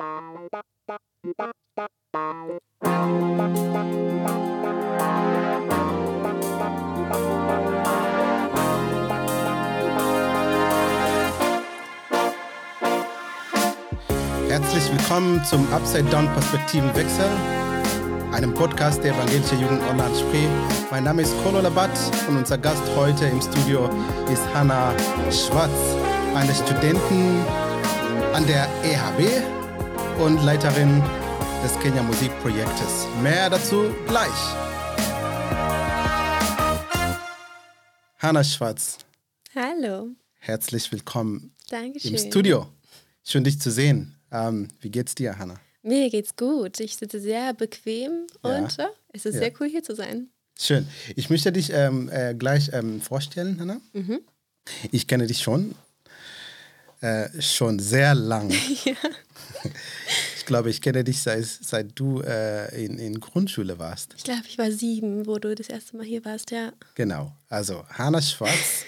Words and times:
Herzlich 0.00 0.48
willkommen 14.90 15.44
zum 15.44 15.70
Upside 15.70 16.04
Down 16.04 16.32
Perspektivenwechsel, 16.32 17.26
einem 18.32 18.54
Podcast 18.54 19.04
der 19.04 19.12
Evangelischen 19.12 19.60
Jugend 19.60 19.82
Online 19.90 20.14
Spree. 20.14 20.48
Mein 20.90 21.04
Name 21.04 21.20
ist 21.20 21.34
Kolo 21.44 21.60
Labat 21.60 21.90
und 22.26 22.38
unser 22.38 22.56
Gast 22.56 22.84
heute 22.96 23.26
im 23.26 23.42
Studio 23.42 23.90
ist 24.32 24.42
Hanna 24.54 24.94
Schwarz, 25.30 25.68
eine 26.34 26.54
Studentin 26.54 27.44
an 28.32 28.46
der 28.46 28.66
EHB 28.82 29.59
und 30.20 30.42
Leiterin 30.44 31.02
des 31.62 31.78
Kenya 31.80 32.02
Musikprojektes. 32.02 33.06
Mehr 33.22 33.48
dazu 33.50 33.90
gleich. 34.06 34.28
Hanna 38.18 38.44
Schwarz. 38.44 38.98
Hallo. 39.54 40.08
Herzlich 40.38 40.90
willkommen 40.92 41.54
Dankeschön. 41.70 42.12
im 42.14 42.18
Studio. 42.18 42.66
Schön, 43.24 43.44
dich 43.44 43.60
zu 43.60 43.70
sehen. 43.70 44.16
Ähm, 44.30 44.68
wie 44.80 44.90
geht's 44.90 45.14
dir, 45.14 45.38
Hanna? 45.38 45.54
Mir 45.82 46.10
geht's 46.10 46.36
gut. 46.36 46.80
Ich 46.80 46.96
sitze 46.96 47.18
sehr 47.20 47.54
bequem 47.54 48.26
Ja. 48.44 48.58
und 48.58 48.76
ja, 48.76 48.90
es 49.12 49.24
ist 49.24 49.34
Ja. 49.34 49.40
sehr 49.40 49.52
cool 49.60 49.68
hier 49.68 49.82
zu 49.82 49.94
sein. 49.94 50.28
Schön. 50.58 50.86
Ich 51.16 51.30
möchte 51.30 51.50
dich 51.52 51.70
ähm, 51.72 52.10
äh, 52.12 52.34
gleich 52.34 52.70
ähm, 52.74 53.00
vorstellen, 53.00 53.58
Hanna. 53.60 53.80
Mhm. 53.94 54.20
Ich 54.92 55.06
kenne 55.06 55.26
dich 55.26 55.40
schon. 55.40 55.74
Äh, 57.00 57.40
schon 57.40 57.78
sehr 57.78 58.14
lang. 58.14 58.52
Ich 60.36 60.46
glaube, 60.46 60.70
ich 60.70 60.80
kenne 60.80 61.04
dich 61.04 61.22
seit, 61.22 61.44
seit 61.44 61.96
du 61.96 62.22
äh, 62.22 62.84
in, 62.84 62.98
in 62.98 63.20
Grundschule 63.20 63.78
warst. 63.78 64.14
Ich 64.16 64.24
glaube, 64.24 64.42
ich 64.48 64.58
war 64.58 64.72
sieben, 64.72 65.26
wo 65.26 65.38
du 65.38 65.54
das 65.54 65.68
erste 65.68 65.96
Mal 65.96 66.04
hier 66.04 66.24
warst, 66.24 66.50
ja. 66.50 66.72
Genau. 66.96 67.36
Also 67.48 67.84
Hanna 67.90 68.20
Schwarz, 68.20 68.84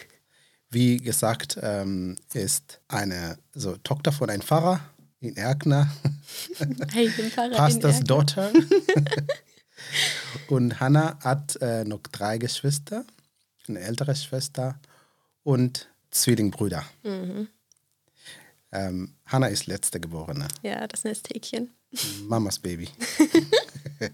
wie 0.71 0.97
gesagt, 0.97 1.59
ähm, 1.63 2.17
ist 2.33 2.81
eine 2.89 3.39
so, 3.55 3.77
Tochter 3.77 4.11
von 4.11 4.29
einem 4.29 4.43
Pfarrer 4.43 4.81
in 5.21 5.37
Erkner, 5.37 5.89
Hey, 6.93 7.07
ich 7.07 7.17
bin 7.17 7.31
Pfarrer 7.31 7.51
in 7.53 7.57
Pastors 7.57 7.97
Erkner. 7.99 8.07
Daughter. 8.07 8.53
und 10.49 10.81
Hanna 10.81 11.19
hat 11.21 11.57
äh, 11.61 11.85
noch 11.85 12.01
drei 12.11 12.39
Geschwister, 12.39 13.05
eine 13.69 13.79
ältere 13.81 14.17
Schwester 14.17 14.81
und 15.45 15.89
Zwillingbrüder. 16.11 16.85
Mhm. 17.05 17.49
Ähm, 18.73 19.15
Hanna 19.27 19.49
ist 19.49 19.67
letzte 19.67 20.01
Geborene. 20.01 20.49
Ja, 20.63 20.87
das 20.87 21.05
Nesthäkchen. 21.05 21.71
Mamas 22.27 22.59
Baby. 22.59 22.89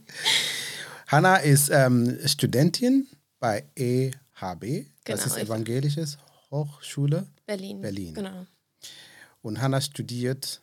Hanna 1.06 1.36
ist 1.36 1.70
ähm, 1.70 2.18
Studentin 2.26 3.06
bei 3.40 3.64
EHB, 3.76 4.14
das 4.34 4.84
Genau, 5.04 5.24
ist 5.24 5.36
ich- 5.36 5.42
Evangelisches 5.44 6.18
Hochschule 6.50 7.26
Berlin. 7.46 7.80
Berlin. 7.80 8.14
Genau. 8.14 8.46
Und 9.42 9.60
Hanna 9.60 9.80
studiert, 9.80 10.60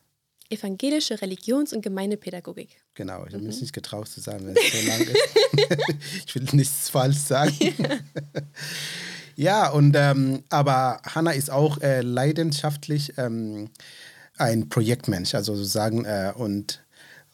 Evangelische 0.50 1.20
Religions- 1.22 1.74
und 1.74 1.82
Gemeindepädagogik. 1.82 2.70
genau, 2.94 3.22
ich 3.26 3.34
habe 3.34 3.40
Mhm. 3.40 3.48
mich 3.48 3.62
nicht 3.62 3.74
getraut 3.74 4.08
zu 4.08 4.22
sagen, 4.22 4.46
wenn 4.46 4.56
es 4.56 4.72
so 4.72 4.88
lang 4.88 5.02
ist. 5.02 5.98
ich 6.28 6.36
will 6.36 6.44
nichts 6.52 6.90
falsch 6.90 7.18
sagen. 7.18 7.56
ja, 7.80 8.00
und 9.70 9.96
ähm, 9.96 10.44
aber 10.50 11.02
Hanna 11.04 11.32
ist 11.32 11.52
auch 11.52 11.82
äh, 11.82 12.02
leidenschaftlich 12.02 13.18
ähm, 13.18 13.70
ein 14.38 14.70
Projektmensch, 14.70 15.36
also 15.36 15.56
sozusagen, 15.56 16.06
äh, 16.06 16.34
und 16.36 16.84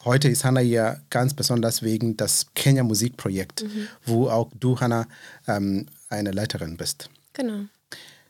heute 0.04 0.28
ist 0.28 0.44
Hanna 0.44 0.62
hier 0.62 1.02
ganz 1.10 1.34
besonders 1.34 1.84
wegen 1.84 2.18
das 2.18 2.48
Kenya 2.56 2.84
Musikprojekt, 2.84 3.66
wo 4.06 4.30
auch 4.30 4.52
du, 4.60 4.80
Hanna, 4.80 5.08
ähm, 5.48 5.88
eine 6.10 6.32
Leiterin 6.32 6.78
bist. 6.78 7.10
Genau. 7.34 7.66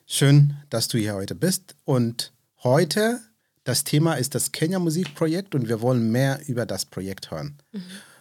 Schön, 0.05 0.55
dass 0.69 0.89
du 0.89 0.97
hier 0.97 1.15
heute 1.15 1.35
bist. 1.35 1.75
Und 1.85 2.33
heute, 2.63 3.21
das 3.63 3.85
Thema 3.85 4.15
ist 4.15 4.35
das 4.35 4.51
Kenya 4.51 4.79
Musikprojekt 4.79 5.55
und 5.55 5.69
wir 5.69 5.81
wollen 5.81 6.11
mehr 6.11 6.41
über 6.47 6.65
das 6.65 6.85
Projekt 6.85 7.31
hören. 7.31 7.57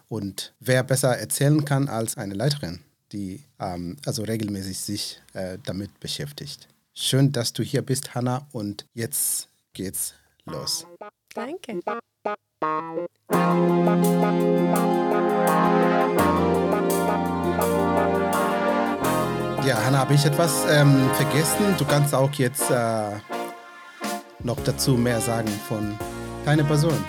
Und 0.08 0.54
wer 0.60 0.82
besser 0.82 1.19
erzählen 1.19 1.64
kann 1.64 1.88
als 1.88 2.16
eine 2.16 2.34
Leiterin, 2.34 2.80
die 3.12 3.43
ähm, 3.59 3.97
also 4.06 4.22
regelmäßig 4.22 4.78
sich 4.78 5.21
äh, 5.32 5.59
damit 5.65 5.98
beschäftigt. 6.00 6.69
Schön, 6.94 7.32
dass 7.32 7.53
du 7.53 7.62
hier 7.62 7.82
bist, 7.82 8.15
Hanna. 8.15 8.47
Und 8.53 8.87
jetzt 8.94 9.48
geht's 9.72 10.15
los. 10.44 10.87
Danke. 11.34 11.81
Ja, 19.66 19.84
Hanna, 19.84 19.98
habe 19.98 20.15
ich 20.15 20.25
etwas 20.25 20.65
ähm, 20.69 21.10
vergessen? 21.15 21.77
Du 21.78 21.84
kannst 21.84 22.15
auch 22.15 22.32
jetzt 22.32 22.71
äh, 22.71 23.10
noch 24.42 24.59
dazu 24.65 24.97
mehr 24.97 25.21
sagen 25.21 25.48
von 25.69 25.97
deiner 26.44 26.65
Person. 26.65 27.04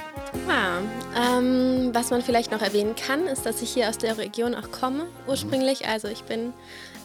Was 2.01 2.09
man 2.09 2.23
vielleicht 2.23 2.51
noch 2.51 2.63
erwähnen 2.63 2.95
kann, 2.95 3.27
ist, 3.27 3.45
dass 3.45 3.61
ich 3.61 3.69
hier 3.69 3.87
aus 3.87 3.99
der 3.99 4.17
Region 4.17 4.55
auch 4.55 4.71
komme, 4.71 5.05
ursprünglich. 5.27 5.87
Also 5.87 6.07
ich 6.07 6.23
bin 6.23 6.51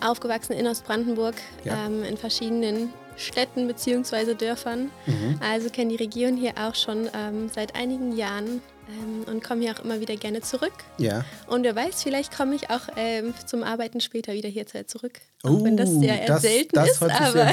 aufgewachsen 0.00 0.54
in 0.54 0.66
Ostbrandenburg, 0.66 1.34
Ja. 1.64 1.84
ähm, 1.84 2.02
in 2.02 2.16
verschiedenen 2.16 2.94
Städten 3.18 3.66
bzw. 3.68 4.32
Dörfern. 4.32 4.90
Also 5.40 5.68
kenne 5.68 5.90
die 5.90 5.96
Region 6.02 6.38
hier 6.38 6.52
auch 6.58 6.74
schon 6.74 7.10
ähm, 7.14 7.50
seit 7.54 7.74
einigen 7.74 8.16
Jahren 8.16 8.62
ähm, 8.88 9.30
und 9.30 9.44
komme 9.44 9.60
hier 9.64 9.74
auch 9.74 9.84
immer 9.84 10.00
wieder 10.00 10.16
gerne 10.16 10.40
zurück. 10.40 10.72
Ja. 10.96 11.26
Und 11.46 11.64
wer 11.64 11.76
weiß, 11.76 12.02
vielleicht 12.02 12.34
komme 12.34 12.54
ich 12.54 12.70
auch 12.70 12.88
ähm, 12.96 13.34
zum 13.44 13.64
Arbeiten 13.64 14.00
später 14.00 14.32
wieder 14.32 14.48
hierher 14.48 14.86
zurück. 14.86 15.20
Auch 15.42 15.62
wenn 15.62 15.76
das 15.76 15.90
Oh, 15.90 16.00
sehr 16.00 16.20
eher 16.22 16.26
das, 16.26 16.40
selten 16.40 16.74
das 16.74 16.88
ist, 16.92 17.02
aber 17.02 17.50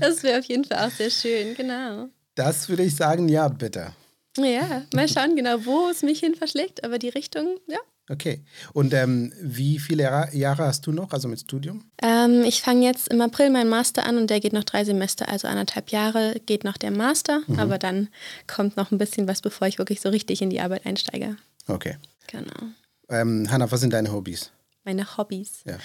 das 0.00 0.22
wäre 0.22 0.38
auf 0.38 0.44
jeden 0.46 0.64
Fall 0.64 0.86
auch 0.86 0.90
sehr 0.92 1.10
schön, 1.10 1.54
genau. 1.54 2.06
Das 2.34 2.66
würde 2.70 2.84
ich 2.84 2.96
sagen, 2.96 3.28
ja, 3.28 3.48
bitte. 3.48 3.92
Ja, 4.36 4.82
mal 4.94 5.08
schauen 5.08 5.36
genau, 5.36 5.64
wo 5.64 5.88
es 5.88 6.02
mich 6.02 6.20
hin 6.20 6.34
verschlägt, 6.34 6.84
aber 6.84 6.98
die 6.98 7.08
Richtung, 7.08 7.58
ja. 7.68 7.78
Okay. 8.08 8.44
Und 8.72 8.94
ähm, 8.94 9.32
wie 9.40 9.80
viele 9.80 10.04
Jahre, 10.32 10.64
hast 10.64 10.86
du 10.86 10.92
noch, 10.92 11.12
also 11.12 11.26
mit 11.26 11.40
Studium? 11.40 11.90
Ähm, 12.02 12.44
ich 12.44 12.62
fange 12.62 12.86
jetzt 12.86 13.08
im 13.08 13.20
April 13.20 13.50
meinen 13.50 13.68
Master 13.68 14.06
an 14.06 14.16
und 14.16 14.30
der 14.30 14.38
geht 14.38 14.52
noch 14.52 14.62
drei 14.64 14.84
Semester, 14.84 15.28
also 15.28 15.48
anderthalb 15.48 15.90
Jahre 15.90 16.40
geht 16.46 16.62
noch 16.62 16.76
der 16.76 16.92
Master, 16.92 17.42
aber 17.56 17.78
dann 17.78 18.08
kommt 18.46 18.76
noch 18.76 18.92
ein 18.92 18.98
bisschen 18.98 19.26
was, 19.26 19.40
bevor 19.40 19.66
ich 19.66 19.78
wirklich 19.78 20.00
so 20.00 20.08
richtig 20.08 20.40
in 20.40 20.50
die 20.50 20.60
Arbeit 20.60 20.86
einsteige. 20.86 21.36
Okay. 21.66 21.96
Genau. 22.28 22.70
Ähm, 23.08 23.50
Hanna, 23.50 23.70
was 23.70 23.80
sind 23.80 23.92
deine 23.92 24.12
Hobbys? 24.12 24.52
Meine 24.84 25.16
Hobbys. 25.16 25.64
Ja. 25.64 25.78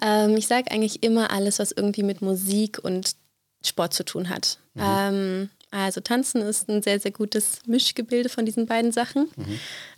Ähm, 0.00 0.36
ich 0.36 0.46
sage 0.46 0.70
eigentlich 0.70 1.02
immer 1.02 1.32
alles, 1.32 1.58
was 1.58 1.72
irgendwie 1.72 2.04
mit 2.04 2.22
Musik 2.22 2.78
und 2.80 3.16
Sport 3.64 3.94
zu 3.94 4.04
tun 4.04 4.28
hat. 4.28 4.58
Ähm, 4.76 5.50
also 5.82 6.00
Tanzen 6.00 6.42
ist 6.42 6.68
ein 6.68 6.82
sehr, 6.82 7.00
sehr 7.00 7.10
gutes 7.10 7.58
Mischgebilde 7.66 8.28
von 8.28 8.46
diesen 8.46 8.66
beiden 8.66 8.92
Sachen. 8.92 9.28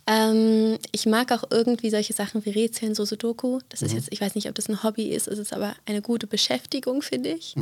Ähm, 0.07 0.77
ich 0.91 1.05
mag 1.05 1.31
auch 1.31 1.43
irgendwie 1.51 1.89
solche 1.89 2.13
Sachen 2.13 2.45
wie 2.45 2.49
Rätseln, 2.49 2.95
so 2.95 3.05
Sudoku. 3.05 3.59
Das 3.69 3.81
ist 3.81 3.93
jetzt, 3.93 4.07
ich 4.11 4.21
weiß 4.21 4.35
nicht, 4.35 4.47
ob 4.49 4.55
das 4.55 4.69
ein 4.69 4.83
Hobby 4.83 5.09
ist, 5.09 5.27
es 5.27 5.39
ist 5.39 5.53
aber 5.53 5.75
eine 5.85 6.01
gute 6.01 6.27
Beschäftigung, 6.27 7.01
finde 7.01 7.29
ich. 7.29 7.55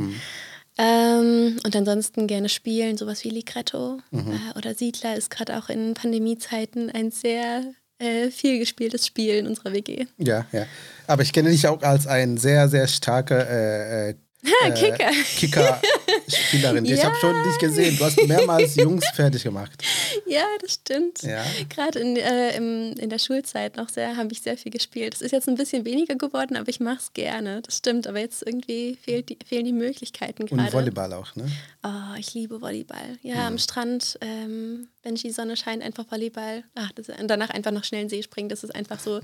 Ähm, 0.78 1.58
und 1.64 1.74
ansonsten 1.74 2.26
gerne 2.26 2.48
spielen, 2.48 2.98
sowas 2.98 3.24
wie 3.24 3.30
Ligretto 3.30 3.98
äh, 4.12 4.58
oder 4.58 4.74
Siedler 4.74 5.16
ist 5.16 5.30
gerade 5.30 5.56
auch 5.56 5.70
in 5.70 5.94
Pandemiezeiten 5.94 6.90
ein 6.90 7.10
sehr 7.10 7.62
äh, 7.98 8.30
viel 8.30 8.58
gespieltes 8.58 9.06
Spiel 9.06 9.36
in 9.36 9.46
unserer 9.46 9.72
WG. 9.72 10.06
Ja, 10.18 10.44
ja. 10.52 10.66
Aber 11.06 11.22
ich 11.22 11.32
kenne 11.32 11.50
dich 11.50 11.66
auch 11.66 11.82
als 11.82 12.06
ein 12.06 12.36
sehr, 12.36 12.68
sehr 12.68 12.88
starker 12.88 13.48
äh, 13.48 14.10
äh, 14.10 14.14
äh, 14.66 14.70
Kicker. 16.26 16.36
Kicker-Spielerin. 16.42 16.84
Ich 16.84 16.98
Ja. 16.98 17.04
habe 17.04 17.16
schon 17.16 17.42
dich 17.44 17.58
gesehen. 17.58 17.96
Du 17.96 18.04
hast 18.04 18.20
mehrmals 18.26 18.74
Jungs 18.76 19.04
fertig 19.14 19.42
gemacht. 19.42 19.82
Ja, 20.26 20.44
das 20.60 20.74
stimmt. 20.74 21.22
Ja. 21.22 21.44
Gerade 21.68 21.98
in, 22.00 22.16
äh, 22.16 22.56
im, 22.56 22.92
in 22.94 23.08
der 23.10 23.18
Schulzeit 23.18 23.76
noch 23.76 23.88
sehr, 23.88 24.16
habe 24.16 24.32
ich 24.32 24.42
sehr 24.42 24.56
viel 24.56 24.72
gespielt. 24.72 25.14
Es 25.14 25.20
ist 25.22 25.30
jetzt 25.32 25.48
ein 25.48 25.54
bisschen 25.56 25.84
weniger 25.84 26.14
geworden, 26.16 26.56
aber 26.56 26.68
ich 26.68 26.80
mache 26.80 26.98
es 26.98 27.12
gerne. 27.12 27.62
Das 27.62 27.76
stimmt, 27.78 28.06
aber 28.06 28.20
jetzt 28.20 28.42
irgendwie 28.46 28.98
fehlt 29.02 29.28
die, 29.28 29.38
fehlen 29.46 29.64
die 29.64 29.72
Möglichkeiten 29.72 30.42
Und 30.42 30.50
gerade. 30.50 30.72
Volleyball 30.72 31.12
auch, 31.12 31.34
ne? 31.36 31.50
Oh, 31.84 32.14
ich 32.18 32.34
liebe 32.34 32.60
Volleyball. 32.60 33.18
Ja, 33.22 33.46
am 33.46 33.58
Strand, 33.58 34.18
ähm, 34.20 34.88
wenn 35.02 35.14
die 35.14 35.30
Sonne 35.30 35.56
scheint, 35.56 35.82
einfach 35.82 36.10
Volleyball. 36.10 36.64
Ach, 36.74 36.90
das, 36.92 37.08
und 37.08 37.28
danach 37.28 37.50
einfach 37.50 37.70
noch 37.72 37.84
schnell 37.84 38.02
in 38.02 38.08
den 38.08 38.10
See 38.18 38.22
springen. 38.22 38.48
Das 38.48 38.64
ist 38.64 38.74
einfach 38.74 38.98
so 39.00 39.20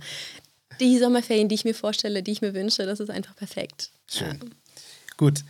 die 0.81 0.99
Sommerferien, 0.99 1.49
die 1.49 1.55
ich 1.55 1.65
mir 1.65 1.75
vorstelle, 1.75 2.23
die 2.23 2.33
ich 2.33 2.41
mir 2.43 2.55
wünsche. 2.55 2.87
Das 2.87 3.01
ist 3.01 3.11
einfach 3.11 3.37
perfekt. 3.37 3.91
Schön. 4.11 4.39
Gut. 5.17 5.41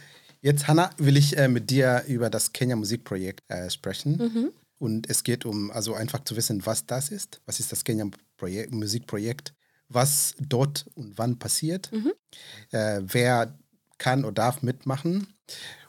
Jetzt, 0.43 0.67
Hanna, 0.67 0.91
will 0.99 1.17
ich 1.17 1.37
äh, 1.39 1.49
mit 1.49 1.71
dir 1.71 2.03
über 2.09 2.29
das 2.29 2.53
Kenya 2.53 2.75
Musikprojekt 2.77 3.41
äh, 3.49 3.71
sprechen. 3.71 4.53
Und 4.79 5.09
es 5.09 5.23
geht 5.23 5.45
um, 5.45 5.71
also 5.71 5.95
einfach 5.95 6.25
zu 6.25 6.35
wissen, 6.37 6.67
was 6.67 6.85
das 6.87 7.11
ist. 7.11 7.41
Was 7.47 7.61
ist 7.61 7.71
das 7.71 7.85
Kenya 7.85 8.07
Projekt, 8.37 8.73
Musikprojekt? 8.73 9.55
Was 9.89 10.35
dort 10.41 10.87
und 10.97 11.17
wann 11.17 11.39
passiert? 11.39 11.91
Äh, 12.73 13.03
wer 13.05 13.57
kann 13.99 14.25
oder 14.25 14.33
darf 14.33 14.63
mitmachen? 14.63 15.29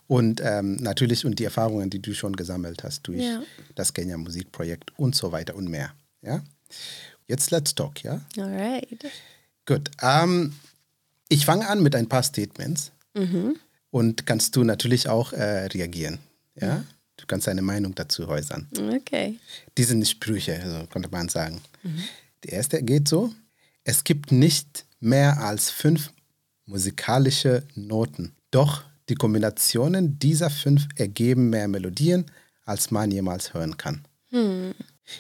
Und 0.06 0.42
ähm, 0.44 0.76
natürlich 0.76 1.26
und 1.26 1.40
die 1.40 1.46
Erfahrungen, 1.46 1.90
die 1.90 2.02
du 2.02 2.14
schon 2.14 2.36
gesammelt 2.36 2.84
hast 2.84 3.08
durch 3.08 3.24
Ja. 3.24 3.42
das 3.74 3.94
Kenya 3.94 4.18
Musikprojekt 4.18 4.92
und 5.00 5.16
so 5.16 5.32
weiter 5.32 5.56
und 5.56 5.70
mehr. 5.70 5.94
Ja? 6.22 6.44
Jetzt 7.26 7.50
let's 7.50 7.74
talk, 7.74 8.04
ja? 8.04 8.22
Alright. 8.38 9.06
Gut. 9.66 9.90
Ähm, 10.02 10.54
ich 11.30 11.46
fange 11.46 11.68
an 11.68 11.82
mit 11.82 11.96
ein 11.96 12.08
paar 12.08 12.22
Statements 12.22 12.92
und 13.94 14.26
kannst 14.26 14.56
du 14.56 14.64
natürlich 14.64 15.08
auch 15.08 15.34
äh, 15.34 15.68
reagieren. 15.68 16.18
Ja? 16.60 16.84
Du 17.18 17.28
kannst 17.28 17.46
deine 17.46 17.62
Meinung 17.62 17.94
dazu 17.94 18.28
äußern. 18.28 18.68
Okay. 18.96 19.38
Die 19.78 19.84
sind 19.84 20.08
Sprüche, 20.08 20.60
also 20.60 20.88
könnte 20.88 21.10
man 21.10 21.30
sagen. 21.30 21.62
Die 22.44 22.50
erste 22.50 22.82
geht 22.82 23.08
so: 23.08 23.32
Es 23.84 24.04
gibt 24.04 24.32
nicht 24.32 24.86
mehr 25.00 25.40
als 25.40 25.70
fünf 25.70 26.12
musikalische 26.66 27.64
Noten. 27.76 28.36
Doch 28.50 28.84
die 29.10 29.16
Kombinationen 29.16 30.18
dieser 30.18 30.50
fünf 30.50 30.88
ergeben 30.96 31.52
mehr 31.52 31.68
Melodien, 31.68 32.26
als 32.66 32.90
man 32.90 33.12
jemals 33.12 33.54
hören 33.54 33.78
kann. 33.78 34.06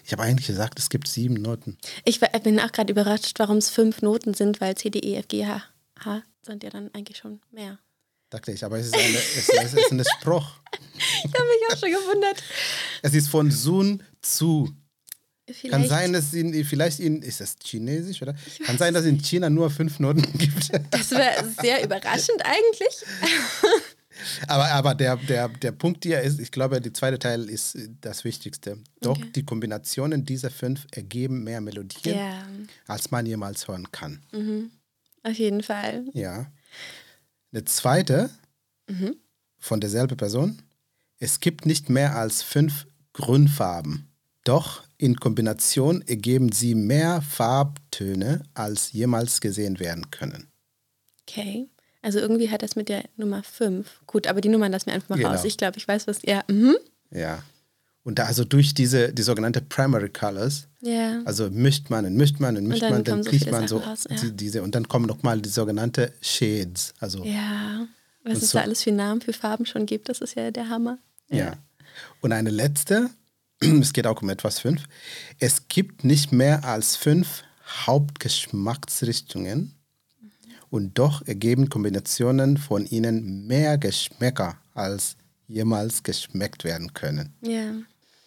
Ich 0.04 0.12
habe 0.14 0.24
eigentlich 0.24 0.48
gesagt, 0.48 0.80
es 0.80 0.90
gibt 0.90 1.08
sieben 1.08 1.36
Noten. 1.36 1.78
Ich 2.06 2.20
bin 2.20 2.60
auch 2.60 2.72
gerade 2.72 2.92
überrascht, 2.92 3.38
warum 3.38 3.58
es 3.58 3.70
fünf 3.70 4.02
Noten 4.02 4.34
sind, 4.34 4.62
weil 4.62 4.76
C, 4.76 4.90
D, 4.90 5.00
E, 5.00 5.16
F, 5.18 5.28
G, 5.28 5.46
H, 5.46 5.62
H 6.00 6.24
sind 6.42 6.64
ja 6.64 6.72
dann 6.72 6.90
eigentlich 6.94 7.18
schon 7.18 7.40
mehr. 7.52 7.78
Dachte 8.34 8.52
ich, 8.52 8.64
aber 8.66 8.80
es 8.80 8.88
ist, 8.88 8.96
eine, 8.96 9.16
es, 9.16 9.48
es 9.48 9.74
ist 9.76 9.92
ein 9.92 10.04
Spruch. 10.20 10.46
Ich 10.96 11.24
habe 11.34 11.44
mich 11.46 11.72
auch 11.74 11.78
schon 11.78 11.92
gewundert. 11.92 12.44
Es 13.02 13.14
ist 13.14 13.28
von 13.28 13.50
Sun 13.52 14.02
zu. 14.22 14.66
Kann 15.46 15.56
Vielleicht, 15.84 15.90
sein, 15.90 16.14
dass 16.14 16.34
in, 16.34 16.66
vielleicht 16.66 17.00
in, 17.00 17.22
ist 17.22 17.42
das 17.42 17.56
chinesisch, 17.64 18.22
oder? 18.22 18.34
Kann 18.66 18.78
sein, 18.78 18.94
dass 18.94 19.06
in 19.06 19.20
China 19.22 19.50
nur 19.50 19.70
fünf 19.70 20.00
Noten 20.00 20.22
gibt. 20.38 20.72
Das 20.92 21.12
wäre 21.12 21.46
sehr 21.62 21.84
überraschend 21.84 22.42
eigentlich. 22.44 23.04
Aber, 24.48 24.66
aber 24.70 24.94
der, 24.96 25.18
der, 25.18 25.50
der 25.50 25.72
Punkt 25.72 26.04
hier 26.04 26.22
ist, 26.22 26.40
ich 26.40 26.52
glaube, 26.52 26.80
der 26.80 26.94
zweite 26.94 27.18
Teil 27.18 27.50
ist 27.50 27.76
das 28.02 28.24
Wichtigste. 28.24 28.78
Doch 29.02 29.18
Okay. 29.18 29.32
die 29.36 29.44
Kombinationen 29.44 30.24
dieser 30.24 30.52
fünf 30.52 30.86
ergeben 30.92 31.44
mehr 31.44 31.60
Melodien, 31.62 32.16
Ja, 32.18 32.48
als 32.88 33.10
man 33.10 33.26
jemals 33.26 33.68
hören 33.68 33.92
kann. 33.92 34.22
auf 35.24 35.34
jeden 35.34 35.64
Fall. 35.64 36.06
Ja. 36.14 36.46
Eine 37.54 37.66
zweite 37.66 38.30
Mhm. 38.90 39.16
von 39.60 39.80
derselben 39.80 40.18
Person. 40.18 40.62
Es 41.20 41.40
gibt 41.40 41.66
nicht 41.66 41.90
mehr 41.90 42.16
als 42.18 42.42
fünf 42.42 42.86
Grundfarben. 43.14 44.10
Doch 44.44 44.84
in 44.98 45.16
Kombination 45.18 46.02
ergeben 46.02 46.52
sie 46.52 46.76
mehr 46.76 47.22
Farbtöne, 47.22 48.44
als 48.54 48.92
jemals 48.92 49.40
gesehen 49.40 49.80
werden 49.80 50.12
können. 50.12 50.48
Okay. 51.22 51.70
Also 52.02 52.20
irgendwie 52.20 52.50
hat 52.50 52.62
das 52.64 52.76
mit 52.76 52.90
der 52.90 53.06
Nummer 53.16 53.44
5. 53.44 54.02
Gut, 54.08 54.28
aber 54.28 54.42
die 54.42 54.50
Nummern 54.50 54.72
lassen 54.74 54.88
wir 54.88 54.94
einfach 54.94 55.10
mal 55.10 55.16
Genau. 55.18 55.30
raus. 55.30 55.46
Ich 55.46 55.56
glaube, 55.58 55.78
ich 55.78 55.88
weiß, 55.88 56.08
was. 56.08 56.22
Ja. 56.24 56.44
Mhm. 56.50 56.76
Ja. 57.12 57.42
Und 58.04 58.20
da 58.20 58.26
also 58.26 58.44
durch 58.44 58.74
diese 58.74 59.14
die 59.14 59.22
sogenannte 59.22 59.62
Primary 59.62 60.10
Colors, 60.10 60.68
Ja. 60.82 61.22
also 61.26 61.50
mischt 61.50 61.90
man 61.90 62.06
und 62.06 62.16
mischt 62.16 62.40
man 62.40 62.58
und 62.58 62.68
mischt 62.68 62.82
dann 62.84 62.92
man, 62.92 63.04
dann 63.06 63.24
so 63.24 63.30
kriegt 63.30 63.50
man 63.50 63.68
so 63.68 63.78
raus, 63.78 64.06
ja. 64.10 64.18
die, 64.18 64.32
diese 64.32 64.62
und 64.62 64.76
dann 64.76 64.88
kommen 64.90 65.06
nochmal 65.06 65.40
die 65.42 65.50
sogenannte 65.50 66.12
Shades. 66.22 66.94
Also 67.00 67.24
Ja. 67.24 67.88
Was 68.26 68.42
es 68.42 68.52
so- 68.52 68.58
da 68.58 68.64
alles 68.64 68.84
für 68.84 68.92
Namen 68.92 69.22
für 69.22 69.32
Farben 69.34 69.66
schon 69.66 69.86
gibt, 69.86 70.10
das 70.10 70.20
ist 70.22 70.36
ja 70.36 70.52
der 70.52 70.70
Hammer. 70.70 70.98
Ja. 71.30 71.54
Und 72.22 72.32
eine 72.34 72.50
letzte, 72.50 73.10
es 73.62 73.94
geht 73.94 74.06
auch 74.08 74.22
um 74.22 74.30
etwas 74.30 74.60
fünf. 74.60 74.84
Es 75.40 75.68
gibt 75.70 76.04
nicht 76.04 76.32
mehr 76.34 76.66
als 76.66 76.96
fünf 76.98 77.44
Hauptgeschmacksrichtungen 77.86 79.74
und 80.70 80.98
doch 81.00 81.26
ergeben 81.28 81.70
Kombinationen 81.70 82.58
von 82.58 82.86
ihnen 82.86 83.48
mehr 83.48 83.78
Geschmäcker, 83.78 84.58
als 84.74 85.16
jemals 85.48 86.04
geschmeckt 86.04 86.64
werden 86.64 86.94
können. 86.94 87.34
Ja. 87.42 87.74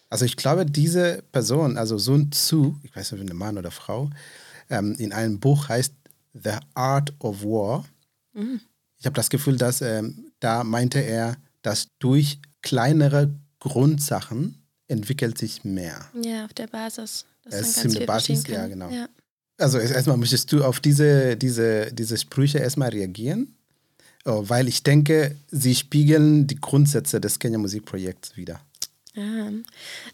Also 0.08 0.24
ich 0.24 0.36
glaube, 0.36 0.64
diese 0.66 1.22
Person, 1.32 1.76
also 1.76 1.98
Sun 1.98 2.30
Tzu, 2.30 2.78
ich 2.82 2.94
weiß 2.94 3.12
nicht, 3.12 3.20
ob 3.22 3.26
eine 3.28 3.34
Mann 3.38 3.58
oder 3.58 3.70
Frau, 3.70 4.10
ähm, 4.70 4.94
in 4.98 5.12
einem 5.12 5.40
Buch 5.40 5.68
heißt 5.68 5.92
The 6.34 6.58
Art 6.74 7.12
of 7.20 7.42
War. 7.42 7.84
Ich 8.98 9.06
habe 9.06 9.14
das 9.16 9.30
Gefühl, 9.30 9.56
dass 9.56 9.80
ähm, 9.80 10.26
da 10.40 10.62
meinte 10.64 11.00
er, 11.00 11.36
dass 11.62 11.88
durch 11.98 12.38
kleinere 12.62 13.34
Grundsachen 13.60 14.62
entwickelt 14.88 15.38
sich 15.38 15.64
mehr. 15.64 16.04
Ja, 16.22 16.44
auf 16.44 16.52
der 16.54 16.66
Basis. 16.68 17.24
Dass 17.44 17.54
Es 17.54 17.68
ist 17.68 17.82
ganz 17.82 17.96
viel 17.96 18.06
Basis, 18.06 18.46
ja, 18.46 18.66
genau. 18.66 18.90
Ja. 18.90 19.08
Also 19.58 19.78
erst- 19.78 19.94
erstmal 19.94 20.16
möchtest 20.18 20.52
du 20.52 20.62
auf 20.62 20.80
diese, 20.80 21.36
diese, 21.36 21.92
diese 21.92 22.16
Sprüche 22.16 22.58
erstmal 22.58 22.90
reagieren, 22.90 23.52
Oh, 24.28 24.42
weil 24.48 24.66
ich 24.66 24.82
denke, 24.82 25.36
sie 25.52 25.72
spiegeln 25.76 26.48
die 26.48 26.56
Grundsätze 26.60 27.20
des 27.20 27.38
Kenya 27.38 27.58
Musikprojekts 27.58 28.36
wieder. 28.36 28.60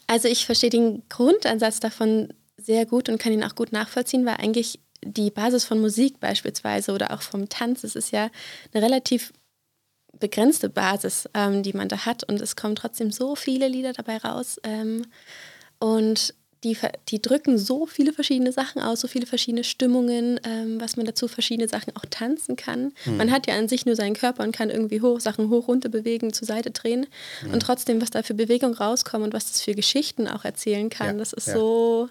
Also 0.07 0.27
ich 0.27 0.45
verstehe 0.45 0.69
den 0.69 1.03
Grundansatz 1.09 1.79
davon 1.79 2.33
sehr 2.57 2.85
gut 2.85 3.09
und 3.09 3.19
kann 3.19 3.33
ihn 3.33 3.43
auch 3.43 3.55
gut 3.55 3.71
nachvollziehen, 3.71 4.25
weil 4.25 4.35
eigentlich 4.35 4.79
die 5.03 5.31
Basis 5.31 5.65
von 5.65 5.81
Musik 5.81 6.19
beispielsweise 6.19 6.93
oder 6.93 7.11
auch 7.11 7.21
vom 7.21 7.49
Tanz, 7.49 7.83
es 7.83 7.95
ist 7.95 8.11
ja 8.11 8.29
eine 8.73 8.83
relativ 8.83 9.33
begrenzte 10.19 10.69
Basis, 10.69 11.27
ähm, 11.33 11.63
die 11.63 11.73
man 11.73 11.89
da 11.89 12.05
hat. 12.05 12.23
Und 12.23 12.39
es 12.41 12.55
kommen 12.55 12.75
trotzdem 12.75 13.11
so 13.11 13.35
viele 13.35 13.67
Lieder 13.67 13.93
dabei 13.93 14.17
raus 14.17 14.59
ähm, 14.63 15.05
und 15.79 16.33
die, 16.63 16.77
die 17.09 17.21
drücken 17.21 17.57
so 17.57 17.85
viele 17.85 18.13
verschiedene 18.13 18.51
Sachen 18.51 18.81
aus, 18.81 19.01
so 19.01 19.07
viele 19.07 19.25
verschiedene 19.25 19.63
Stimmungen, 19.63 20.39
ähm, 20.45 20.79
was 20.79 20.95
man 20.95 21.05
dazu 21.05 21.27
verschiedene 21.27 21.67
Sachen 21.67 21.95
auch 21.95 22.05
tanzen 22.09 22.55
kann. 22.55 22.93
Man 23.05 23.31
hat 23.31 23.47
ja 23.47 23.55
an 23.57 23.67
sich 23.67 23.85
nur 23.85 23.95
seinen 23.95 24.15
Körper 24.15 24.43
und 24.43 24.55
kann 24.55 24.69
irgendwie 24.69 25.01
hoch, 25.01 25.19
Sachen 25.19 25.49
hoch, 25.49 25.67
runter 25.67 25.89
bewegen, 25.89 26.33
zur 26.33 26.47
Seite 26.47 26.71
drehen 26.71 27.05
und 27.51 27.59
trotzdem, 27.61 28.01
was 28.01 28.09
da 28.09 28.23
für 28.23 28.33
Bewegung 28.33 28.73
rauskommt 28.73 29.23
und 29.23 29.33
was 29.33 29.51
das 29.51 29.61
für 29.61 29.75
Geschichten 29.75 30.27
auch 30.27 30.45
erzählen 30.45 30.89
kann, 30.89 31.07
Ja, 31.07 31.13
das 31.19 31.33
ist 31.33 31.47
ja. 31.47 31.53
so 31.55 32.09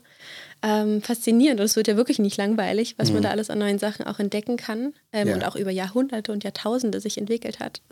ähm, 0.63 1.03
faszinierend 1.03 1.59
und 1.61 1.67
es 1.67 1.75
wird 1.77 1.89
ja 1.89 1.97
wirklich 1.97 2.19
nicht 2.21 2.37
langweilig, 2.37 2.95
was 2.97 3.11
man 3.11 3.23
da 3.23 3.31
alles 3.31 3.51
an 3.51 3.59
neuen 3.59 3.79
Sachen 3.81 4.07
auch 4.07 4.19
entdecken 4.21 4.57
kann 4.57 4.95
ähm, 5.13 5.25
Mhm. 5.25 5.29
Ja. 5.29 5.35
und 5.35 5.45
auch 5.45 5.57
über 5.57 5.71
Jahrhunderte 5.71 6.31
und 6.33 6.45
Jahrtausende 6.45 7.01
sich 7.01 7.19
entwickelt 7.19 7.59
hat. 7.59 7.83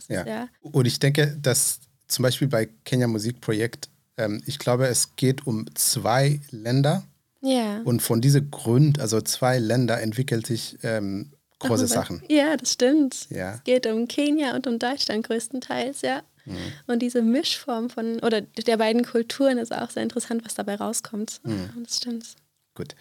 Und 0.62 0.86
ich 0.86 0.98
denke, 0.98 1.36
dass 1.42 1.80
zum 2.06 2.22
Beispiel 2.22 2.48
bei 2.48 2.68
Kenya 2.84 3.06
Musikprojekt, 3.06 3.88
ähm, 4.16 4.42
ich 4.46 4.58
glaube, 4.58 4.86
es 4.86 5.16
geht 5.16 5.46
um 5.46 5.66
zwei 5.74 6.40
Länder 6.50 7.04
ja. 7.40 7.80
und 7.84 8.00
von 8.02 8.20
diesem 8.20 8.50
Grund, 8.50 9.00
also 9.00 9.20
zwei 9.20 9.58
Länder, 9.58 10.00
entwickelt 10.00 10.46
sich 10.46 10.78
ähm, 10.82 11.32
große 11.58 11.84
Aber- 11.84 11.86
Sachen. 11.88 12.22
Ja, 12.28 12.56
das 12.56 12.72
stimmt. 12.72 13.28
Ja. 13.30 13.54
Es 13.54 13.64
geht 13.64 13.86
um 13.86 14.08
Kenia 14.08 14.54
und 14.54 14.66
um 14.66 14.78
Deutschland 14.78 15.26
größtenteils, 15.26 16.02
ja. 16.02 16.22
Mhm. 16.46 16.56
Und 16.86 17.00
diese 17.00 17.22
Mischform 17.22 17.90
von, 17.90 18.18
oder 18.20 18.40
der 18.40 18.76
beiden 18.78 19.04
Kulturen 19.04 19.58
ist 19.58 19.72
auch 19.74 19.90
sehr 19.90 20.02
interessant, 20.02 20.44
was 20.44 20.54
dabei 20.54 20.76
rauskommt. 20.76 21.40
Mhm. 21.44 21.84
Das 21.84 21.98
stimmt. 21.98 22.26
Gut. 22.74 22.94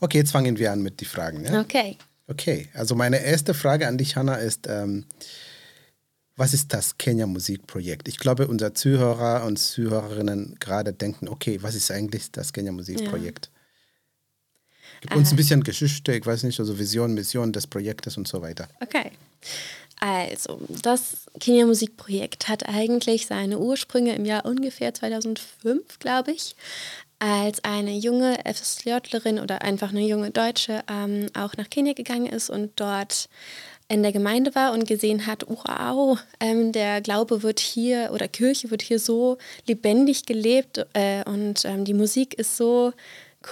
Okay, 0.00 0.18
jetzt 0.18 0.32
fangen 0.32 0.58
wir 0.58 0.72
an 0.72 0.82
mit 0.82 1.00
den 1.00 1.06
Fragen. 1.08 1.44
Ja? 1.44 1.60
Okay. 1.60 1.98
Okay, 2.28 2.68
also 2.74 2.94
meine 2.94 3.22
erste 3.22 3.54
Frage 3.54 3.86
an 3.86 3.98
dich, 3.98 4.16
Hanna, 4.16 4.36
ist, 4.36 4.66
ähm, 4.66 5.04
was 6.36 6.52
ist 6.52 6.72
das 6.72 6.98
Kenya 6.98 7.26
Musikprojekt? 7.26 8.08
Ich 8.08 8.18
glaube, 8.18 8.46
unsere 8.46 8.74
Zuhörer 8.74 9.44
und 9.44 9.58
Zuhörerinnen 9.58 10.56
gerade 10.60 10.92
denken, 10.92 11.28
okay, 11.28 11.62
was 11.62 11.74
ist 11.74 11.90
eigentlich 11.90 12.30
das 12.30 12.52
Kenya 12.52 12.72
Musikprojekt? 12.72 13.50
Gib 15.00 15.14
uns 15.14 15.30
ein 15.30 15.36
bisschen 15.36 15.62
Geschichte, 15.62 16.14
ich 16.14 16.24
weiß 16.24 16.42
nicht, 16.44 16.58
also 16.60 16.78
Vision, 16.78 17.14
Mission 17.14 17.52
des 17.52 17.66
Projektes 17.66 18.16
und 18.16 18.28
so 18.28 18.40
weiter. 18.42 18.68
Okay. 18.80 19.12
Also, 19.98 20.60
das 20.82 21.26
Kenia 21.40 21.64
Musikprojekt 21.64 22.48
hat 22.48 22.68
eigentlich 22.68 23.26
seine 23.26 23.58
Ursprünge 23.58 24.14
im 24.14 24.26
Jahr 24.26 24.44
ungefähr 24.44 24.92
2005, 24.92 25.98
glaube 25.98 26.32
ich, 26.32 26.54
als 27.18 27.64
eine 27.64 27.96
junge 27.96 28.38
FSJlerin 28.44 29.38
oder 29.38 29.62
einfach 29.62 29.90
eine 29.90 30.06
junge 30.06 30.30
Deutsche 30.30 30.84
ähm, 30.90 31.28
auch 31.34 31.56
nach 31.56 31.70
Kenia 31.70 31.94
gegangen 31.94 32.26
ist 32.26 32.50
und 32.50 32.72
dort 32.76 33.30
in 33.88 34.02
der 34.02 34.12
Gemeinde 34.12 34.54
war 34.54 34.72
und 34.72 34.86
gesehen 34.86 35.26
hat, 35.26 35.46
wow, 35.48 36.18
ähm, 36.40 36.72
der 36.72 37.00
Glaube 37.00 37.42
wird 37.42 37.60
hier 37.60 38.10
oder 38.12 38.26
Kirche 38.28 38.70
wird 38.70 38.82
hier 38.82 38.98
so 38.98 39.38
lebendig 39.66 40.26
gelebt 40.26 40.84
äh, 40.92 41.22
und 41.24 41.64
ähm, 41.64 41.84
die 41.84 41.94
Musik 41.94 42.34
ist 42.34 42.56
so 42.56 42.92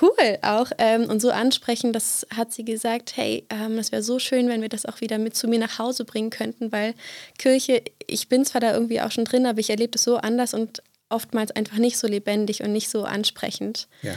cool 0.03 0.39
auch 0.43 0.71
ähm, 0.79 1.05
und 1.05 1.21
so 1.21 1.31
ansprechend, 1.31 1.95
das 1.95 2.27
hat 2.35 2.53
sie 2.53 2.65
gesagt, 2.65 3.17
hey, 3.17 3.47
ähm, 3.51 3.77
das 3.77 3.93
wäre 3.93 4.03
so 4.03 4.19
schön, 4.19 4.49
wenn 4.49 4.61
wir 4.61 4.69
das 4.69 4.87
auch 4.87 5.01
wieder 5.01 5.19
mit 5.19 5.37
zu 5.37 5.47
mir 5.47 5.59
nach 5.59 5.79
Hause 5.79 6.05
bringen 6.05 6.31
könnten, 6.31 6.73
weil 6.73 6.95
Kirche, 7.39 7.83
ich 8.07 8.29
bin 8.29 8.45
zwar 8.45 8.61
da 8.61 8.73
irgendwie 8.73 9.01
auch 9.01 9.13
schon 9.13 9.25
drin, 9.25 9.47
aber 9.47 9.61
ich 9.61 9.71
erlebe 9.71 9.93
das 9.93 10.03
so 10.03 10.17
anders 10.17 10.53
und 10.53 10.83
oftmals 11.11 11.53
einfach 11.53 11.79
nicht 11.79 11.97
so 11.97 12.09
lebendig 12.09 12.63
und 12.63 12.73
nicht 12.73 12.89
so 12.89 13.05
ansprechend. 13.05 13.87
Ja. 14.03 14.15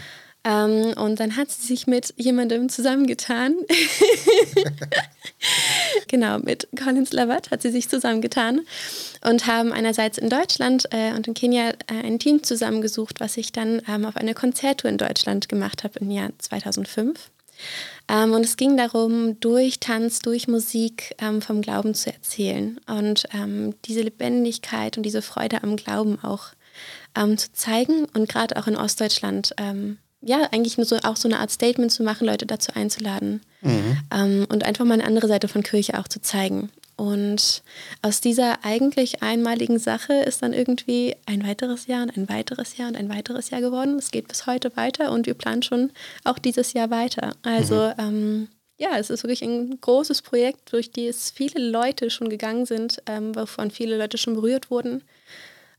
Ähm, 0.48 0.94
und 0.98 1.20
dann 1.20 1.36
hat 1.36 1.52
sie 1.52 1.68
sich 1.68 1.88
mit 1.88 2.14
jemandem 2.16 2.70
zusammengetan. 2.70 3.58
genau, 6.08 6.40
mit 6.40 6.70
Collins 6.82 7.12
Lavatt 7.12 7.52
hat 7.52 7.62
sie 7.62 7.72
sich 7.72 7.90
zusammengetan 7.90 8.62
und 9.26 9.46
haben 9.46 9.74
einerseits 9.74 10.18
in 10.18 10.30
Deutschland 10.30 10.86
äh, 10.92 11.12
und 11.14 11.28
in 11.28 11.34
Kenia 11.34 11.72
äh, 11.72 12.06
ein 12.06 12.20
Team 12.20 12.44
zusammengesucht, 12.44 13.20
was 13.20 13.36
ich 13.36 13.52
dann 13.52 13.82
ähm, 13.90 14.06
auf 14.06 14.16
eine 14.16 14.34
Konzerttour 14.34 14.90
in 14.90 14.98
Deutschland 14.98 15.50
gemacht 15.50 15.84
habe 15.84 16.00
im 16.00 16.12
Jahr 16.12 16.30
2005. 16.38 17.30
Ähm, 18.08 18.32
und 18.32 18.46
es 18.46 18.56
ging 18.56 18.78
darum, 18.78 19.38
durch 19.42 19.82
Tanz, 19.82 20.20
durch 20.20 20.48
Musik 20.48 21.14
ähm, 21.18 21.42
vom 21.42 21.62
Glauben 21.62 21.94
zu 21.94 22.14
erzählen 22.14 22.80
und 22.88 23.26
ähm, 23.34 23.74
diese 23.84 24.02
Lebendigkeit 24.02 24.96
und 24.96 25.04
diese 25.04 25.22
Freude 25.22 25.64
am 25.64 25.76
Glauben 25.76 26.24
auch 26.24 26.50
ähm, 27.18 27.38
zu 27.38 27.52
zeigen 27.52 28.06
und 28.14 28.30
gerade 28.30 28.56
auch 28.56 28.68
in 28.68 28.78
Ostdeutschland 28.78 29.54
ähm, 29.58 29.98
ja, 30.22 30.48
eigentlich 30.52 30.78
nur 30.78 30.86
so, 30.86 30.98
auch 31.04 31.16
so 31.16 31.28
eine 31.28 31.40
Art 31.40 31.52
Statement 31.52 31.92
zu 31.92 32.04
machen, 32.04 32.26
Leute 32.26 32.46
dazu 32.46 32.72
einzuladen 32.74 33.42
mhm. 33.62 33.98
ähm, 34.14 34.48
und 34.50 34.64
einfach 34.64 34.86
mal 34.86 34.96
eine 34.96 35.06
andere 35.06 35.28
Seite 35.28 35.48
von 35.48 35.64
Kirche 35.64 36.00
auch 36.00 36.08
zu 36.08 36.22
zeigen. 36.22 36.70
Und 36.96 37.62
aus 38.02 38.22
dieser 38.22 38.66
eigentlich 38.66 39.22
einmaligen 39.22 39.78
Sache 39.78 40.14
ist 40.14 40.42
dann 40.42 40.52
irgendwie 40.52 41.16
ein 41.28 41.46
weiteres 41.46 41.86
Jahr 41.86 42.02
und 42.02 42.18
ein 42.18 42.28
weiteres 42.28 42.76
Jahr 42.76 42.88
und 42.88 42.98
ein 42.98 43.10
weiteres 43.10 43.52
Jahr 43.52 43.62
geworden. 43.62 44.00
Es 44.00 44.10
geht 44.10 44.28
bis 44.28 44.48
heute 44.48 44.76
weiter 44.76 45.12
und 45.12 45.28
wir 45.28 45.36
planen 45.36 45.62
schon 45.62 45.92
auch 46.24 46.40
dieses 46.40 46.74
Jahr 46.74 46.90
weiter. 46.90 47.36
Also 47.44 47.76
mhm. 47.76 47.94
ähm, 48.00 48.48
ja, 48.80 48.98
es 48.98 49.12
ist 49.12 49.24
wirklich 49.24 49.44
ein 49.44 49.80
großes 49.80 50.24
Projekt, 50.24 50.74
durch 50.74 50.92
das 50.92 51.30
viele 51.30 51.70
Leute 51.70 52.10
schon 52.10 52.30
gegangen 52.30 52.66
sind, 52.66 53.02
ähm, 53.06 53.36
wovon 53.36 53.70
viele 53.70 53.98
Leute 53.98 54.18
schon 54.18 54.34
berührt 54.34 54.72
wurden, 54.72 55.04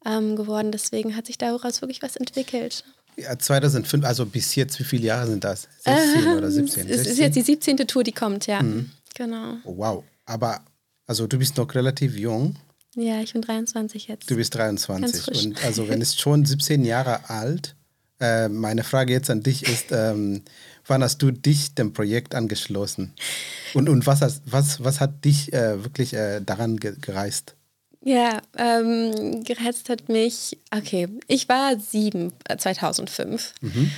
ähm, 0.04 0.36
geworden. 0.36 0.70
Deswegen 0.70 1.16
hat 1.16 1.26
sich 1.26 1.38
daraus 1.38 1.80
wirklich 1.82 2.02
was 2.02 2.16
entwickelt. 2.16 2.84
Ja, 3.18 3.38
2005, 3.38 4.04
also 4.04 4.26
bis 4.26 4.54
jetzt, 4.54 4.78
wie 4.78 4.84
viele 4.84 5.06
Jahre 5.06 5.26
sind 5.26 5.42
das? 5.44 5.68
16 5.84 6.26
äh, 6.26 6.36
oder 6.36 6.50
17? 6.50 6.88
Es 6.88 7.06
ist 7.06 7.18
jetzt 7.18 7.34
die 7.34 7.42
17. 7.42 7.76
Tour, 7.78 8.04
die 8.04 8.12
kommt, 8.12 8.46
ja. 8.46 8.62
Mhm. 8.62 8.90
Genau. 9.14 9.56
Oh, 9.64 9.76
wow. 9.76 10.04
Aber 10.26 10.60
also 11.08 11.26
du 11.26 11.38
bist 11.38 11.56
noch 11.56 11.74
relativ 11.74 12.16
jung. 12.16 12.56
Ja, 12.94 13.20
ich 13.20 13.32
bin 13.32 13.42
23 13.42 14.08
jetzt. 14.08 14.30
Du 14.30 14.36
bist 14.36 14.54
23. 14.54 15.46
Und 15.46 15.64
also 15.64 15.88
wenn 15.88 16.00
es 16.02 16.16
schon 16.18 16.44
17 16.44 16.84
Jahre 16.84 17.28
alt, 17.30 17.74
äh, 18.20 18.48
meine 18.48 18.84
Frage 18.84 19.12
jetzt 19.12 19.30
an 19.30 19.42
dich 19.42 19.62
ist, 19.68 19.86
ähm, 19.90 20.42
wann 20.86 21.02
hast 21.02 21.18
du 21.22 21.30
dich 21.30 21.74
dem 21.74 21.92
Projekt 21.92 22.34
angeschlossen? 22.34 23.14
Und, 23.74 23.88
und 23.88 24.06
was, 24.06 24.20
hast, 24.20 24.42
was, 24.46 24.84
was 24.84 25.00
hat 25.00 25.24
dich 25.24 25.52
äh, 25.52 25.82
wirklich 25.82 26.14
äh, 26.14 26.40
daran 26.40 26.76
ge 26.76 26.94
gereist? 27.00 27.54
Ja, 28.02 28.40
ähm, 28.56 29.42
gereizt 29.44 29.88
hat 29.88 30.08
mich, 30.08 30.56
okay, 30.74 31.08
ich 31.26 31.48
war 31.48 31.78
sieben, 31.78 32.32
2005. 32.56 33.54
Äh, 33.60 33.66
mhm. 33.66 33.90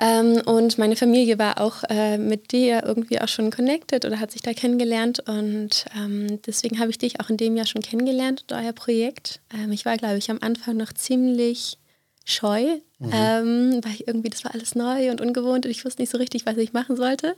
Ähm, 0.00 0.42
und 0.46 0.78
meine 0.78 0.94
Familie 0.96 1.38
war 1.38 1.60
auch 1.60 1.82
äh, 1.88 2.18
mit 2.18 2.52
dir 2.52 2.84
irgendwie 2.84 3.20
auch 3.20 3.28
schon 3.28 3.50
connected 3.50 4.04
oder 4.04 4.20
hat 4.20 4.30
sich 4.30 4.42
da 4.42 4.52
kennengelernt. 4.52 5.20
Und 5.28 5.86
ähm, 5.96 6.40
deswegen 6.46 6.78
habe 6.78 6.90
ich 6.90 6.98
dich 6.98 7.20
auch 7.20 7.30
in 7.30 7.36
dem 7.36 7.56
Jahr 7.56 7.66
schon 7.66 7.82
kennengelernt 7.82 8.44
und 8.48 8.56
euer 8.56 8.72
Projekt. 8.72 9.40
Ähm, 9.52 9.72
ich 9.72 9.84
war, 9.84 9.96
glaube 9.96 10.18
ich, 10.18 10.30
am 10.30 10.38
Anfang 10.40 10.76
noch 10.76 10.92
ziemlich 10.92 11.78
scheu, 12.28 12.62
mhm. 12.98 13.10
ähm, 13.12 13.80
weil 13.82 13.96
irgendwie 14.06 14.28
das 14.28 14.44
war 14.44 14.54
alles 14.54 14.74
neu 14.74 15.10
und 15.10 15.20
ungewohnt 15.20 15.64
und 15.64 15.70
ich 15.70 15.84
wusste 15.84 16.02
nicht 16.02 16.10
so 16.10 16.18
richtig, 16.18 16.44
was 16.44 16.58
ich 16.58 16.74
machen 16.74 16.96
sollte. 16.96 17.34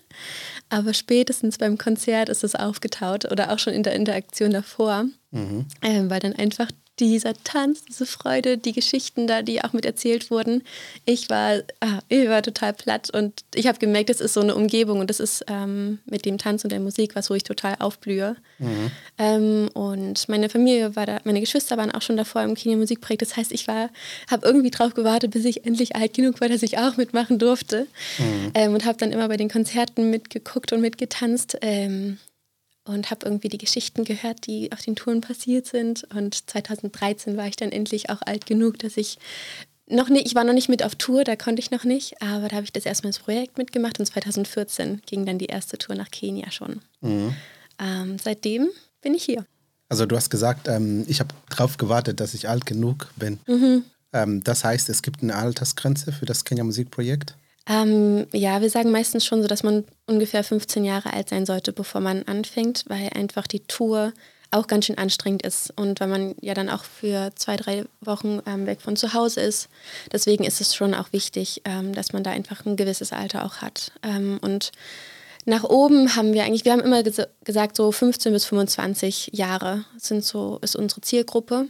Aber 0.69 0.95
spätestens 0.95 1.59
beim 1.59 1.79
Konzert 1.79 2.29
ist 2.29 2.43
es 2.43 2.57
aufgetaut 2.57 3.31
oder 3.31 3.53
auch 3.53 3.59
schon 3.61 3.73
in 3.73 3.85
der 3.85 3.95
Interaktion 3.95 4.51
davor, 4.51 5.05
mhm. 5.31 5.67
ähm, 5.83 6.11
weil 6.11 6.19
dann 6.19 6.35
einfach 6.35 6.71
dieser 7.07 7.35
Tanz, 7.45 7.85
diese 7.85 8.07
Freude, 8.07 8.59
die 8.59 8.73
Geschichten 8.73 9.27
da, 9.27 9.43
die 9.43 9.63
auch 9.63 9.73
mit 9.73 9.85
erzählt 9.85 10.31
wurden. 10.31 10.63
Ich 11.05 11.31
war, 11.31 11.61
ah, 11.81 12.01
ich 12.09 12.29
war 12.29 12.43
total 12.43 12.73
platt 12.73 13.11
und 13.11 13.45
ich 13.55 13.67
habe 13.67 13.79
gemerkt, 13.79 14.11
das 14.11 14.21
ist 14.21 14.35
so 14.35 14.41
eine 14.41 14.55
Umgebung 14.55 15.01
und 15.01 15.11
das 15.11 15.21
ist 15.21 15.45
ähm, 15.49 15.99
mit 16.07 16.25
dem 16.25 16.39
Tanz 16.39 16.65
und 16.65 16.71
der 16.71 16.81
Musik 16.81 17.15
was, 17.15 17.31
wo 17.31 17.35
ich 17.35 17.45
total 17.45 17.77
aufblühe. 17.79 18.37
Mhm. 18.59 18.91
Ähm, 19.19 19.69
und 19.75 20.29
meine 20.29 20.49
Familie 20.49 20.97
war 20.97 21.07
da, 21.07 21.21
meine 21.25 21.41
Geschwister 21.41 21.77
waren 21.77 21.91
auch 21.91 22.03
schon 22.03 22.17
davor 22.17 22.43
im 22.43 22.55
Kino-Musikprojekt. 22.55 23.23
Das 23.23 23.37
heißt, 23.37 23.53
ich 23.53 23.69
war, 23.69 23.91
habe 24.31 24.47
irgendwie 24.47 24.71
drauf 24.71 24.95
gewartet, 24.95 25.33
bis 25.33 25.45
ich 25.45 25.67
endlich 25.67 25.97
alt 25.97 26.15
genug 26.15 26.41
war, 26.41 26.49
dass 26.49 26.63
ich 26.63 26.79
auch 26.79 26.97
mitmachen 26.97 27.39
durfte. 27.39 27.87
Mhm. 28.19 28.51
Ähm, 28.55 28.75
und 28.75 28.85
habe 28.85 28.99
dann 28.99 29.13
immer 29.13 29.29
bei 29.29 29.37
den 29.37 29.49
Konzerten 29.49 30.11
mitgeguckt 30.11 30.73
und 30.73 30.81
mitgetanzt. 30.81 31.57
Und 32.85 33.11
habe 33.11 33.27
irgendwie 33.27 33.49
die 33.49 33.59
Geschichten 33.59 34.05
gehört, 34.05 34.47
die 34.47 34.73
auf 34.73 34.81
den 34.81 34.97
Touren 34.97 35.21
passiert 35.21 35.67
sind. 35.67 36.05
Und 36.15 36.49
2013 36.51 37.37
war 37.37 37.47
ich 37.47 37.57
dann 37.57 37.73
endlich 37.73 38.11
auch 38.11 38.23
alt 38.23 38.47
genug, 38.47 38.79
dass 38.79 38.97
ich 38.97 39.19
noch 39.91 40.09
nicht, 40.09 40.27
ich 40.27 40.35
war 40.35 40.45
noch 40.45 40.53
nicht 40.55 40.69
mit 40.69 40.83
auf 40.83 40.95
Tour, 40.95 41.25
da 41.25 41.37
konnte 41.37 41.61
ich 41.61 41.71
noch 41.71 41.85
nicht, 41.85 42.23
aber 42.23 42.49
da 42.49 42.57
habe 42.57 42.65
ich 42.65 42.73
das 42.73 42.87
erstmal 42.87 43.09
ins 43.09 43.19
Projekt 43.19 43.59
mitgemacht 43.59 43.99
und 43.99 44.07
2014 44.07 45.03
ging 45.05 45.27
dann 45.27 45.39
die 45.39 45.47
erste 45.47 45.79
Tour 45.79 45.97
nach 45.97 46.11
Kenia 46.11 46.51
schon. 46.51 46.81
Mhm. 47.01 47.35
Ähm, 47.79 48.17
seitdem 48.23 48.69
bin 49.03 49.15
ich 49.15 49.25
hier. 49.25 49.45
Also 49.89 50.07
du 50.07 50.17
hast 50.17 50.31
gesagt, 50.31 50.69
ähm, 50.69 51.05
ich 51.09 51.21
habe 51.21 51.35
darauf 51.49 51.77
gewartet, 51.77 52.21
dass 52.21 52.35
ich 52.35 52.49
alt 52.49 52.67
genug 52.67 53.11
bin. 53.17 53.41
Mhm. 53.47 53.85
Ähm, 54.13 54.45
das 54.45 54.65
heißt, 54.65 54.89
es 54.89 55.03
gibt 55.03 55.23
eine 55.23 55.35
Altersgrenze 55.35 56.13
für 56.13 56.27
das 56.27 56.45
Kenia 56.45 56.65
Musikprojekt? 56.65 57.35
Ähm, 57.69 58.27
ja, 58.33 58.61
wir 58.61 58.71
sagen 58.71 58.91
meistens 58.91 59.25
schon 59.25 59.43
so, 59.43 59.49
dass 59.49 59.63
man 59.63 59.85
ungefähr 60.07 60.43
15 60.43 60.85
Jahre 60.85 61.13
alt 61.13 61.29
sein 61.29 61.47
sollte, 61.47 61.73
bevor 61.73 62.01
man 62.01 62.23
anfängt, 62.25 62.85
weil 62.89 63.11
einfach 63.15 63.47
die 63.47 63.61
Tour 63.61 64.13
auch 64.51 64.67
ganz 64.67 64.87
schön 64.87 64.99
anstrengend 64.99 65.43
ist 65.43 65.73
und 65.77 66.01
weil 66.01 66.09
man 66.09 66.35
ja 66.41 66.55
dann 66.55 66.69
auch 66.69 66.85
für 66.85 67.31
zwei, 67.37 67.57
drei 67.57 67.85
Wochen 68.01 68.41
ähm, 68.47 68.67
weg 68.67 68.81
von 68.81 68.97
zu 68.97 69.15
Hause 69.15 69.41
ist. 69.41 69.69
Deswegen 70.13 70.45
ist 70.45 70.61
es 70.61 70.75
schon 70.75 70.95
auch 70.95 71.13
wichtig, 71.13 71.63
ähm, 71.65 71.95
dass 71.95 72.13
man 72.13 72.25
da 72.25 72.31
einfach 72.31 72.67
ein 72.67 72.77
gewisses 72.77 73.13
Alter 73.13 73.45
auch 73.45 73.59
hat. 73.59 73.93
Ähm, 74.03 74.39
und 74.43 74.73
nach 75.45 75.65
oben 75.65 76.17
haben 76.17 76.33
wir 76.33 76.45
eigentlich, 76.45 76.65
wir 76.65 76.73
haben 76.73 76.81
immer 76.81 77.03
ges 77.03 77.23
gesagt, 77.45 77.77
so 77.77 77.93
15 77.93 78.33
bis 78.33 78.45
25 78.45 79.31
Jahre 79.33 79.85
sind 79.97 80.25
so, 80.25 80.59
ist 80.63 80.77
unsere 80.77 81.01
Zielgruppe. 81.01 81.69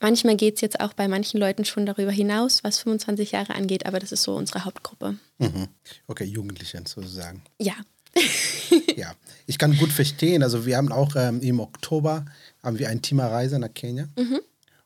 Manchmal 0.00 0.36
geht 0.36 0.56
es 0.56 0.60
jetzt 0.60 0.80
auch 0.80 0.92
bei 0.92 1.08
manchen 1.08 1.38
Leuten 1.38 1.64
schon 1.64 1.86
darüber 1.86 2.12
hinaus, 2.12 2.62
was 2.64 2.78
25 2.78 3.32
Jahre 3.32 3.54
angeht, 3.54 3.86
aber 3.86 3.98
das 3.98 4.12
ist 4.12 4.22
so 4.22 4.34
unsere 4.36 4.64
Hauptgruppe. 4.64 5.16
Mhm. 5.38 5.68
Okay, 6.06 6.24
Jugendliche 6.24 6.78
sozusagen. 6.86 7.42
Ja. 7.60 7.74
ja, 8.96 9.12
ich 9.46 9.58
kann 9.58 9.76
gut 9.76 9.90
verstehen. 9.90 10.42
Also 10.42 10.66
wir 10.66 10.76
haben 10.76 10.92
auch 10.92 11.16
ähm, 11.16 11.40
im 11.40 11.60
Oktober 11.60 12.24
haben 12.62 12.78
wir 12.78 12.88
ein 12.88 13.02
Thema 13.02 13.26
Reise 13.26 13.58
nach 13.58 13.72
Kenia. 13.74 14.08
Mhm. 14.16 14.40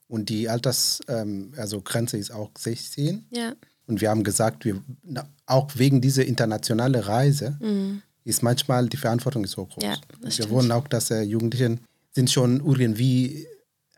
Und 0.09 0.30
die 0.30 0.49
Altersgrenze 0.49 1.23
ähm, 1.23 1.52
also 1.57 1.83
ist 2.16 2.33
auch 2.33 2.50
16. 2.57 3.26
Ja. 3.30 3.52
Und 3.87 4.00
wir 4.00 4.11
haben 4.11 4.25
gesagt, 4.25 4.64
wir, 4.64 4.83
auch 5.47 5.71
wegen 5.75 6.00
dieser 6.00 6.25
internationalen 6.25 7.00
Reise 7.00 7.57
mhm. 7.61 8.02
ist 8.25 8.42
manchmal 8.42 8.88
die 8.88 8.97
Verantwortung 8.97 9.47
so 9.47 9.66
groß. 9.66 9.83
Ja, 9.83 9.97
wir 10.21 10.50
wollen 10.50 10.73
auch, 10.73 10.88
dass 10.88 11.11
äh, 11.11 11.23
Jugendlichen 11.23 11.80
sind 12.12 12.30
schon 12.30 12.64
irgendwie 12.64 13.47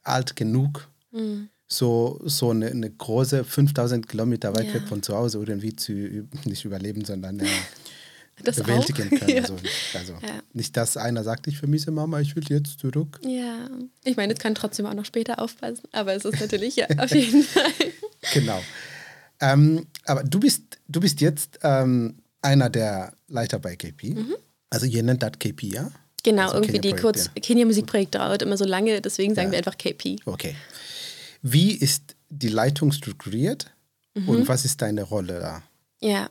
alt 0.02 0.36
genug, 0.36 0.88
mhm. 1.10 1.48
so, 1.66 2.20
so 2.24 2.50
eine, 2.50 2.66
eine, 2.68 2.90
große 2.90 3.44
5000 3.44 4.08
Kilometer 4.08 4.54
weit 4.54 4.68
ja. 4.68 4.74
weg 4.74 4.88
von 4.88 5.02
zu 5.02 5.16
Hause 5.16 5.38
irgendwie 5.38 5.76
zu 5.76 5.92
nicht 6.44 6.64
überleben, 6.64 7.04
sondern 7.04 7.40
äh, 7.40 7.46
das 8.44 8.56
bewältigen 8.56 9.10
auch? 9.12 9.18
können. 9.18 9.30
Ja. 9.34 9.42
Also, 9.42 9.56
also 9.94 10.12
ja. 10.14 10.42
nicht, 10.52 10.76
dass 10.76 10.96
einer 10.96 11.24
sagt, 11.24 11.46
ich 11.46 11.58
vermisse 11.58 11.90
Mama, 11.90 12.20
ich 12.20 12.34
will 12.36 12.44
jetzt 12.48 12.78
zurück. 12.78 13.20
Ja, 13.22 13.68
ich 14.04 14.16
meine, 14.16 14.32
es 14.32 14.38
kann 14.38 14.54
trotzdem 14.54 14.86
auch 14.86 14.94
noch 14.94 15.04
später 15.04 15.40
aufpassen, 15.40 15.82
aber 15.92 16.14
es 16.14 16.24
ist 16.24 16.40
natürlich 16.40 16.76
ja 16.76 16.86
auf 16.98 17.14
jeden 17.14 17.42
Fall. 17.44 17.72
Genau. 18.34 18.60
Ähm, 19.40 19.86
aber 20.04 20.22
du 20.22 20.40
bist, 20.40 20.78
du 20.88 21.00
bist 21.00 21.20
jetzt 21.20 21.58
ähm, 21.62 22.16
einer 22.42 22.70
der 22.70 23.14
Leiter 23.28 23.58
bei 23.58 23.76
KP. 23.76 24.14
Mhm. 24.14 24.34
Also 24.70 24.86
ihr 24.86 25.02
nennt 25.02 25.22
das 25.22 25.32
KP, 25.38 25.66
ja? 25.66 25.90
Genau, 26.22 26.50
also 26.50 26.56
irgendwie 26.56 26.80
die 26.80 26.92
kurz, 26.92 27.30
Kenia 27.40 27.64
Musikprojekt 27.64 28.14
dauert 28.14 28.42
immer 28.42 28.56
so 28.56 28.64
lange, 28.64 29.00
deswegen 29.00 29.34
sagen 29.34 29.48
ja. 29.48 29.52
wir 29.52 29.58
einfach 29.58 29.78
KP. 29.78 30.16
Okay. 30.24 30.54
Wie 31.42 31.72
ist 31.72 32.14
die 32.28 32.48
Leitung 32.48 32.92
strukturiert 32.92 33.66
mhm. 34.14 34.28
und 34.28 34.48
was 34.48 34.64
ist 34.64 34.82
deine 34.82 35.02
Rolle 35.02 35.40
da? 35.40 35.62
Ja. 36.00 36.28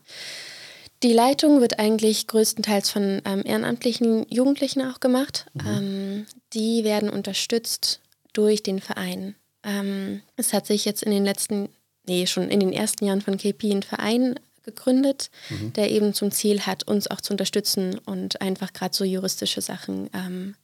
Die 1.02 1.14
Leitung 1.14 1.62
wird 1.62 1.80
eigentlich 1.80 2.28
größtenteils 2.28 2.90
von 2.90 3.22
ähm, 3.24 3.42
ehrenamtlichen 3.46 4.26
Jugendlichen 4.30 4.82
auch 4.82 5.00
gemacht. 5.00 5.46
Mhm. 5.54 5.68
Ähm, 5.68 6.26
die 6.54 6.84
werden 6.84 7.10
unterstützt 7.10 8.02
durch 8.34 8.64
den 8.64 8.82
Verein. 8.82 9.36
Ähm, 9.64 10.22
es 10.36 10.54
hat 10.54 10.68
sich 10.68 10.86
jetzt 10.86 11.04
in 11.04 11.12
den 11.12 11.24
letzten, 11.24 11.70
nee, 12.06 12.28
schon 12.28 12.50
in 12.50 12.60
den 12.60 12.74
ersten 12.74 13.06
Jahren 13.06 13.22
von 13.22 13.38
KP 13.38 13.72
ein 13.72 13.84
Verein 13.84 14.40
gegründet, 14.70 15.30
mhm. 15.50 15.74
der 15.74 15.92
eben 15.92 16.14
zum 16.14 16.32
Ziel 16.32 16.62
hat, 16.62 16.84
uns 16.84 17.10
auch 17.10 17.22
zu 17.22 17.34
unterstützen 17.34 18.00
und 18.06 18.42
einfach 18.42 18.74
gerade 18.74 18.96
so 18.96 19.04
juristische 19.04 19.62
Sachen 19.62 20.10
ähm, 20.14 20.56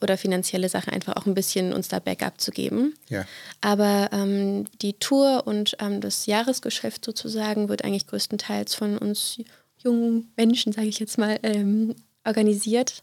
oder 0.00 0.16
finanzielle 0.16 0.68
Sachen 0.68 0.92
einfach 0.92 1.16
auch 1.16 1.26
ein 1.26 1.34
bisschen 1.34 1.72
uns 1.72 1.88
da 1.88 1.98
Backup 1.98 2.40
zu 2.40 2.50
geben. 2.50 2.94
Ja. 3.08 3.24
Aber 3.60 4.10
ähm, 4.12 4.64
die 4.82 4.94
Tour 4.94 5.46
und 5.46 5.76
ähm, 5.80 6.00
das 6.00 6.26
Jahresgeschäft 6.26 7.04
sozusagen 7.04 7.68
wird 7.68 7.84
eigentlich 7.84 8.06
größtenteils 8.06 8.74
von 8.74 8.98
uns 8.98 9.38
jungen 9.78 10.32
Menschen, 10.36 10.72
sage 10.72 10.88
ich 10.88 10.98
jetzt 10.98 11.18
mal, 11.18 11.38
ähm, 11.42 11.94
organisiert. 12.24 13.02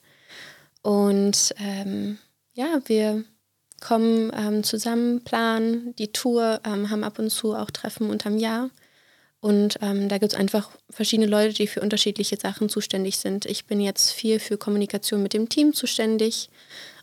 Und 0.82 1.54
ähm, 1.60 2.18
ja, 2.54 2.82
wir 2.86 3.24
kommen 3.80 4.32
ähm, 4.36 4.64
zusammen, 4.64 5.24
planen 5.24 5.96
die 5.96 6.12
Tour, 6.12 6.60
haben 6.64 7.04
ab 7.04 7.20
und 7.20 7.30
zu 7.30 7.56
auch 7.56 7.72
Treffen 7.72 8.10
unterm 8.10 8.38
Jahr 8.38 8.70
und 9.42 9.80
ähm, 9.82 10.08
da 10.08 10.20
gibt 10.20 10.34
es 10.34 10.40
einfach 10.40 10.70
verschiedene 10.92 11.28
Leute, 11.28 11.54
die 11.54 11.66
für 11.66 11.82
unterschiedliche 11.82 12.38
Sachen 12.38 12.70
zuständig 12.70 13.18
sind. 13.18 13.48
Ich 13.48 13.66
bin 13.66 13.82
jetzt 13.82 14.12
viel 14.12 14.40
für 14.40 14.58
Kommunikation 14.58 15.24
mit 15.24 15.34
dem 15.34 15.50
Team 15.50 15.74
zuständig 15.74 16.50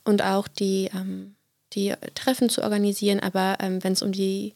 und 0.04 0.22
auch 0.22 0.46
die, 0.46 0.88
ähm, 0.94 1.34
die 1.72 1.94
Treffen 2.14 2.48
zu 2.48 2.62
organisieren. 2.62 3.18
Aber 3.18 3.56
ähm, 3.58 3.82
wenn 3.82 3.94
es 3.94 4.02
um 4.02 4.12
die, 4.12 4.54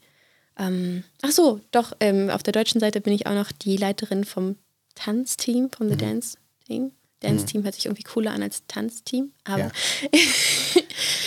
ähm, 0.56 1.02
ach 1.22 1.32
so, 1.32 1.60
doch, 1.72 1.92
ähm, 1.98 2.30
auf 2.30 2.44
der 2.44 2.52
deutschen 2.52 2.80
Seite 2.80 3.00
bin 3.00 3.14
ich 3.14 3.26
auch 3.26 3.34
noch 3.34 3.50
die 3.50 3.76
Leiterin 3.76 4.22
vom 4.22 4.54
Tanzteam, 4.94 5.68
vom 5.70 5.88
The 5.88 5.94
mhm. 5.94 5.98
Dance 5.98 6.36
Dance-Team. 6.68 6.92
Dance-Team 7.20 7.64
hört 7.64 7.74
sich 7.74 7.86
irgendwie 7.86 8.02
cooler 8.02 8.32
an 8.32 8.42
als 8.42 8.66
Tanzteam, 8.66 9.32
aber 9.44 9.58
ja. 9.58 9.70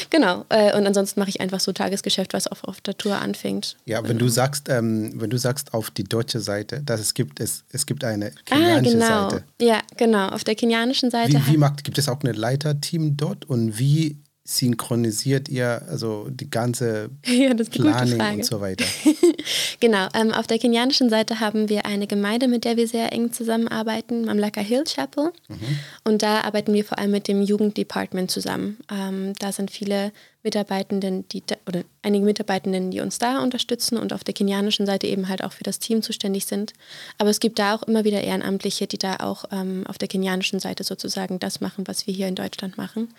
genau. 0.09 0.45
Äh, 0.49 0.77
und 0.77 0.85
ansonsten 0.85 1.19
mache 1.19 1.29
ich 1.29 1.41
einfach 1.41 1.59
so 1.59 1.71
Tagesgeschäft, 1.71 2.33
was 2.33 2.47
auf, 2.47 2.63
auf 2.63 2.81
der 2.81 2.97
Tour 2.97 3.17
anfängt. 3.17 3.77
Ja, 3.85 3.97
wenn 4.03 4.09
genau. 4.09 4.19
du 4.19 4.29
sagst, 4.29 4.69
ähm, 4.69 5.13
wenn 5.15 5.29
du 5.29 5.37
sagst 5.37 5.73
auf 5.73 5.91
die 5.91 6.03
deutsche 6.03 6.39
Seite, 6.39 6.81
dass 6.81 6.99
es 6.99 7.13
gibt, 7.13 7.39
es, 7.39 7.63
es 7.71 7.85
gibt 7.85 8.03
eine 8.03 8.31
kenianische 8.45 8.97
ah, 8.97 8.99
genau. 8.99 9.29
Seite. 9.29 9.43
Ja, 9.61 9.81
genau. 9.97 10.29
Auf 10.29 10.43
der 10.43 10.55
kenianischen 10.55 11.11
Seite. 11.11 11.33
Wie, 11.33 11.53
wie 11.53 11.57
macht, 11.57 11.83
gibt 11.83 11.97
es 11.97 12.09
auch 12.09 12.21
ein 12.21 12.33
Leiterteam 12.33 13.17
dort 13.17 13.45
und 13.45 13.77
wie 13.79 14.17
synchronisiert 14.47 15.49
ihr 15.49 15.81
also 15.89 16.27
die 16.29 16.49
ganze 16.51 17.09
ja, 17.25 17.53
Planung 17.55 18.35
und 18.35 18.45
so 18.45 18.61
weiter? 18.61 18.85
genau, 19.79 20.07
ähm, 20.13 20.31
auf 20.31 20.45
der 20.45 20.59
kenianischen 20.59 21.09
Seite 21.09 21.39
haben 21.39 21.67
wir 21.67 21.87
eine 21.87 22.05
Gemeinde, 22.05 22.47
mit 22.47 22.63
der 22.63 22.77
wir 22.77 22.87
sehr 22.87 23.11
eng 23.11 23.33
zusammenarbeiten, 23.33 24.25
Mamlaka 24.25 24.61
Hill 24.61 24.83
Chapel. 24.83 25.33
Mhm. 25.47 25.79
Und 26.03 26.21
da 26.21 26.41
arbeiten 26.41 26.73
wir 26.73 26.85
vor 26.85 26.99
allem 26.99 27.09
mit 27.09 27.27
dem 27.27 27.41
Jugenddepartment 27.41 28.29
zusammen. 28.29 28.77
Ähm, 28.91 29.33
da 29.39 29.51
sind 29.51 29.71
viele 29.71 30.11
Mitarbeitenden, 30.43 31.27
die 31.29 31.43
da, 31.43 31.55
oder 31.67 31.81
einige 32.03 32.23
Mitarbeitenden, 32.23 32.91
die 32.91 32.99
uns 32.99 33.17
da 33.17 33.41
unterstützen 33.41 33.97
und 33.97 34.13
auf 34.13 34.23
der 34.23 34.35
kenianischen 34.35 34.85
Seite 34.85 35.07
eben 35.07 35.27
halt 35.27 35.43
auch 35.43 35.53
für 35.53 35.63
das 35.63 35.79
Team 35.79 36.03
zuständig 36.03 36.45
sind. 36.45 36.73
Aber 37.17 37.31
es 37.31 37.39
gibt 37.39 37.57
da 37.57 37.73
auch 37.73 37.81
immer 37.81 38.03
wieder 38.03 38.21
Ehrenamtliche, 38.21 38.85
die 38.85 38.99
da 38.99 39.15
auch 39.15 39.45
ähm, 39.51 39.85
auf 39.87 39.97
der 39.97 40.07
kenianischen 40.07 40.59
Seite 40.59 40.83
sozusagen 40.83 41.39
das 41.39 41.61
machen, 41.61 41.87
was 41.87 42.05
wir 42.05 42.13
hier 42.13 42.27
in 42.27 42.35
Deutschland 42.35 42.77
machen 42.77 43.09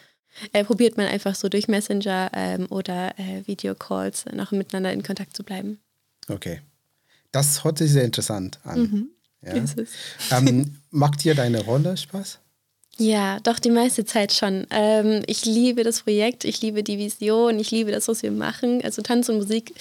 äh, 0.53 0.65
probiert 0.65 0.97
man 0.97 1.07
einfach 1.07 1.35
so 1.35 1.49
durch 1.49 1.69
Messenger 1.69 2.31
ähm, 2.35 2.67
oder 2.71 3.19
äh, 3.19 3.47
Videocalls 3.47 4.25
noch 4.33 4.53
miteinander 4.53 4.93
in 4.93 5.03
Kontakt 5.03 5.37
zu 5.37 5.45
bleiben. 5.45 5.79
Okay. 6.29 6.61
Das 7.33 7.65
hört 7.65 7.79
sich 7.79 7.91
sehr 7.91 8.05
interessant 8.05 8.59
an. 8.65 8.81
Mhm. 8.81 9.11
Ja. 9.43 9.55
Ähm, 10.37 10.77
macht 10.91 11.23
dir 11.23 11.35
deine 11.35 11.63
Rolle 11.63 11.97
Spaß? 11.97 12.39
Ja, 12.99 13.41
doch 13.41 13.59
die 13.59 13.71
meiste 13.71 14.05
Zeit 14.07 14.33
schon. 14.33 14.67
Ähm, 14.71 15.23
ich 15.27 15.45
liebe 15.45 15.85
das 15.85 16.03
Projekt, 16.03 16.45
ich 16.45 16.63
liebe 16.63 16.83
die 16.83 16.99
Vision, 16.99 17.59
ich 17.59 17.71
liebe 17.71 17.93
das, 17.93 18.09
was 18.09 18.23
wir 18.23 18.31
machen. 18.31 18.81
Also 18.83 19.03
Tanz 19.03 19.29
und 19.29 19.37
Musik 19.37 19.75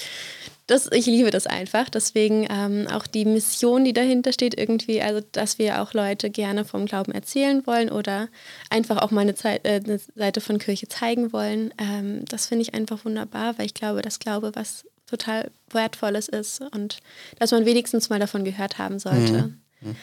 das, 0.67 0.89
ich 0.91 1.05
liebe 1.05 1.31
das 1.31 1.45
einfach. 1.47 1.89
Deswegen 1.89 2.47
ähm, 2.49 2.87
auch 2.87 3.05
die 3.05 3.25
Mission, 3.25 3.85
die 3.85 3.93
dahinter 3.93 4.33
steht, 4.33 4.57
irgendwie, 4.57 5.01
also 5.01 5.21
dass 5.31 5.59
wir 5.59 5.81
auch 5.81 5.93
Leute 5.93 6.29
gerne 6.29 6.65
vom 6.65 6.85
Glauben 6.85 7.11
erzählen 7.11 7.65
wollen 7.67 7.91
oder 7.91 8.29
einfach 8.69 8.97
auch 8.97 9.11
mal 9.11 9.21
eine, 9.21 9.35
Zeit, 9.35 9.65
äh, 9.65 9.81
eine 9.83 9.99
Seite 10.15 10.41
von 10.41 10.57
Kirche 10.57 10.87
zeigen 10.87 11.31
wollen. 11.33 11.73
Ähm, 11.77 12.25
das 12.25 12.47
finde 12.47 12.63
ich 12.63 12.73
einfach 12.73 13.05
wunderbar, 13.05 13.57
weil 13.57 13.67
ich 13.67 13.73
glaube, 13.73 14.01
dass 14.01 14.19
Glaube 14.19 14.51
was 14.55 14.85
total 15.05 15.51
Wertvolles 15.69 16.27
ist 16.27 16.61
und 16.61 16.99
dass 17.37 17.51
man 17.51 17.65
wenigstens 17.65 18.09
mal 18.09 18.19
davon 18.19 18.43
gehört 18.43 18.79
haben 18.79 18.97
sollte. 18.97 19.53
Mhm. 19.81 19.91
Mhm. 19.91 19.95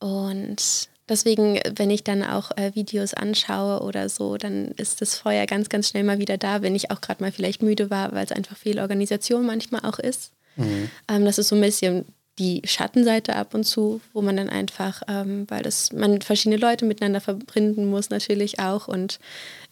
Und 0.00 0.88
Deswegen, 1.08 1.60
wenn 1.76 1.90
ich 1.90 2.04
dann 2.04 2.22
auch 2.22 2.50
äh, 2.56 2.74
Videos 2.74 3.14
anschaue 3.14 3.80
oder 3.82 4.08
so, 4.08 4.36
dann 4.36 4.72
ist 4.72 5.00
das 5.00 5.16
Feuer 5.16 5.46
ganz, 5.46 5.68
ganz 5.68 5.88
schnell 5.88 6.04
mal 6.04 6.18
wieder 6.18 6.38
da, 6.38 6.62
wenn 6.62 6.74
ich 6.74 6.90
auch 6.90 7.00
gerade 7.00 7.22
mal 7.22 7.32
vielleicht 7.32 7.62
müde 7.62 7.90
war, 7.90 8.12
weil 8.12 8.24
es 8.24 8.32
einfach 8.32 8.56
viel 8.56 8.78
Organisation 8.78 9.46
manchmal 9.46 9.82
auch 9.84 9.98
ist. 9.98 10.32
Mhm. 10.56 10.90
Ähm, 11.08 11.24
das 11.24 11.38
ist 11.38 11.48
so 11.48 11.56
ein 11.56 11.62
bisschen 11.62 12.04
die 12.38 12.62
Schattenseite 12.64 13.34
ab 13.34 13.54
und 13.54 13.64
zu, 13.64 14.00
wo 14.12 14.22
man 14.22 14.36
dann 14.36 14.48
einfach, 14.48 15.02
ähm, 15.08 15.44
weil 15.48 15.62
das 15.62 15.92
man 15.92 16.20
verschiedene 16.20 16.60
Leute 16.60 16.84
miteinander 16.84 17.20
verbinden 17.20 17.86
muss 17.86 18.10
natürlich 18.10 18.60
auch 18.60 18.86
und 18.86 19.18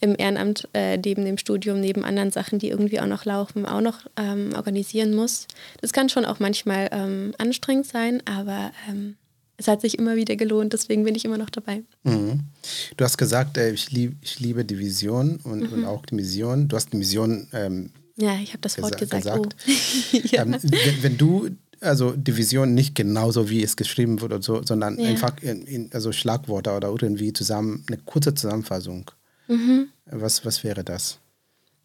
im 0.01 0.17
Ehrenamt 0.19 0.69
äh, 0.75 0.97
neben 0.97 1.25
dem 1.25 1.39
Studium, 1.39 1.81
neben 1.81 2.05
anderen 2.05 2.33
Sachen, 2.33 2.59
die 2.59 2.69
irgendwie 2.69 3.01
auch 3.01 3.07
noch 3.07 3.25
laufen, 3.25 3.67
auch 3.67 3.81
noch 3.81 4.01
ähm, 4.17 4.53
organisieren 4.57 5.15
muss. 5.15 5.47
Das 5.81 5.93
kann 5.93 6.09
schon 6.09 6.25
auch 6.25 6.41
manchmal 6.41 6.89
ähm, 6.93 7.35
anstrengend 7.39 7.87
sein, 7.87 8.23
aber 8.27 8.73
ähm, 8.89 9.17
es 9.57 9.69
hat 9.69 9.81
sich 9.81 9.99
immer 9.99 10.17
wieder 10.17 10.37
gelohnt, 10.37 10.73
deswegen 10.73 11.05
bin 11.05 11.15
ich 11.15 11.25
immer 11.25 11.39
noch 11.39 11.51
dabei. 11.51 11.83
Mhm. 12.05 12.41
Du 12.97 13.05
hast 13.05 13.17
gesagt, 13.17 13.57
äh, 13.57 13.73
ich, 13.73 13.91
lieb, 13.91 14.17
ich 14.21 14.39
liebe 14.41 14.65
die 14.65 14.79
Vision 14.79 15.39
und, 15.45 15.61
mhm. 15.61 15.73
und, 15.73 15.85
auch 15.85 16.05
die 16.07 16.15
Mission. 16.15 16.69
Du 16.69 16.77
hast 16.77 16.93
die 16.93 16.97
Mission. 16.97 17.49
Ähm, 17.53 17.91
ja, 18.17 18.37
ich 18.43 18.51
habe 18.51 18.61
das 18.61 18.81
Wort 18.81 18.99
gesagt. 18.99 19.23
gesagt. 19.23 19.57
Oh. 19.67 20.17
ja. 20.31 20.43
ähm, 20.43 20.57
wenn, 20.63 21.03
wenn, 21.03 21.19
du 21.19 21.51
also 21.81 22.13
die 22.13 22.37
Vision 22.37 22.75
nicht 22.75 22.95
genauso 22.95 23.51
wie 23.51 23.63
es 23.63 23.77
geschrieben 23.77 24.21
wird 24.21 24.43
so, 24.43 24.63
sondern 24.63 24.99
ja. 24.99 25.09
einfach 25.09 25.37
in, 25.43 25.67
in, 25.67 25.91
also 25.93 26.13
Schlagworte 26.13 26.73
oder 26.73 26.89
irgendwie 26.89 27.33
zusammen 27.33 27.85
eine 27.89 27.99
kurze 27.99 28.35
Zusammenfassung. 28.35 29.11
Mhm. 29.49 29.89
Was, 30.07 30.45
was 30.45 30.65
wäre 30.65 30.85
das? 30.85 31.19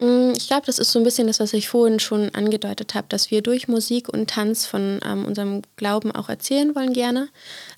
Mm, 0.01 0.33
ich 0.35 0.47
glaube, 0.47 0.65
das 0.65 0.79
ist 0.79 0.91
so 0.91 0.99
ein 0.99 1.05
bisschen 1.05 1.27
das, 1.27 1.39
was 1.39 1.53
ich 1.53 1.69
vorhin 1.69 1.99
schon 1.99 2.33
angedeutet 2.33 2.95
habe, 2.95 3.07
dass 3.07 3.29
wir 3.29 3.41
durch 3.43 3.67
Musik 3.67 4.09
und 4.09 4.29
Tanz 4.29 4.65
von 4.65 4.99
ähm, 5.05 5.25
unserem 5.25 5.61
Glauben 5.75 6.11
auch 6.11 6.27
erzählen 6.27 6.75
wollen 6.75 6.93
gerne. 6.93 7.29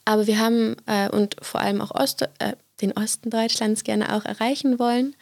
Aber 0.06 0.26
wir 0.26 0.40
haben 0.40 0.78
äh, 0.86 1.10
und 1.10 1.36
vor 1.42 1.60
allem 1.60 1.82
auch 1.82 1.92
Ost, 1.92 2.22
äh, 2.40 2.54
den 2.82 2.94
Osten 2.94 3.30
Deutschlands 3.30 3.84
gerne 3.84 4.16
auch 4.16 4.26
erreichen 4.26 4.80
wollen. 4.80 5.16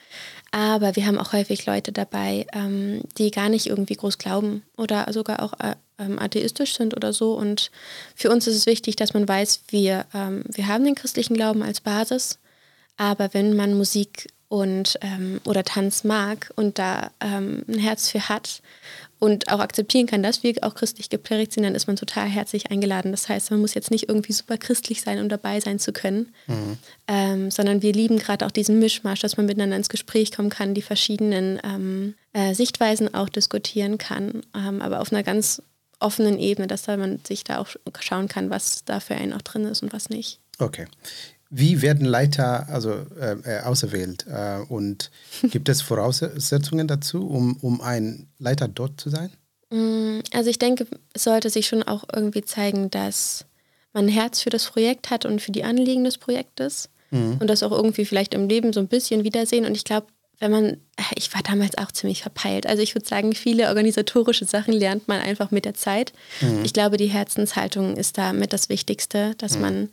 Aber 0.52 0.96
wir 0.96 1.06
haben 1.08 1.18
auch 1.18 1.34
häufig 1.34 1.66
Leute 1.66 1.92
dabei, 1.92 2.46
ähm, 2.54 3.02
die 3.18 3.32
gar 3.32 3.50
nicht 3.50 3.68
irgendwie 3.68 3.96
groß 3.96 4.20
glauben 4.20 4.64
oder 4.78 5.12
sogar 5.12 5.42
auch 5.42 5.54
äh, 5.60 5.76
ähm, 5.98 6.20
atheistisch 6.20 6.76
sind 6.76 6.96
oder 6.96 7.14
so. 7.14 7.34
Und 7.34 7.72
für 8.16 8.30
uns 8.30 8.46
ist 8.46 8.56
es 8.56 8.66
wichtig, 8.68 8.96
dass 8.96 9.16
man 9.16 9.28
weiß, 9.28 9.64
wir, 9.70 10.06
ähm, 10.14 10.44
wir 10.48 10.68
haben 10.68 10.86
den 10.86 10.96
christlichen 10.96 11.34
Glauben 11.34 11.64
als 11.64 11.82
Basis. 11.82 12.38
Aber 12.98 13.34
wenn 13.34 13.56
man 13.56 13.76
Musik 13.76 14.28
und 14.52 15.00
ähm, 15.00 15.40
oder 15.46 15.64
Tanz 15.64 16.04
mag 16.04 16.52
und 16.58 16.78
da 16.78 17.12
ähm, 17.22 17.64
ein 17.70 17.80
Herz 17.80 18.10
für 18.10 18.28
hat 18.28 18.62
und 19.18 19.50
auch 19.50 19.62
akzeptieren 19.62 20.08
kann, 20.08 20.24
dass 20.24 20.44
wir 20.44 20.54
auch 20.64 20.76
christlich 20.76 21.10
geprägt 21.10 21.54
sind, 21.54 21.64
dann 21.64 21.74
ist 21.74 21.88
man 21.88 21.96
total 21.96 22.28
herzlich 22.28 22.70
eingeladen. 22.70 23.12
Das 23.12 23.30
heißt, 23.30 23.50
man 23.52 23.62
muss 23.62 23.76
jetzt 23.76 23.92
nicht 23.92 24.10
irgendwie 24.10 24.34
super 24.34 24.58
christlich 24.58 25.04
sein, 25.04 25.20
um 25.20 25.30
dabei 25.30 25.62
sein 25.62 25.80
zu 25.80 25.94
können, 25.94 26.34
mhm. 26.48 26.78
ähm, 27.08 27.50
sondern 27.50 27.82
wir 27.82 27.94
lieben 27.94 28.20
gerade 28.20 28.46
auch 28.46 28.52
diesen 28.52 28.80
Mischmasch, 28.80 29.22
dass 29.22 29.38
man 29.38 29.46
miteinander 29.46 29.78
ins 29.78 29.88
Gespräch 29.88 30.34
kommen 30.34 30.50
kann, 30.50 30.74
die 30.74 30.82
verschiedenen 30.82 31.58
ähm, 31.64 32.16
äh, 32.34 32.54
Sichtweisen 32.54 33.14
auch 33.14 33.30
diskutieren 33.30 33.98
kann, 33.98 34.42
ähm, 34.54 34.82
aber 34.82 35.00
auf 35.00 35.14
einer 35.14 35.24
ganz 35.24 35.62
offenen 36.02 36.38
Ebene, 36.38 36.68
dass 36.68 36.82
da 36.82 36.98
man 36.98 37.22
sich 37.26 37.46
da 37.46 37.60
auch 37.60 37.70
schauen 38.02 38.28
kann, 38.28 38.50
was 38.50 38.84
da 38.84 39.00
für 39.00 39.16
einen 39.16 39.32
auch 39.32 39.44
drin 39.44 39.64
ist 39.64 39.82
und 39.82 39.94
was 39.94 40.10
nicht. 40.10 40.40
Okay. 40.60 40.88
Wie 41.54 41.82
werden 41.82 42.06
Leiter 42.06 42.70
also 42.70 42.94
äh, 43.20 43.36
äh, 43.44 43.60
auserwählt 43.64 44.26
äh, 44.26 44.60
und 44.70 45.12
gibt 45.44 45.68
es 45.68 45.82
Voraussetzungen 45.82 46.88
dazu, 46.88 47.28
um, 47.28 47.58
um 47.58 47.82
ein 47.82 48.30
Leiter 48.40 48.70
dort 48.70 49.02
zu 49.02 49.10
sein? 49.10 49.32
Mm, 49.70 50.20
also 50.32 50.50
ich 50.50 50.60
denke, 50.60 50.88
es 51.14 51.26
sollte 51.26 51.50
sich 51.50 51.68
schon 51.68 51.84
auch 51.84 52.06
irgendwie 52.16 52.44
zeigen, 52.44 52.90
dass 52.90 53.46
man 53.92 54.06
ein 54.06 54.10
Herz 54.10 54.42
für 54.42 54.50
das 54.50 54.66
Projekt 54.66 55.10
hat 55.10 55.26
und 55.26 55.42
für 55.42 55.52
die 55.52 55.66
Anliegen 55.66 56.06
des 56.06 56.18
Projektes 56.18 56.90
mhm. 57.10 57.38
und 57.42 57.48
das 57.48 57.64
auch 57.64 57.72
irgendwie 57.72 58.06
vielleicht 58.06 58.34
im 58.34 58.48
Leben 58.48 58.72
so 58.72 58.80
ein 58.80 58.88
bisschen 58.88 59.26
wiedersehen. 59.26 59.66
Und 59.66 59.76
ich 59.76 59.84
glaube, 59.84 60.08
wenn 60.40 60.52
man, 60.52 60.78
ich 61.16 61.34
war 61.34 61.44
damals 61.44 61.78
auch 61.78 61.92
ziemlich 61.92 62.22
verpeilt. 62.22 62.66
Also 62.66 62.82
ich 62.82 62.96
würde 62.96 63.08
sagen, 63.08 63.34
viele 63.36 63.68
organisatorische 63.68 64.46
Sachen 64.46 64.74
lernt 64.74 65.10
man 65.10 65.20
einfach 65.20 65.52
mit 65.52 65.66
der 65.66 65.74
Zeit. 65.74 66.14
Mhm. 66.40 66.64
Ich 66.64 66.72
glaube, 66.72 66.96
die 66.96 67.08
Herzenshaltung 67.08 67.98
ist 67.98 68.18
da 68.18 68.32
mit 68.32 68.54
das 68.54 68.70
Wichtigste, 68.70 69.36
dass 69.38 69.56
mhm. 69.56 69.62
man 69.62 69.90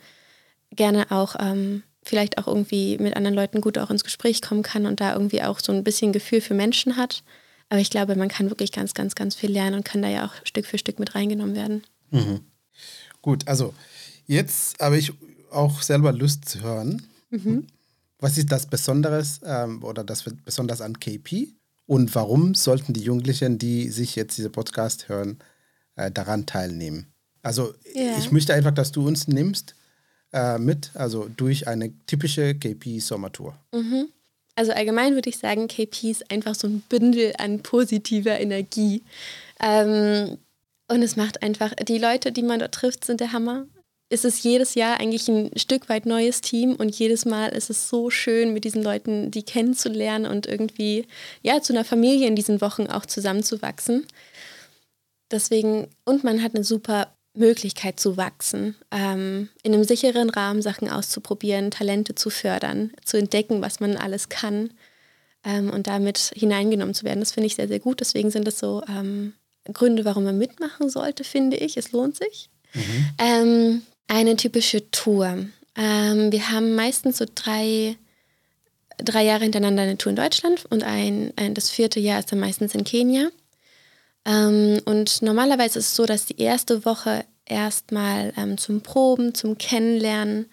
gerne 0.79 1.11
auch 1.11 1.37
ähm, 1.39 1.83
vielleicht 2.03 2.39
auch 2.39 2.47
irgendwie 2.47 2.97
mit 2.99 3.17
anderen 3.17 3.35
Leuten 3.35 3.61
gut 3.61 3.77
auch 3.77 3.91
ins 3.91 4.05
Gespräch 4.05 4.41
kommen 4.41 4.63
kann 4.63 4.87
und 4.87 5.01
da 5.01 5.13
irgendwie 5.13 5.43
auch 5.43 5.61
so 5.61 5.73
ein 5.73 5.85
bisschen 5.85 6.13
Gefühl 6.13 6.41
für 6.41 6.55
Menschen 6.55 6.97
hat. 6.97 7.23
Aber 7.69 7.81
ich 7.81 7.91
glaube, 7.91 8.17
man 8.17 8.29
kann 8.29 8.49
wirklich 8.49 8.73
ganz, 8.73 8.95
ganz, 8.95 9.15
ganz 9.15 9.35
viel 9.35 9.51
lernen 9.51 9.77
und 9.77 9.85
kann 9.85 10.01
da 10.01 10.09
ja 10.09 10.25
auch 10.25 10.33
Stück 10.45 10.65
für 10.65 10.79
Stück 10.79 10.99
mit 10.99 11.15
reingenommen 11.15 11.55
werden. 11.55 11.83
Mhm. 12.11 12.41
Gut, 13.21 13.47
also 13.47 13.75
jetzt 14.27 14.81
habe 14.81 14.97
ich 14.97 15.13
auch 15.51 15.83
selber 15.83 16.13
Lust 16.13 16.49
zu 16.49 16.63
hören. 16.63 17.03
Mhm. 17.29 17.67
Was 18.19 18.39
ist 18.39 18.51
das 18.51 18.67
Besonderes 18.67 19.41
ähm, 19.45 19.83
oder 19.85 20.03
das 20.03 20.25
besonders 20.45 20.81
an 20.81 20.99
KP? 20.99 21.49
Und 21.85 22.15
warum 22.15 22.55
sollten 22.55 22.93
die 22.95 23.03
Jugendlichen, 23.03 23.59
die 23.59 23.91
sich 23.91 24.17
jetzt 24.17 24.39
diese 24.39 24.51
Podcast 24.51 25.09
hören, 25.09 25.39
äh, 25.97 26.11
daran 26.11 26.47
teilnehmen? 26.47 27.07
Also 27.43 27.75
yeah. 27.95 28.17
ich 28.19 28.31
möchte 28.31 28.55
einfach, 28.55 28.73
dass 28.73 28.93
du 28.93 29.07
uns 29.07 29.29
nimmst 29.29 29.75
äh, 30.33 30.59
mit, 30.59 30.91
also 30.95 31.29
durch 31.37 31.69
eine 31.69 31.93
typische 32.07 32.55
KP-Sommertour? 32.55 33.55
Mhm. 33.75 34.09
Also 34.59 34.73
allgemein 34.73 35.15
würde 35.15 35.31
ich 35.31 35.39
sagen, 35.39 35.69
KP 35.69 36.11
ist 36.11 36.31
einfach 36.33 36.55
so 36.55 36.67
ein 36.67 36.83
Bündel 36.89 37.33
an 37.39 37.63
positiver 37.63 38.41
Energie. 38.41 39.05
Ähm, 39.61 40.39
und 40.91 41.03
es 41.03 41.15
macht 41.17 41.43
einfach, 41.43 41.75
die 41.75 41.99
Leute, 41.99 42.33
die 42.33 42.43
man 42.43 42.59
dort 42.59 42.75
trifft, 42.75 43.05
sind 43.05 43.21
der 43.21 43.33
Hammer. 43.33 43.67
Es 44.11 44.25
ist 44.25 44.43
jedes 44.43 44.75
Jahr 44.75 44.99
eigentlich 44.99 45.29
ein 45.29 45.51
Stück 45.57 45.89
weit 45.89 46.07
neues 46.07 46.41
Team 46.41 46.75
und 46.75 46.99
jedes 46.99 47.25
Mal 47.27 47.51
ist 47.51 47.69
es 47.69 47.89
so 47.89 48.11
schön, 48.11 48.55
mit 48.55 48.65
diesen 48.65 48.83
Leuten 48.83 49.31
die 49.31 49.43
kennenzulernen 49.43 50.27
und 50.27 50.47
irgendwie 50.47 51.07
ja 51.43 51.61
zu 51.61 51.73
einer 51.73 51.85
Familie 51.85 52.27
in 52.27 52.35
diesen 52.35 52.61
Wochen 52.61 52.87
auch 52.87 53.05
zusammenzuwachsen. 53.05 54.07
Deswegen, 55.31 55.89
und 56.05 56.25
man 56.25 56.43
hat 56.43 56.55
eine 56.55 56.65
super 56.65 57.15
Möglichkeit 57.39 57.99
zu 57.99 58.17
wachsen, 58.17 58.77
ähm, 58.91 59.49
in 59.63 59.75
einem 59.75 59.85
sicheren 59.85 60.31
Rahmen 60.31 60.63
Sachen 60.63 60.89
auszuprobieren, 60.89 61.71
Talente 61.71 62.15
zu 62.15 62.31
fördern, 62.31 62.93
zu 63.05 63.17
entdecken, 63.17 63.63
was 63.63 63.81
man 63.81 63.97
alles 63.97 64.29
kann 64.29 64.71
ähm, 65.45 65.71
und 65.71 65.87
damit 65.87 66.33
hineingenommen 66.35 66.95
zu 66.95 67.05
werden. 67.05 67.21
Das 67.21 67.33
finde 67.33 67.47
ich 67.47 67.57
sehr, 67.57 67.69
sehr 67.69 67.81
gut. 67.81 68.01
Deswegen 68.01 68.31
sind 68.31 68.47
das 68.47 68.59
so 68.59 68.83
ähm, 68.89 69.35
Gründe, 69.73 70.05
warum 70.05 70.25
man 70.25 70.39
mitmachen 70.39 70.91
sollte, 70.91 71.25
finde 71.25 71.57
ich. 71.57 71.77
Es 71.77 71.93
lohnt 71.93 72.17
sich. 72.17 72.51
Mhm. 72.75 73.09
Ähm, 73.19 73.83
eine 74.09 74.37
typische 74.37 74.91
Tour. 74.91 75.47
Ähm, 75.77 76.33
wir 76.33 76.51
haben 76.51 76.75
meistens 76.75 77.19
so 77.19 77.27
drei, 77.35 77.97
drei 78.99 79.25
Jahre 79.25 79.45
hintereinander 79.45 79.83
eine 79.83 79.99
Tour 79.99 80.11
in 80.11 80.17
Deutschland 80.17 80.65
und 80.71 80.83
ein, 80.83 81.33
ein 81.37 81.55
das 81.55 81.71
vierte 81.71 82.01
Jahr 82.01 82.19
ist 82.19 82.33
dann 82.33 82.41
meistens 82.41 82.75
in 82.75 82.85
Kenia. 82.85 83.29
Ähm, 84.29 84.81
und 84.85 85.23
normalerweise 85.23 85.79
ist 85.79 85.89
es 85.89 85.97
so, 85.97 86.05
dass 86.05 86.27
die 86.27 86.41
erste 86.41 86.85
Woche 86.85 87.25
erstmal 87.47 88.33
ähm, 88.37 88.59
zum 88.59 88.83
Proben, 88.83 89.35
zum 89.35 89.57
Kennenlernen, 89.57 90.47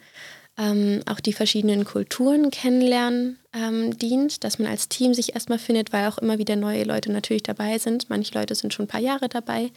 ähm, 0.58 1.02
auch 1.06 1.20
die 1.20 1.34
verschiedenen 1.34 1.84
Kulturen 1.84 2.50
kennenlernen 2.50 3.38
ähm, 3.54 3.98
dient, 3.98 4.46
dass 4.46 4.58
man 4.58 4.70
als 4.70 4.88
Team 4.88 5.14
sich 5.14 5.34
erstmal 5.34 5.60
findet, 5.60 5.92
weil 5.92 6.08
auch 6.08 6.18
immer 6.18 6.38
wieder 6.38 6.56
neue 6.56 6.86
Leute 6.86 7.12
natürlich 7.12 7.44
dabei 7.44 7.78
sind. 7.78 8.10
Manche 8.10 8.34
Leute 8.34 8.56
sind 8.56 8.74
schon 8.74 8.86
ein 8.86 8.90
paar 8.90 9.02
Jahre 9.02 9.28
dabei. 9.28 9.72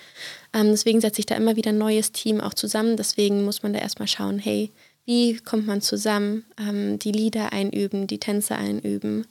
Ähm, 0.55 0.69
deswegen 0.71 1.01
setzt 1.01 1.17
sich 1.17 1.27
da 1.27 1.35
immer 1.35 1.57
wieder 1.57 1.71
ein 1.71 1.79
neues 1.79 2.13
Team 2.13 2.41
auch 2.41 2.55
zusammen. 2.55 2.97
Deswegen 2.97 3.45
muss 3.45 3.65
man 3.65 3.73
da 3.73 3.81
erstmal 3.81 4.07
schauen, 4.07 4.39
hey, 4.39 4.71
wie 5.05 5.39
kommt 5.39 5.67
man 5.67 5.81
zusammen, 5.81 6.45
ähm, 6.61 7.01
die 7.01 7.13
Lieder 7.13 7.53
einüben, 7.53 8.07
die 8.07 8.21
Tänze 8.21 8.55
einüben. 8.55 9.27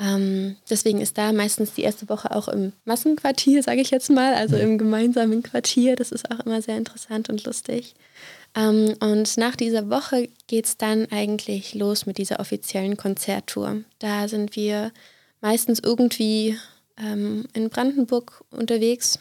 Ähm, 0.00 0.56
deswegen 0.70 1.00
ist 1.00 1.18
da 1.18 1.32
meistens 1.32 1.74
die 1.74 1.82
erste 1.82 2.08
Woche 2.08 2.34
auch 2.34 2.48
im 2.48 2.72
Massenquartier, 2.84 3.62
sage 3.62 3.80
ich 3.80 3.90
jetzt 3.90 4.10
mal, 4.10 4.34
also 4.34 4.56
im 4.56 4.78
gemeinsamen 4.78 5.42
Quartier. 5.42 5.96
Das 5.96 6.12
ist 6.12 6.30
auch 6.30 6.40
immer 6.40 6.62
sehr 6.62 6.76
interessant 6.76 7.28
und 7.28 7.44
lustig. 7.44 7.94
Ähm, 8.54 8.94
und 9.00 9.36
nach 9.36 9.56
dieser 9.56 9.90
Woche 9.90 10.28
geht 10.46 10.66
es 10.66 10.76
dann 10.76 11.06
eigentlich 11.10 11.74
los 11.74 12.06
mit 12.06 12.18
dieser 12.18 12.38
offiziellen 12.38 12.96
Konzerttour. 12.96 13.82
Da 13.98 14.28
sind 14.28 14.54
wir 14.54 14.92
meistens 15.40 15.80
irgendwie 15.80 16.56
ähm, 16.96 17.46
in 17.52 17.68
Brandenburg 17.68 18.44
unterwegs 18.50 19.18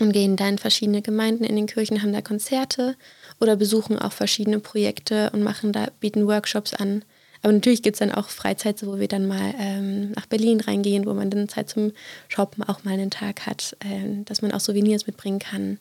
und 0.00 0.12
gehen 0.12 0.36
da 0.36 0.48
in 0.48 0.58
verschiedene 0.58 1.02
Gemeinden 1.02 1.44
in 1.44 1.56
den 1.56 1.66
Kirchen, 1.66 2.02
haben 2.02 2.12
da 2.12 2.22
Konzerte 2.22 2.96
oder 3.40 3.56
besuchen 3.56 3.98
auch 3.98 4.12
verschiedene 4.12 4.58
Projekte 4.58 5.30
und 5.30 5.42
machen 5.42 5.72
da, 5.72 5.88
bieten 6.00 6.26
Workshops 6.26 6.74
an. 6.74 7.04
Aber 7.42 7.52
natürlich 7.52 7.82
gibt 7.82 7.96
es 7.96 7.98
dann 7.98 8.12
auch 8.12 8.28
Freizeit, 8.28 8.84
wo 8.86 8.98
wir 8.98 9.08
dann 9.08 9.26
mal 9.26 9.54
ähm, 9.58 10.12
nach 10.12 10.26
Berlin 10.26 10.60
reingehen, 10.60 11.06
wo 11.06 11.12
man 11.12 11.28
dann 11.28 11.48
Zeit 11.48 11.68
zum 11.68 11.92
Shoppen 12.28 12.62
auch 12.62 12.84
mal 12.84 12.94
einen 12.94 13.10
Tag 13.10 13.46
hat, 13.46 13.76
äh, 13.80 14.22
dass 14.24 14.42
man 14.42 14.52
auch 14.52 14.60
Souvenirs 14.60 15.06
mitbringen 15.06 15.40
kann. 15.40 15.78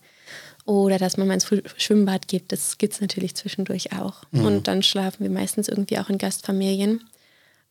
Oder 0.66 0.98
dass 0.98 1.18
man 1.18 1.28
mal 1.28 1.36
ins 1.36 1.48
Schwimmbad 1.78 2.28
geht, 2.28 2.52
das 2.52 2.78
gibt 2.78 2.94
es 2.94 3.02
natürlich 3.02 3.36
zwischendurch 3.36 3.94
auch. 3.94 4.24
Mhm. 4.32 4.46
Und 4.46 4.68
dann 4.68 4.84
schlafen 4.84 5.24
wir 5.24 5.32
meistens 5.32 5.68
irgendwie 5.68 5.98
auch 5.98 6.10
in 6.10 6.18
Gastfamilien. 6.18 7.04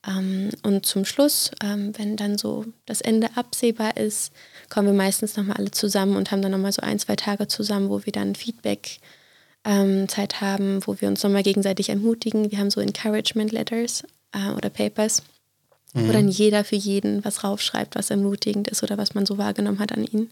Ähm, 0.06 0.50
und 0.62 0.86
zum 0.86 1.04
Schluss, 1.04 1.50
ähm, 1.62 1.92
wenn 1.96 2.16
dann 2.16 2.38
so 2.38 2.64
das 2.86 3.00
Ende 3.00 3.28
absehbar 3.36 3.96
ist, 3.96 4.32
kommen 4.68 4.88
wir 4.88 4.94
meistens 4.94 5.36
nochmal 5.36 5.56
alle 5.56 5.70
zusammen 5.70 6.16
und 6.16 6.30
haben 6.30 6.42
dann 6.42 6.52
nochmal 6.52 6.72
so 6.72 6.82
ein, 6.82 6.98
zwei 6.98 7.16
Tage 7.16 7.48
zusammen, 7.48 7.90
wo 7.90 8.04
wir 8.04 8.12
dann 8.12 8.34
Feedback 8.34 8.98
ähm, 9.64 10.08
Zeit 10.08 10.40
haben, 10.40 10.80
wo 10.86 11.00
wir 11.00 11.08
uns 11.08 11.22
nochmal 11.22 11.42
gegenseitig 11.42 11.90
ermutigen. 11.90 12.50
Wir 12.50 12.58
haben 12.58 12.70
so 12.70 12.80
Encouragement 12.80 13.52
Letters 13.52 14.04
äh, 14.32 14.50
oder 14.56 14.70
Papers, 14.70 15.22
mhm. 15.92 16.08
wo 16.08 16.12
dann 16.12 16.28
jeder 16.28 16.64
für 16.64 16.76
jeden 16.76 17.24
was 17.24 17.44
raufschreibt, 17.44 17.94
was 17.94 18.10
ermutigend 18.10 18.68
ist 18.68 18.82
oder 18.82 18.98
was 18.98 19.14
man 19.14 19.26
so 19.26 19.38
wahrgenommen 19.38 19.78
hat 19.78 19.92
an 19.92 20.04
ihn. 20.04 20.30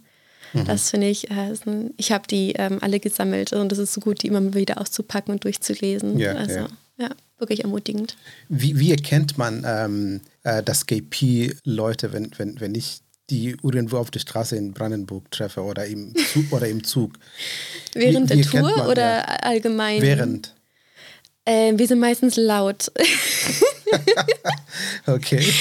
Mhm. 0.52 0.64
Das 0.64 0.90
finde 0.90 1.08
ich, 1.08 1.30
äh, 1.30 1.54
ein, 1.66 1.92
ich 1.96 2.12
habe 2.12 2.26
die 2.26 2.52
ähm, 2.52 2.78
alle 2.80 3.00
gesammelt 3.00 3.52
und 3.52 3.72
es 3.72 3.78
ist 3.78 3.92
so 3.92 4.00
gut, 4.00 4.22
die 4.22 4.28
immer 4.28 4.54
wieder 4.54 4.80
auszupacken 4.80 5.32
und 5.32 5.44
durchzulesen. 5.44 6.18
Ja, 6.18 6.32
also, 6.34 6.60
ja. 6.60 6.68
ja 6.98 7.10
wirklich 7.38 7.64
ermutigend. 7.64 8.16
Wie, 8.48 8.78
wie 8.78 8.90
erkennt 8.90 9.38
man, 9.38 9.64
ähm, 9.66 10.20
äh, 10.42 10.62
dass 10.62 10.86
KP-Leute, 10.86 12.12
wenn, 12.12 12.30
wenn, 12.36 12.60
wenn 12.60 12.74
ich 12.74 13.00
die 13.30 13.56
irgendwo 13.62 13.98
auf 13.98 14.10
der 14.10 14.20
Straße 14.20 14.56
in 14.56 14.72
Brandenburg 14.72 15.30
treffe 15.30 15.62
oder 15.62 15.86
im 15.86 16.14
Zug? 16.32 16.52
Oder 16.52 16.68
im 16.68 16.84
Zug. 16.84 17.12
Während 17.94 18.30
wie, 18.30 18.38
wie 18.38 18.42
der 18.42 18.50
Tour 18.50 18.88
oder 18.88 19.18
ja. 19.18 19.24
allgemein? 19.42 20.02
Während. 20.02 20.54
Äh, 21.44 21.72
wir 21.76 21.86
sind 21.86 21.98
meistens 21.98 22.36
laut. 22.36 22.90
okay. 25.06 25.44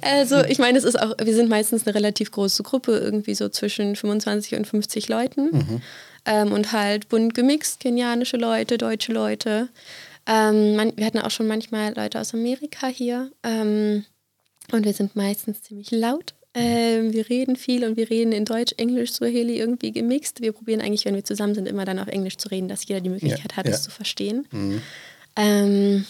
Also 0.00 0.42
ich 0.44 0.58
meine, 0.58 0.78
es 0.78 0.84
ist 0.84 1.00
auch, 1.00 1.14
wir 1.22 1.34
sind 1.34 1.48
meistens 1.48 1.86
eine 1.86 1.94
relativ 1.94 2.30
große 2.30 2.62
Gruppe, 2.62 2.98
irgendwie 2.98 3.34
so 3.34 3.48
zwischen 3.48 3.96
25 3.96 4.54
und 4.54 4.66
50 4.66 5.08
Leuten. 5.08 5.50
Mhm. 5.52 5.82
Ähm, 6.26 6.52
und 6.52 6.72
halt 6.72 7.08
bunt 7.08 7.34
gemixt, 7.34 7.80
kenianische 7.80 8.36
Leute, 8.36 8.78
deutsche 8.78 9.12
Leute. 9.12 9.68
Ähm, 10.26 10.76
man, 10.76 10.96
wir 10.96 11.04
hatten 11.04 11.18
auch 11.18 11.30
schon 11.30 11.46
manchmal 11.46 11.94
Leute 11.94 12.20
aus 12.20 12.32
Amerika 12.32 12.86
hier. 12.86 13.30
Ähm, 13.42 14.04
und 14.72 14.84
wir 14.84 14.94
sind 14.94 15.16
meistens 15.16 15.62
ziemlich 15.62 15.90
laut. 15.90 16.34
Ähm, 16.54 17.12
wir 17.12 17.28
reden 17.28 17.56
viel 17.56 17.84
und 17.84 17.96
wir 17.96 18.08
reden 18.10 18.32
in 18.32 18.44
Deutsch, 18.44 18.74
Englisch, 18.76 19.12
Swahili 19.12 19.58
irgendwie 19.58 19.92
gemixt. 19.92 20.40
Wir 20.40 20.52
probieren 20.52 20.80
eigentlich, 20.80 21.04
wenn 21.04 21.14
wir 21.14 21.24
zusammen 21.24 21.54
sind, 21.54 21.66
immer 21.66 21.84
dann 21.84 21.98
auf 21.98 22.08
Englisch 22.08 22.36
zu 22.36 22.48
reden, 22.48 22.68
dass 22.68 22.86
jeder 22.86 23.00
die 23.00 23.10
Möglichkeit 23.10 23.52
ja, 23.52 23.56
hat, 23.56 23.66
es 23.66 23.82
zu 23.82 23.90
verstehen. 23.90 24.46
Mhm. 24.52 24.82
Ähm, 25.36 26.06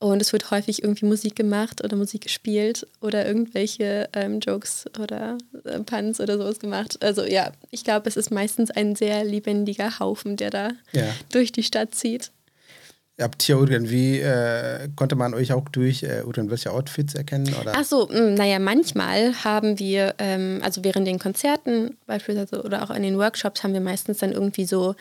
und 0.00 0.20
es 0.20 0.32
wird 0.32 0.50
häufig 0.50 0.82
irgendwie 0.82 1.06
Musik 1.06 1.34
gemacht 1.34 1.82
oder 1.82 1.96
Musik 1.96 2.22
gespielt 2.22 2.86
oder 3.00 3.24
irgendwelche 3.24 4.08
ähm, 4.12 4.40
Jokes 4.40 4.84
oder 5.00 5.38
äh, 5.64 5.80
Puns 5.80 6.20
oder 6.20 6.36
sowas 6.36 6.58
gemacht. 6.58 7.02
Also 7.02 7.24
ja, 7.24 7.52
ich 7.70 7.84
glaube, 7.84 8.08
es 8.08 8.18
ist 8.18 8.30
meistens 8.30 8.70
ein 8.70 8.96
sehr 8.96 9.24
lebendiger 9.24 9.98
Haufen, 10.00 10.36
der 10.36 10.50
da 10.50 10.72
ja. 10.92 11.06
durch 11.32 11.52
die 11.52 11.62
Stadt 11.62 11.94
zieht. 11.94 12.32
Habt 13.20 13.48
ihr 13.48 13.56
irgendwie, 13.56 14.18
äh, 14.18 14.88
konnte 14.96 15.14
man 15.14 15.34
euch 15.34 15.52
auch 15.52 15.68
durch 15.68 16.02
äh, 16.02 16.20
irgendwelche 16.20 16.72
Outfits 16.72 17.14
erkennen? 17.14 17.54
Oder? 17.60 17.74
Ach 17.76 17.84
so, 17.84 18.08
hm, 18.08 18.34
naja, 18.34 18.58
manchmal 18.58 19.34
haben 19.44 19.78
wir, 19.78 20.16
ähm, 20.18 20.60
also 20.64 20.82
während 20.82 21.06
den 21.06 21.20
Konzerten 21.20 21.96
beispielsweise 22.06 22.62
oder 22.64 22.82
auch 22.82 22.90
in 22.90 23.04
den 23.04 23.16
Workshops 23.16 23.62
haben 23.62 23.72
wir 23.72 23.80
meistens 23.80 24.18
dann 24.18 24.32
irgendwie 24.32 24.64
so 24.64 24.96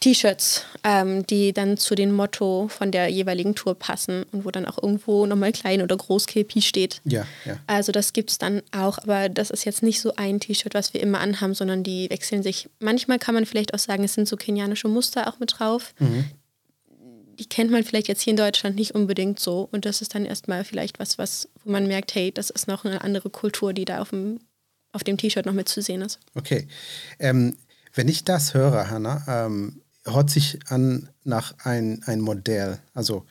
T-Shirts, 0.00 0.64
ähm, 0.82 1.26
die 1.26 1.52
dann 1.52 1.76
zu 1.76 1.94
dem 1.94 2.12
Motto 2.12 2.68
von 2.68 2.90
der 2.90 3.08
jeweiligen 3.08 3.54
Tour 3.54 3.74
passen 3.74 4.24
und 4.32 4.46
wo 4.46 4.50
dann 4.50 4.66
auch 4.66 4.82
irgendwo 4.82 5.26
nochmal 5.26 5.52
klein 5.52 5.82
oder 5.82 5.96
groß 5.96 6.26
KP 6.26 6.62
steht. 6.62 7.02
Ja, 7.04 7.26
ja. 7.44 7.58
Also 7.66 7.92
das 7.92 8.14
gibt 8.14 8.30
es 8.30 8.38
dann 8.38 8.62
auch, 8.74 8.96
aber 8.98 9.28
das 9.28 9.50
ist 9.50 9.64
jetzt 9.64 9.82
nicht 9.82 10.00
so 10.00 10.14
ein 10.16 10.40
T-Shirt, 10.40 10.72
was 10.72 10.94
wir 10.94 11.02
immer 11.02 11.20
anhaben, 11.20 11.54
sondern 11.54 11.84
die 11.84 12.08
wechseln 12.08 12.42
sich. 12.42 12.70
Manchmal 12.80 13.18
kann 13.18 13.34
man 13.34 13.44
vielleicht 13.44 13.74
auch 13.74 13.78
sagen, 13.78 14.02
es 14.04 14.14
sind 14.14 14.26
so 14.26 14.36
kenianische 14.36 14.88
Muster 14.88 15.28
auch 15.28 15.38
mit 15.38 15.54
drauf, 15.58 15.92
mhm 15.98 16.24
die 17.42 17.48
kennt 17.48 17.72
man 17.72 17.82
vielleicht 17.82 18.06
jetzt 18.06 18.22
hier 18.22 18.30
in 18.30 18.36
Deutschland 18.36 18.76
nicht 18.76 18.94
unbedingt 18.94 19.40
so. 19.40 19.68
Und 19.72 19.84
das 19.84 20.00
ist 20.00 20.14
dann 20.14 20.24
erstmal 20.24 20.64
vielleicht 20.64 21.00
was, 21.00 21.18
was, 21.18 21.48
wo 21.64 21.72
man 21.72 21.88
merkt, 21.88 22.14
hey, 22.14 22.30
das 22.30 22.50
ist 22.50 22.68
noch 22.68 22.84
eine 22.84 23.02
andere 23.02 23.30
Kultur, 23.30 23.72
die 23.72 23.84
da 23.84 24.00
auf 24.00 24.10
dem, 24.10 24.38
auf 24.92 25.02
dem 25.02 25.16
T-Shirt 25.16 25.44
noch 25.44 25.52
mit 25.52 25.68
zu 25.68 25.82
sehen 25.82 26.02
ist. 26.02 26.20
Okay. 26.34 26.68
Ähm, 27.18 27.56
wenn 27.94 28.06
ich 28.06 28.22
das 28.22 28.54
höre, 28.54 28.90
Hanna, 28.90 29.24
ähm, 29.26 29.82
hört 30.04 30.30
sich 30.30 30.60
an 30.68 31.08
nach 31.24 31.54
ein, 31.64 32.02
ein 32.06 32.20
Modell. 32.20 32.78
Also 32.94 33.26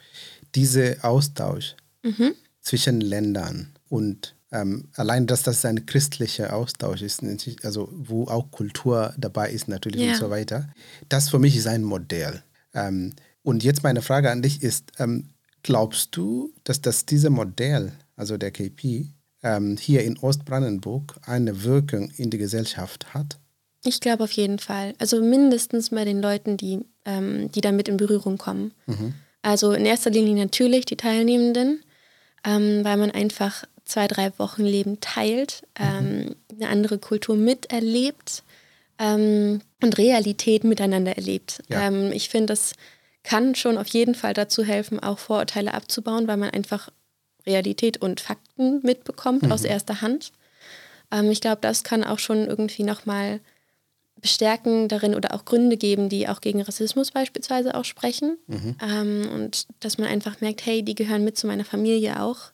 dieser 0.55 1.05
Austausch 1.05 1.77
mhm. 2.03 2.33
zwischen 2.59 2.99
Ländern 2.99 3.71
und 3.87 4.35
ähm, 4.51 4.89
allein, 4.95 5.25
dass 5.25 5.43
das 5.43 5.63
ein 5.63 5.85
christlicher 5.85 6.53
Austausch 6.53 7.01
ist, 7.01 7.23
also 7.63 7.87
wo 7.93 8.25
auch 8.25 8.51
Kultur 8.51 9.13
dabei 9.17 9.51
ist 9.51 9.69
natürlich 9.69 10.01
ja. 10.01 10.11
und 10.11 10.17
so 10.17 10.29
weiter. 10.29 10.67
Das 11.07 11.29
für 11.29 11.39
mich 11.39 11.55
ist 11.55 11.67
ein 11.67 11.83
Modell. 11.83 12.43
Ähm, 12.73 13.13
und 13.43 13.63
jetzt 13.63 13.83
meine 13.83 14.01
Frage 14.01 14.31
an 14.31 14.41
dich 14.41 14.61
ist, 14.61 14.91
ähm, 14.99 15.29
glaubst 15.63 16.15
du, 16.15 16.53
dass 16.63 16.81
das 16.81 17.05
diese 17.05 17.29
Modell, 17.29 17.91
also 18.15 18.37
der 18.37 18.51
KP, 18.51 19.07
ähm, 19.43 19.77
hier 19.77 20.03
in 20.03 20.17
Ostbrandenburg 20.17 21.19
eine 21.25 21.63
Wirkung 21.63 22.11
in 22.11 22.29
die 22.29 22.37
Gesellschaft 22.37 23.13
hat? 23.13 23.39
Ich 23.83 23.99
glaube 23.99 24.23
auf 24.23 24.31
jeden 24.31 24.59
Fall. 24.59 24.93
Also 24.99 25.21
mindestens 25.21 25.89
bei 25.89 26.05
den 26.05 26.21
Leuten, 26.21 26.57
die, 26.57 26.85
ähm, 27.05 27.51
die 27.51 27.61
damit 27.61 27.87
in 27.87 27.97
Berührung 27.97 28.37
kommen. 28.37 28.71
Mhm. 28.85 29.13
Also 29.41 29.71
in 29.71 29.85
erster 29.85 30.11
Linie 30.11 30.35
natürlich 30.35 30.85
die 30.85 30.97
Teilnehmenden, 30.97 31.83
ähm, 32.43 32.83
weil 32.83 32.97
man 32.97 33.09
einfach 33.09 33.63
zwei, 33.85 34.07
drei 34.07 34.31
Wochen 34.37 34.63
Leben 34.63 34.99
teilt, 34.99 35.63
mhm. 35.79 35.85
ähm, 35.85 36.35
eine 36.55 36.69
andere 36.69 36.99
Kultur 36.99 37.35
miterlebt 37.35 38.43
ähm, 38.99 39.61
und 39.81 39.97
Realität 39.97 40.63
miteinander 40.63 41.17
erlebt. 41.17 41.63
Ja. 41.69 41.87
Ähm, 41.87 42.11
ich 42.11 42.29
finde, 42.29 42.47
das 42.47 42.73
kann 43.23 43.55
schon 43.55 43.77
auf 43.77 43.87
jeden 43.87 44.15
Fall 44.15 44.33
dazu 44.33 44.63
helfen, 44.63 44.99
auch 44.99 45.19
Vorurteile 45.19 45.73
abzubauen, 45.73 46.27
weil 46.27 46.37
man 46.37 46.49
einfach 46.49 46.89
Realität 47.45 47.97
und 47.97 48.19
Fakten 48.19 48.81
mitbekommt 48.83 49.43
mhm. 49.43 49.51
aus 49.51 49.63
erster 49.63 50.01
Hand. 50.01 50.31
Ähm, 51.11 51.31
ich 51.31 51.41
glaube, 51.41 51.61
das 51.61 51.83
kann 51.83 52.03
auch 52.03 52.19
schon 52.19 52.47
irgendwie 52.47 52.83
nochmal 52.83 53.39
bestärken 54.21 54.87
darin 54.87 55.15
oder 55.15 55.33
auch 55.33 55.45
Gründe 55.45 55.77
geben, 55.77 56.07
die 56.07 56.29
auch 56.29 56.41
gegen 56.41 56.61
Rassismus 56.61 57.11
beispielsweise 57.11 57.75
auch 57.75 57.85
sprechen. 57.85 58.37
Mhm. 58.47 58.75
Ähm, 58.81 59.29
und 59.33 59.67
dass 59.79 59.97
man 59.97 60.07
einfach 60.07 60.41
merkt, 60.41 60.65
hey, 60.65 60.83
die 60.83 60.95
gehören 60.95 61.23
mit 61.23 61.37
zu 61.37 61.47
meiner 61.47 61.65
Familie 61.65 62.21
auch. 62.21 62.51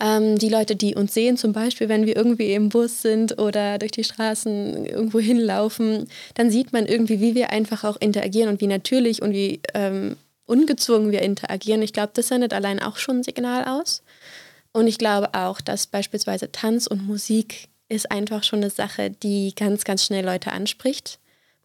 Ähm, 0.00 0.38
die 0.38 0.48
Leute, 0.48 0.76
die 0.76 0.94
uns 0.94 1.12
sehen, 1.14 1.36
zum 1.36 1.52
Beispiel, 1.52 1.88
wenn 1.88 2.06
wir 2.06 2.16
irgendwie 2.16 2.52
im 2.52 2.68
Bus 2.68 3.02
sind 3.02 3.40
oder 3.40 3.78
durch 3.78 3.90
die 3.90 4.04
Straßen 4.04 4.86
irgendwo 4.86 5.18
hinlaufen, 5.18 6.08
dann 6.34 6.50
sieht 6.50 6.72
man 6.72 6.86
irgendwie, 6.86 7.20
wie 7.20 7.34
wir 7.34 7.50
einfach 7.50 7.84
auch 7.84 7.96
interagieren 8.00 8.48
und 8.48 8.60
wie 8.60 8.68
natürlich 8.68 9.22
und 9.22 9.32
wie 9.32 9.60
ähm, 9.74 10.16
ungezwungen 10.46 11.10
wir 11.10 11.22
interagieren. 11.22 11.82
Ich 11.82 11.92
glaube, 11.92 12.12
das 12.14 12.28
sendet 12.28 12.52
allein 12.52 12.80
auch 12.80 12.96
schon 12.96 13.18
ein 13.18 13.22
Signal 13.24 13.64
aus. 13.64 14.02
Und 14.72 14.86
ich 14.86 14.98
glaube 14.98 15.34
auch, 15.34 15.60
dass 15.60 15.86
beispielsweise 15.86 16.52
Tanz 16.52 16.86
und 16.86 17.06
Musik 17.06 17.68
ist 17.88 18.10
einfach 18.10 18.44
schon 18.44 18.60
eine 18.60 18.70
Sache, 18.70 19.10
die 19.10 19.54
ganz, 19.56 19.84
ganz 19.84 20.04
schnell 20.04 20.24
Leute 20.24 20.52
anspricht 20.52 21.18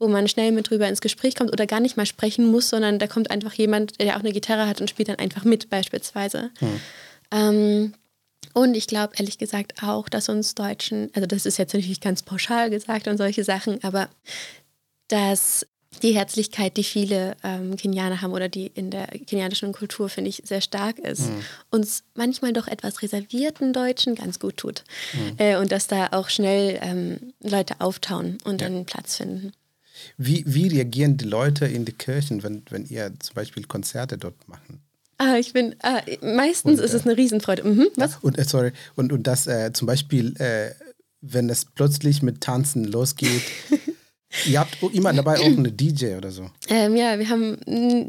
wo 0.04 0.10
man 0.10 0.28
schnell 0.28 0.52
mit 0.52 0.70
drüber 0.70 0.88
ins 0.90 1.02
Gespräch 1.02 1.34
kommt 1.34 1.52
oder 1.52 1.66
gar 1.66 1.80
nicht 1.80 1.96
mal 1.96 2.06
sprechen 2.06 2.52
muss, 2.52 2.70
sondern 2.70 3.00
da 3.00 3.08
kommt 3.08 3.32
einfach 3.32 3.54
jemand, 3.54 4.02
der 4.02 4.18
auch 4.18 4.20
eine 4.20 4.34
Gitarre 4.34 4.68
hat 4.68 4.82
und 4.82 4.90
spielt 4.90 5.08
dann 5.08 5.18
einfach 5.18 5.46
mit 5.46 5.70
beispielsweise. 5.70 6.52
Hm. 6.60 6.80
Ähm, 7.32 7.94
und 8.54 8.76
ich 8.76 8.88
glaube 8.88 9.14
ehrlich 9.18 9.38
gesagt 9.38 9.84
auch, 9.84 10.10
dass 10.10 10.30
uns 10.30 10.56
Deutschen, 10.56 11.10
also 11.14 11.26
das 11.26 11.46
ist 11.46 11.58
jetzt 11.58 11.74
natürlich 11.74 12.02
ganz 12.02 12.22
pauschal 12.22 12.70
gesagt 12.70 13.08
und 13.08 13.18
solche 13.18 13.44
Sachen, 13.44 13.84
aber 13.84 14.10
dass 15.08 15.66
die 16.02 16.16
Herzlichkeit, 16.16 16.78
die 16.78 16.84
viele 16.84 17.36
ähm, 17.44 17.76
Kenianer 17.78 18.22
haben 18.22 18.34
oder 18.34 18.50
die 18.50 18.68
in 18.68 18.90
der 18.90 19.08
kenianischen 19.08 19.72
Kultur, 19.74 20.10
finde 20.10 20.30
ich, 20.30 20.42
sehr 20.46 20.62
stark 20.62 20.98
ist, 21.00 21.30
mhm. 21.30 21.42
uns 21.70 22.04
manchmal 22.16 22.54
doch 22.54 22.68
etwas 22.68 23.02
reservierten 23.02 23.74
Deutschen 23.74 24.16
ganz 24.16 24.40
gut 24.40 24.58
tut. 24.58 24.84
Mhm. 25.14 25.36
Äh, 25.38 25.58
und 25.58 25.72
dass 25.72 25.88
da 25.88 26.08
auch 26.12 26.30
schnell 26.30 26.80
ähm, 26.82 27.34
Leute 27.42 27.76
auftauen 27.80 28.38
und 28.44 28.62
ja. 28.62 28.70
dann 28.70 28.86
Platz 28.86 29.18
finden. 29.18 29.54
Wie, 30.18 30.44
wie 30.48 30.68
reagieren 30.68 31.18
die 31.18 31.26
Leute 31.26 31.66
in 31.66 31.86
die 31.86 31.94
Kirchen, 31.94 32.44
wenn, 32.44 32.64
wenn 32.70 32.86
ihr 32.86 33.14
zum 33.20 33.36
Beispiel 33.36 33.64
Konzerte 33.66 34.18
dort 34.18 34.48
machen? 34.48 34.82
Ah, 35.24 35.38
ich 35.38 35.54
bin, 35.54 35.76
ah, 35.84 36.02
meistens 36.22 36.80
und, 36.80 36.86
ist 36.86 36.94
es 36.94 37.06
eine 37.06 37.16
Riesenfreude. 37.16 37.64
Mhm, 37.64 37.88
was? 37.96 38.18
Und, 38.22 38.38
äh, 38.38 38.44
sorry, 38.44 38.72
und, 38.96 39.14
und 39.14 39.26
das 39.26 39.48
äh, 39.48 39.72
zum 39.74 39.86
Beispiel, 39.86 40.36
äh, 40.40 40.72
wenn 41.22 41.50
es 41.50 41.66
plötzlich 41.66 42.22
mit 42.22 42.42
Tanzen 42.42 42.84
losgeht, 42.84 43.42
Ihr 44.48 44.60
habt 44.60 44.82
immer 44.94 45.14
dabei 45.14 45.40
auch 45.40 45.46
eine 45.46 45.72
DJ 45.72 46.16
oder 46.16 46.32
so. 46.32 46.50
Ähm, 46.68 46.96
ja, 46.96 47.20
wir 47.20 47.30
haben 47.30 47.58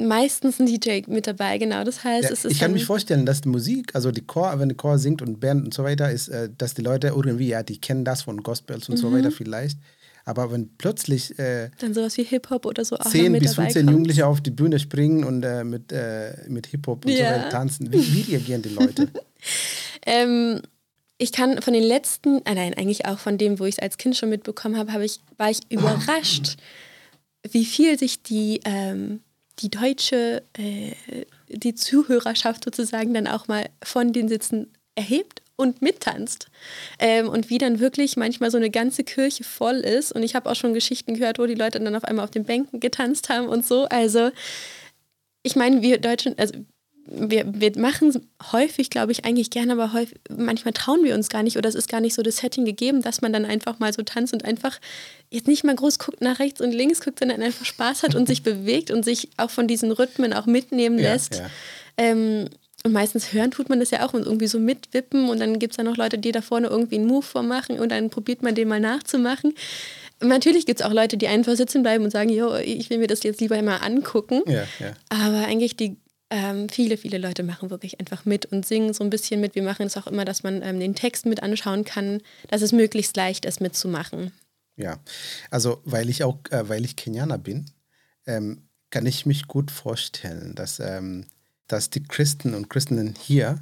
meistens 0.08 0.58
einen 0.58 0.68
DJ 0.68 1.02
mit 1.06 1.26
dabei, 1.26 1.58
genau. 1.58 1.84
Das 1.84 2.02
heißt, 2.02 2.24
ja, 2.24 2.30
es 2.30 2.44
ist. 2.44 2.52
Ich 2.52 2.60
kann 2.60 2.72
mich 2.72 2.86
vorstellen, 2.86 3.26
dass 3.26 3.42
die 3.42 3.50
Musik, 3.50 3.94
also 3.94 4.10
die 4.10 4.22
Chor, 4.22 4.58
wenn 4.58 4.70
der 4.70 4.76
Chor 4.76 4.98
singt 4.98 5.20
und 5.20 5.40
Band 5.40 5.64
und 5.64 5.74
so 5.74 5.84
weiter, 5.84 6.10
ist, 6.10 6.28
äh, 6.28 6.48
dass 6.56 6.74
die 6.74 6.82
Leute 6.82 7.08
irgendwie, 7.08 7.48
ja, 7.48 7.62
die 7.62 7.78
kennen 7.78 8.04
das 8.04 8.22
von 8.22 8.42
Gospels 8.42 8.88
und 8.88 8.96
mhm. 8.96 9.00
so 9.00 9.12
weiter 9.12 9.30
vielleicht. 9.30 9.78
Aber 10.24 10.50
wenn 10.50 10.76
plötzlich 10.76 11.38
äh, 11.38 11.70
dann 11.78 11.92
sowas 11.92 12.16
wie 12.16 12.24
Hip-Hop 12.24 12.64
oder 12.64 12.84
so 12.84 12.96
auch 12.96 13.10
10 13.10 13.32
bis 13.34 13.54
15 13.54 13.82
kommt. 13.82 13.90
Jugendliche 13.90 14.26
auf 14.26 14.40
die 14.40 14.50
Bühne 14.50 14.78
springen 14.78 15.24
und 15.24 15.42
äh, 15.42 15.64
mit, 15.64 15.92
äh, 15.92 16.36
mit 16.48 16.66
Hip-Hop 16.68 17.04
und 17.04 17.12
ja. 17.12 17.16
so 17.16 17.24
weiter 17.24 17.48
tanzen, 17.50 17.92
wie, 17.92 18.14
wie 18.14 18.32
reagieren 18.32 18.62
die 18.62 18.70
Leute? 18.70 19.08
ähm, 20.06 20.62
ich 21.18 21.32
kann 21.32 21.60
von 21.60 21.74
den 21.74 21.82
letzten, 21.82 22.38
äh 22.46 22.54
nein, 22.54 22.74
eigentlich 22.74 23.06
auch 23.06 23.18
von 23.18 23.36
dem, 23.36 23.58
wo 23.58 23.66
ich 23.66 23.76
es 23.76 23.78
als 23.78 23.98
Kind 23.98 24.16
schon 24.16 24.30
mitbekommen 24.30 24.76
habe, 24.76 24.92
hab 24.92 25.02
ich, 25.02 25.20
war 25.36 25.50
ich 25.50 25.60
überrascht, 25.70 26.56
wie 27.50 27.66
viel 27.66 27.98
sich 27.98 28.22
die, 28.22 28.60
ähm, 28.64 29.20
die 29.58 29.70
deutsche, 29.70 30.42
äh, 30.56 30.92
die 31.48 31.74
Zuhörerschaft 31.74 32.64
sozusagen 32.64 33.12
dann 33.12 33.26
auch 33.26 33.46
mal 33.46 33.68
von 33.82 34.12
den 34.12 34.28
Sitzen 34.28 34.72
erhebt 34.94 35.42
und 35.56 35.82
mittanzt. 35.82 36.48
Ähm, 36.98 37.28
und 37.28 37.50
wie 37.50 37.58
dann 37.58 37.80
wirklich 37.80 38.16
manchmal 38.16 38.50
so 38.50 38.56
eine 38.56 38.70
ganze 38.70 39.04
Kirche 39.04 39.44
voll 39.44 39.76
ist. 39.76 40.12
Und 40.12 40.22
ich 40.22 40.34
habe 40.34 40.50
auch 40.50 40.56
schon 40.56 40.74
Geschichten 40.74 41.14
gehört, 41.14 41.38
wo 41.38 41.46
die 41.46 41.54
Leute 41.54 41.80
dann 41.80 41.94
auf 41.94 42.04
einmal 42.04 42.24
auf 42.24 42.30
den 42.30 42.44
Bänken 42.44 42.80
getanzt 42.80 43.28
haben 43.28 43.48
und 43.48 43.66
so. 43.66 43.84
Also 43.84 44.30
ich 45.42 45.56
meine, 45.56 45.82
wir 45.82 45.98
Deutschen, 45.98 46.36
also 46.38 46.54
wir, 47.06 47.44
wir 47.46 47.78
machen 47.78 48.28
häufig, 48.52 48.88
glaube 48.88 49.12
ich, 49.12 49.24
eigentlich 49.24 49.50
gerne, 49.50 49.72
aber 49.72 49.92
häufig, 49.92 50.18
manchmal 50.34 50.72
trauen 50.72 51.04
wir 51.04 51.14
uns 51.14 51.28
gar 51.28 51.42
nicht 51.42 51.58
oder 51.58 51.68
es 51.68 51.74
ist 51.74 51.88
gar 51.88 52.00
nicht 52.00 52.14
so 52.14 52.22
das 52.22 52.38
Setting 52.38 52.64
gegeben, 52.64 53.02
dass 53.02 53.20
man 53.20 53.32
dann 53.32 53.44
einfach 53.44 53.78
mal 53.78 53.92
so 53.92 54.02
tanzt 54.02 54.32
und 54.32 54.44
einfach 54.44 54.80
jetzt 55.30 55.46
nicht 55.46 55.64
mal 55.64 55.74
groß 55.74 55.98
guckt 55.98 56.22
nach 56.22 56.38
rechts 56.38 56.60
und 56.60 56.72
links 56.72 57.00
guckt, 57.02 57.18
sondern 57.18 57.42
einfach 57.42 57.66
Spaß 57.66 58.02
hat 58.02 58.14
und 58.14 58.26
sich 58.26 58.42
bewegt 58.42 58.90
und 58.90 59.04
sich 59.04 59.28
auch 59.36 59.50
von 59.50 59.68
diesen 59.68 59.92
Rhythmen 59.92 60.32
auch 60.32 60.46
mitnehmen 60.46 60.98
lässt. 60.98 61.34
Ja, 61.34 61.40
ja. 61.40 61.50
Ähm, 61.96 62.48
und 62.84 62.92
meistens 62.92 63.32
hören 63.32 63.50
tut 63.50 63.70
man 63.70 63.80
das 63.80 63.90
ja 63.90 64.06
auch 64.06 64.12
und 64.12 64.26
irgendwie 64.26 64.46
so 64.46 64.58
mitwippen 64.58 65.28
und 65.30 65.40
dann 65.40 65.58
gibt 65.58 65.72
es 65.72 65.76
da 65.78 65.82
noch 65.82 65.96
Leute, 65.96 66.18
die 66.18 66.32
da 66.32 66.42
vorne 66.42 66.68
irgendwie 66.68 66.96
einen 66.96 67.06
Move 67.06 67.22
vormachen 67.22 67.80
und 67.80 67.90
dann 67.90 68.10
probiert 68.10 68.42
man 68.42 68.54
den 68.54 68.68
mal 68.68 68.80
nachzumachen. 68.80 69.54
Natürlich 70.20 70.66
gibt 70.66 70.80
es 70.80 70.86
auch 70.86 70.92
Leute, 70.92 71.16
die 71.16 71.26
einfach 71.26 71.56
sitzen 71.56 71.82
bleiben 71.82 72.04
und 72.04 72.10
sagen, 72.10 72.28
jo, 72.28 72.54
ich 72.56 72.90
will 72.90 72.98
mir 72.98 73.06
das 73.06 73.22
jetzt 73.22 73.40
lieber 73.40 73.60
mal 73.62 73.78
angucken. 73.78 74.42
Ja, 74.46 74.64
ja. 74.78 74.92
Aber 75.08 75.46
eigentlich 75.46 75.76
die 75.76 75.96
ähm, 76.30 76.68
viele, 76.68 76.96
viele 76.96 77.18
Leute 77.18 77.42
machen 77.42 77.70
wirklich 77.70 78.00
einfach 78.00 78.24
mit 78.24 78.46
und 78.46 78.66
singen 78.66 78.92
so 78.92 79.04
ein 79.04 79.10
bisschen 79.10 79.40
mit. 79.40 79.54
Wir 79.54 79.62
machen 79.62 79.86
es 79.86 79.96
auch 79.96 80.06
immer, 80.06 80.24
dass 80.24 80.42
man 80.42 80.62
ähm, 80.62 80.80
den 80.80 80.94
Text 80.94 81.26
mit 81.26 81.42
anschauen 81.42 81.84
kann, 81.84 82.20
dass 82.48 82.62
es 82.62 82.72
möglichst 82.72 83.16
leicht 83.16 83.44
ist 83.44 83.60
mitzumachen. 83.60 84.32
Ja, 84.76 84.98
also 85.50 85.80
weil 85.84 86.08
ich 86.08 86.24
auch, 86.24 86.38
äh, 86.50 86.68
weil 86.68 86.84
ich 86.84 86.96
Kenianer 86.96 87.38
bin, 87.38 87.66
ähm, 88.26 88.68
kann 88.90 89.06
ich 89.06 89.26
mich 89.26 89.46
gut 89.46 89.70
vorstellen, 89.70 90.54
dass, 90.54 90.80
ähm, 90.80 91.26
dass 91.68 91.90
die 91.90 92.02
Christen 92.02 92.54
und 92.54 92.70
Christinnen 92.70 93.14
hier, 93.18 93.58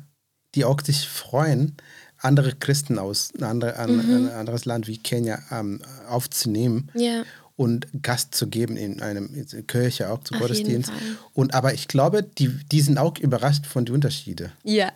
die 0.55 0.65
auch 0.65 0.81
sich 0.81 1.09
freuen, 1.09 1.77
andere 2.19 2.53
Christen 2.55 2.99
aus 2.99 3.33
ein, 3.37 3.45
andere, 3.45 3.79
ein, 3.79 3.97
mhm. 3.97 4.29
ein 4.29 4.29
anderes 4.31 4.65
Land 4.65 4.87
wie 4.87 4.99
Kenia 4.99 5.41
ähm, 5.51 5.81
aufzunehmen. 6.09 6.91
Ja 6.95 7.25
und 7.57 7.87
Gast 8.03 8.35
zu 8.35 8.49
geben 8.49 8.77
in 8.77 9.03
einer 9.03 9.23
Kirche, 9.67 10.11
auch 10.11 10.25
zu 10.25 10.35
Auf 10.35 10.41
Gottesdienst. 10.41 10.91
Und 11.33 11.55
aber 11.55 11.75
ich 11.75 11.87
glaube, 11.87 12.23
die, 12.23 12.49
die 12.49 12.81
sind 12.81 12.99
auch 12.99 13.19
überrascht 13.19 13.67
von 13.67 13.85
den 13.85 13.95
Unterschieden. 13.95 14.51
Ja, 14.65 14.91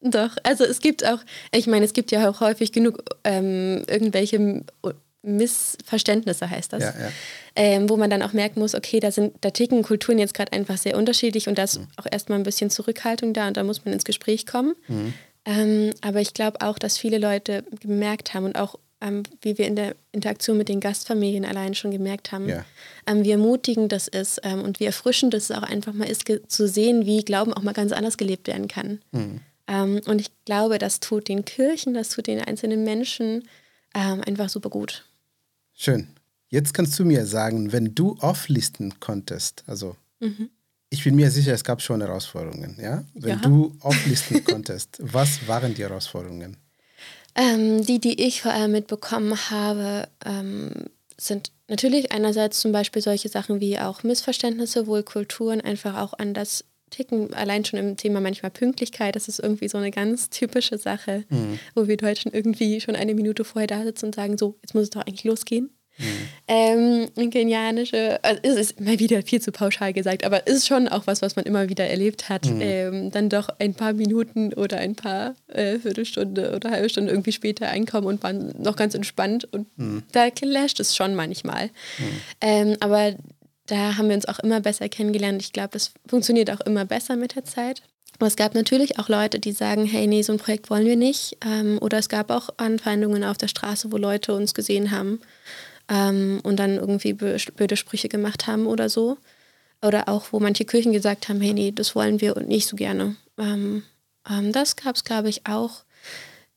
doch. 0.00 0.36
Also 0.42 0.64
es 0.64 0.80
gibt 0.80 1.04
auch, 1.04 1.20
ich 1.54 1.66
meine, 1.66 1.84
es 1.84 1.92
gibt 1.92 2.10
ja 2.10 2.28
auch 2.28 2.40
häufig 2.40 2.72
genug 2.72 3.02
ähm, 3.24 3.82
irgendwelche 3.88 4.64
Missverständnisse, 5.22 6.50
heißt 6.50 6.72
das. 6.72 6.82
Ja, 6.82 6.94
ja. 6.98 7.10
Ähm, 7.54 7.88
wo 7.88 7.96
man 7.96 8.10
dann 8.10 8.22
auch 8.22 8.32
merken 8.32 8.60
muss, 8.60 8.74
okay, 8.74 8.98
da 9.00 9.12
sind, 9.12 9.34
da 9.40 9.50
ticken 9.50 9.82
Kulturen 9.82 10.18
jetzt 10.18 10.34
gerade 10.34 10.52
einfach 10.52 10.76
sehr 10.76 10.96
unterschiedlich 10.96 11.48
und 11.48 11.58
da 11.58 11.64
ist 11.64 11.78
mhm. 11.78 11.88
auch 11.96 12.06
erstmal 12.10 12.38
ein 12.38 12.44
bisschen 12.44 12.70
Zurückhaltung 12.70 13.32
da 13.32 13.48
und 13.48 13.56
da 13.56 13.62
muss 13.62 13.84
man 13.84 13.94
ins 13.94 14.04
Gespräch 14.04 14.46
kommen. 14.46 14.74
Mhm. 14.88 15.14
Ähm, 15.44 15.90
aber 16.00 16.20
ich 16.20 16.34
glaube 16.34 16.60
auch, 16.60 16.78
dass 16.78 16.98
viele 16.98 17.18
Leute 17.18 17.64
gemerkt 17.80 18.34
haben 18.34 18.44
und 18.44 18.56
auch 18.56 18.76
ähm, 19.02 19.24
wie 19.40 19.58
wir 19.58 19.66
in 19.66 19.76
der 19.76 19.96
Interaktion 20.12 20.56
mit 20.56 20.68
den 20.68 20.80
Gastfamilien 20.80 21.44
allein 21.44 21.74
schon 21.74 21.90
gemerkt 21.90 22.32
haben, 22.32 22.48
ja. 22.48 22.64
ähm, 23.06 23.24
wie 23.24 23.32
ermutigend 23.32 23.90
das 23.90 24.08
ist 24.08 24.40
ähm, 24.44 24.62
und 24.62 24.80
wie 24.80 24.84
erfrischend 24.84 25.34
es 25.34 25.50
auch 25.50 25.62
einfach 25.62 25.92
mal 25.92 26.08
ist, 26.08 26.24
zu 26.48 26.68
sehen, 26.68 27.04
wie 27.04 27.24
Glauben 27.24 27.52
auch 27.52 27.62
mal 27.62 27.72
ganz 27.72 27.92
anders 27.92 28.16
gelebt 28.16 28.46
werden 28.46 28.68
kann. 28.68 29.00
Mhm. 29.10 29.40
Ähm, 29.66 30.00
und 30.06 30.20
ich 30.20 30.30
glaube, 30.44 30.78
das 30.78 31.00
tut 31.00 31.28
den 31.28 31.44
Kirchen, 31.44 31.94
das 31.94 32.10
tut 32.10 32.28
den 32.28 32.40
einzelnen 32.40 32.84
Menschen 32.84 33.48
ähm, 33.94 34.22
einfach 34.24 34.48
super 34.48 34.70
gut. 34.70 35.04
Schön. 35.74 36.08
Jetzt 36.48 36.74
kannst 36.74 36.98
du 36.98 37.04
mir 37.04 37.24
sagen, 37.26 37.72
wenn 37.72 37.94
du 37.94 38.16
auflisten 38.20 39.00
konntest, 39.00 39.64
also 39.66 39.96
mhm. 40.20 40.50
ich 40.90 41.02
bin 41.02 41.14
mir 41.14 41.30
sicher, 41.30 41.54
es 41.54 41.64
gab 41.64 41.80
schon 41.80 42.00
Herausforderungen, 42.00 42.76
ja? 42.80 43.04
Wenn 43.14 43.40
ja. 43.40 43.48
du 43.48 43.74
auflisten 43.80 44.44
konntest, 44.44 44.98
was 45.00 45.46
waren 45.48 45.74
die 45.74 45.82
Herausforderungen? 45.82 46.58
Ähm, 47.34 47.86
die, 47.86 47.98
die 47.98 48.22
ich 48.22 48.42
vor 48.42 48.52
allem 48.52 48.72
mitbekommen 48.72 49.34
habe, 49.50 50.08
ähm, 50.26 50.70
sind 51.16 51.52
natürlich 51.68 52.12
einerseits 52.12 52.60
zum 52.60 52.72
Beispiel 52.72 53.00
solche 53.00 53.30
Sachen 53.30 53.60
wie 53.60 53.78
auch 53.78 54.02
Missverständnisse, 54.02 54.86
wohl 54.86 55.02
Kulturen 55.02 55.62
einfach 55.62 55.96
auch 55.96 56.12
anders 56.18 56.64
ticken. 56.92 57.34
Allein 57.34 57.64
schon 57.64 57.78
im 57.78 57.96
Thema 57.96 58.20
manchmal 58.20 58.50
Pünktlichkeit, 58.50 59.16
das 59.16 59.28
ist 59.28 59.40
irgendwie 59.40 59.68
so 59.68 59.78
eine 59.78 59.90
ganz 59.90 60.30
typische 60.30 60.78
Sache, 60.78 61.24
mhm. 61.28 61.58
wo 61.74 61.88
wir 61.88 61.96
Deutschen 61.96 62.32
irgendwie 62.32 62.80
schon 62.80 62.94
eine 62.94 63.14
Minute 63.14 63.44
vorher 63.44 63.66
da 63.66 63.82
sitzen 63.82 64.06
und 64.06 64.14
sagen, 64.14 64.38
so, 64.38 64.56
jetzt 64.62 64.74
muss 64.74 64.84
es 64.84 64.90
doch 64.90 65.00
eigentlich 65.00 65.24
losgehen. 65.24 65.70
Mhm. 65.98 67.08
Ähm, 67.14 67.30
kenianische, 67.30 68.18
also 68.22 68.40
es 68.42 68.56
ist 68.56 68.80
mal 68.80 68.98
wieder 68.98 69.22
viel 69.22 69.40
zu 69.40 69.52
pauschal 69.52 69.92
gesagt, 69.92 70.24
aber 70.24 70.46
es 70.46 70.56
ist 70.56 70.66
schon 70.66 70.88
auch 70.88 71.06
was, 71.06 71.22
was 71.22 71.36
man 71.36 71.44
immer 71.44 71.68
wieder 71.68 71.86
erlebt 71.86 72.28
hat. 72.28 72.46
Mhm. 72.46 72.60
Ähm, 72.60 73.10
dann 73.10 73.28
doch 73.28 73.48
ein 73.58 73.74
paar 73.74 73.92
Minuten 73.92 74.52
oder 74.54 74.78
ein 74.78 74.94
paar 74.94 75.34
äh, 75.48 75.78
Viertelstunde 75.78 76.54
oder 76.54 76.70
halbe 76.70 76.88
Stunde 76.88 77.10
irgendwie 77.10 77.32
später 77.32 77.68
einkommen 77.68 78.06
und 78.06 78.22
waren 78.22 78.52
noch 78.58 78.76
ganz 78.76 78.94
entspannt 78.94 79.46
und 79.52 79.66
mhm. 79.78 80.02
da 80.12 80.30
clasht 80.30 80.80
es 80.80 80.96
schon 80.96 81.14
manchmal. 81.14 81.66
Mhm. 81.66 82.20
Ähm, 82.40 82.76
aber 82.80 83.14
da 83.72 83.96
haben 83.96 84.08
wir 84.08 84.16
uns 84.16 84.28
auch 84.28 84.38
immer 84.40 84.60
besser 84.60 84.90
kennengelernt. 84.90 85.40
Ich 85.40 85.54
glaube, 85.54 85.70
das 85.70 85.92
funktioniert 86.06 86.50
auch 86.50 86.60
immer 86.60 86.84
besser 86.84 87.16
mit 87.16 87.36
der 87.36 87.44
Zeit. 87.44 87.82
Aber 88.16 88.26
es 88.26 88.36
gab 88.36 88.54
natürlich 88.54 88.98
auch 88.98 89.08
Leute, 89.08 89.40
die 89.40 89.52
sagen, 89.52 89.86
hey, 89.86 90.06
nee, 90.06 90.20
so 90.20 90.32
ein 90.32 90.38
Projekt 90.38 90.68
wollen 90.68 90.84
wir 90.84 90.96
nicht. 90.96 91.38
Ähm, 91.42 91.78
oder 91.80 91.96
es 91.96 92.10
gab 92.10 92.30
auch 92.30 92.50
Anfeindungen 92.58 93.24
auf 93.24 93.38
der 93.38 93.48
Straße, 93.48 93.90
wo 93.90 93.96
Leute 93.96 94.34
uns 94.34 94.52
gesehen 94.52 94.90
haben 94.90 95.20
ähm, 95.88 96.40
und 96.42 96.58
dann 96.58 96.76
irgendwie 96.76 97.14
blöde 97.14 97.76
Sprüche 97.78 98.10
gemacht 98.10 98.46
haben 98.46 98.66
oder 98.66 98.90
so. 98.90 99.16
Oder 99.80 100.10
auch, 100.10 100.26
wo 100.32 100.38
manche 100.38 100.66
Kirchen 100.66 100.92
gesagt 100.92 101.30
haben, 101.30 101.40
hey, 101.40 101.54
nee, 101.54 101.72
das 101.72 101.96
wollen 101.96 102.20
wir 102.20 102.36
und 102.36 102.48
nicht 102.48 102.68
so 102.68 102.76
gerne. 102.76 103.16
Ähm, 103.38 103.84
ähm, 104.30 104.52
das 104.52 104.76
gab 104.76 104.96
es, 104.96 105.04
glaube 105.04 105.30
ich, 105.30 105.46
auch. 105.46 105.84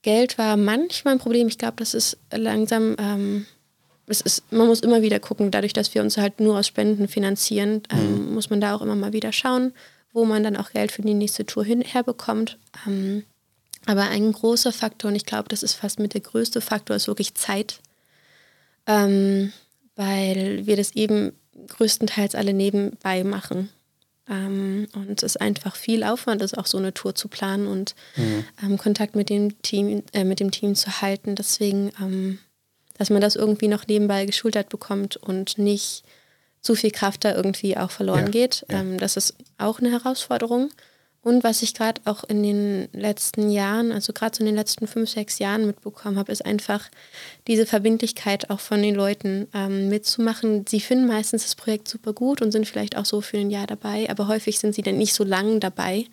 Geld 0.02 0.38
war 0.38 0.58
manchmal 0.58 1.14
ein 1.14 1.20
Problem. 1.20 1.48
Ich 1.48 1.58
glaube, 1.58 1.78
das 1.78 1.94
ist 1.94 2.18
langsam, 2.32 2.98
ähm, 3.00 3.46
es 4.08 4.22
ist, 4.22 4.52
man 4.52 4.68
muss 4.68 4.82
immer 4.82 5.02
wieder 5.02 5.20
gucken, 5.20 5.52
dadurch, 5.52 5.74
dass 5.74 5.94
wir 5.96 6.02
uns 6.02 6.18
halt 6.18 6.40
nur 6.40 6.60
aus 6.60 6.68
Spenden 6.68 7.08
finanzieren, 7.08 7.84
ähm, 7.92 8.28
mhm. 8.28 8.34
muss 8.34 8.50
man 8.50 8.62
da 8.62 8.76
auch 8.76 8.82
immer 8.82 8.96
mal 8.96 9.14
wieder 9.14 9.32
schauen, 9.32 9.74
wo 10.14 10.26
man 10.26 10.44
dann 10.44 10.58
auch 10.58 10.72
Geld 10.72 10.92
für 10.92 11.02
die 11.02 11.14
nächste 11.14 11.46
Tour 11.46 11.66
hin, 11.66 11.82
herbekommt. 11.82 12.58
Ähm, 12.86 13.24
aber 13.86 14.04
ein 14.04 14.32
großer 14.32 14.72
Faktor, 14.72 15.10
und 15.10 15.16
ich 15.16 15.26
glaube, 15.26 15.50
das 15.50 15.64
ist 15.64 15.74
fast 15.74 16.00
mit 16.00 16.14
der 16.14 16.22
größte 16.22 16.62
Faktor, 16.62 16.96
ist 16.96 17.08
wirklich 17.08 17.36
Zeit 17.36 17.80
ähm, 18.88 19.52
weil 19.96 20.66
wir 20.66 20.76
das 20.76 20.92
eben 20.96 21.34
größtenteils 21.68 22.36
alle 22.36 22.54
nebenbei 22.54 23.24
machen. 23.24 23.70
Ähm, 24.28 24.88
und 24.94 25.22
es 25.22 25.36
ist 25.36 25.42
einfach 25.42 25.76
viel 25.76 26.04
Aufwand 26.04 26.42
ist, 26.42 26.58
auch 26.58 26.66
so 26.66 26.78
eine 26.78 26.94
Tour 26.94 27.16
zu 27.16 27.28
planen 27.28 27.68
und 27.68 27.96
mhm. 28.16 28.44
ähm, 28.64 28.78
Kontakt 28.78 29.16
mit 29.16 29.30
dem 29.30 29.62
Team, 29.62 30.04
äh, 30.14 30.24
mit 30.24 30.40
dem 30.40 30.52
Team 30.52 30.76
zu 30.76 31.02
halten. 31.02 31.36
Deswegen, 31.36 31.92
ähm, 32.02 32.40
dass 32.98 33.10
man 33.10 33.22
das 33.22 33.36
irgendwie 33.36 33.68
noch 33.68 33.88
nebenbei 33.88 34.26
geschultert 34.26 34.70
bekommt 34.70 35.18
und 35.18 35.58
nicht 35.58 36.04
zu 36.62 36.76
viel 36.76 36.92
Kraft 36.92 37.24
da 37.24 37.36
irgendwie 37.36 37.78
auch 37.78 37.92
verloren 37.92 38.26
Ja, 38.26 38.32
geht. 38.32 38.66
ja. 38.70 38.80
Ähm, 38.80 38.98
das 38.98 39.18
ist 39.18 39.36
auch 39.58 39.80
eine 39.80 39.92
Herausforderung. 39.92 40.70
Und 41.22 41.44
was 41.44 41.64
ich 41.64 41.74
gerade 41.74 42.02
auch 42.06 42.24
in 42.24 42.44
den 42.44 42.88
letzten 42.94 43.50
Jahren, 43.50 43.92
also 43.92 44.14
gerade 44.14 44.36
so 44.38 44.42
in 44.42 44.46
den 44.46 44.56
letzten 44.56 44.86
fünf, 44.86 45.10
sechs 45.10 45.40
Jahren 45.40 45.66
mitbekommen 45.66 46.20
habe, 46.20 46.32
ist 46.32 46.46
einfach 46.46 46.88
diese 47.48 47.66
Verbindlichkeit 47.66 48.52
auch 48.52 48.60
von 48.60 48.80
den 48.80 48.94
Leuten 48.94 49.48
ähm, 49.56 49.90
mitzumachen. 49.90 50.66
Sie 50.68 50.80
finden 50.80 51.08
meistens 51.08 51.42
das 51.42 51.56
Projekt 51.56 51.88
super 51.88 52.14
gut 52.14 52.44
und 52.44 52.52
sind 52.52 52.68
vielleicht 52.68 52.96
auch 52.96 53.06
so 53.06 53.22
für 53.22 53.38
ein 53.38 53.50
Jahr 53.50 53.66
dabei, 53.66 54.08
aber 54.08 54.28
häufig 54.28 54.60
sind 54.60 54.76
sie 54.76 54.84
dann 54.84 55.00
nicht 55.00 55.16
so 55.16 55.24
lang 55.24 55.60
dabei. 55.60 56.06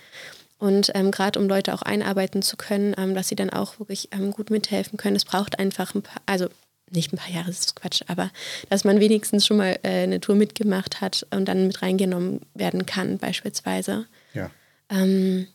Und 0.59 0.93
ähm, 0.95 1.11
gerade 1.11 1.39
um 1.39 1.47
Leute 1.47 1.75
auch 1.75 1.83
einarbeiten 1.83 2.41
zu 2.41 2.57
können, 2.57 2.95
ähm, 2.97 3.15
dass 3.15 3.29
sie 3.29 3.37
dann 3.37 3.51
auch 3.51 3.81
wirklich 3.81 4.09
ähm, 4.13 4.31
gut 4.31 4.49
mithelfen 4.49 4.97
können, 4.97 5.17
es 5.17 5.27
braucht 5.27 5.59
einfach 5.59 5.95
ein 5.95 6.01
paar, 6.01 6.23
also 6.25 6.47
nicht 6.93 7.13
ein 7.13 7.19
paar 7.19 7.31
Jahre, 7.31 7.49
das 7.49 7.61
ist 7.61 7.77
Quatsch, 7.77 8.03
aber 8.07 8.31
dass 8.69 8.85
man 8.85 9.01
wenigstens 9.01 9.47
schon 9.47 9.57
mal 9.57 9.79
äh, 9.83 10.03
eine 10.03 10.21
Tour 10.21 10.35
mitgemacht 10.35 11.01
hat 11.01 11.27
und 11.31 11.47
dann 11.47 11.67
mit 11.67 11.83
reingenommen 11.83 12.41
werden 12.55 12.87
kann, 12.87 13.19
beispielsweise. 13.19 14.07
Ja. 14.35 14.51
Ähm, 14.91 15.47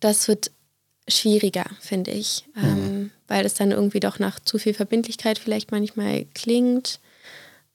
das 0.00 0.28
wird 0.28 0.50
schwieriger, 1.08 1.64
finde 1.80 2.10
ich, 2.10 2.44
ähm, 2.56 3.10
weil 3.26 3.46
es 3.46 3.54
dann 3.54 3.70
irgendwie 3.70 4.00
doch 4.00 4.18
nach 4.18 4.40
zu 4.40 4.58
viel 4.58 4.74
Verbindlichkeit 4.74 5.38
vielleicht 5.38 5.72
manchmal 5.72 6.26
klingt. 6.34 7.00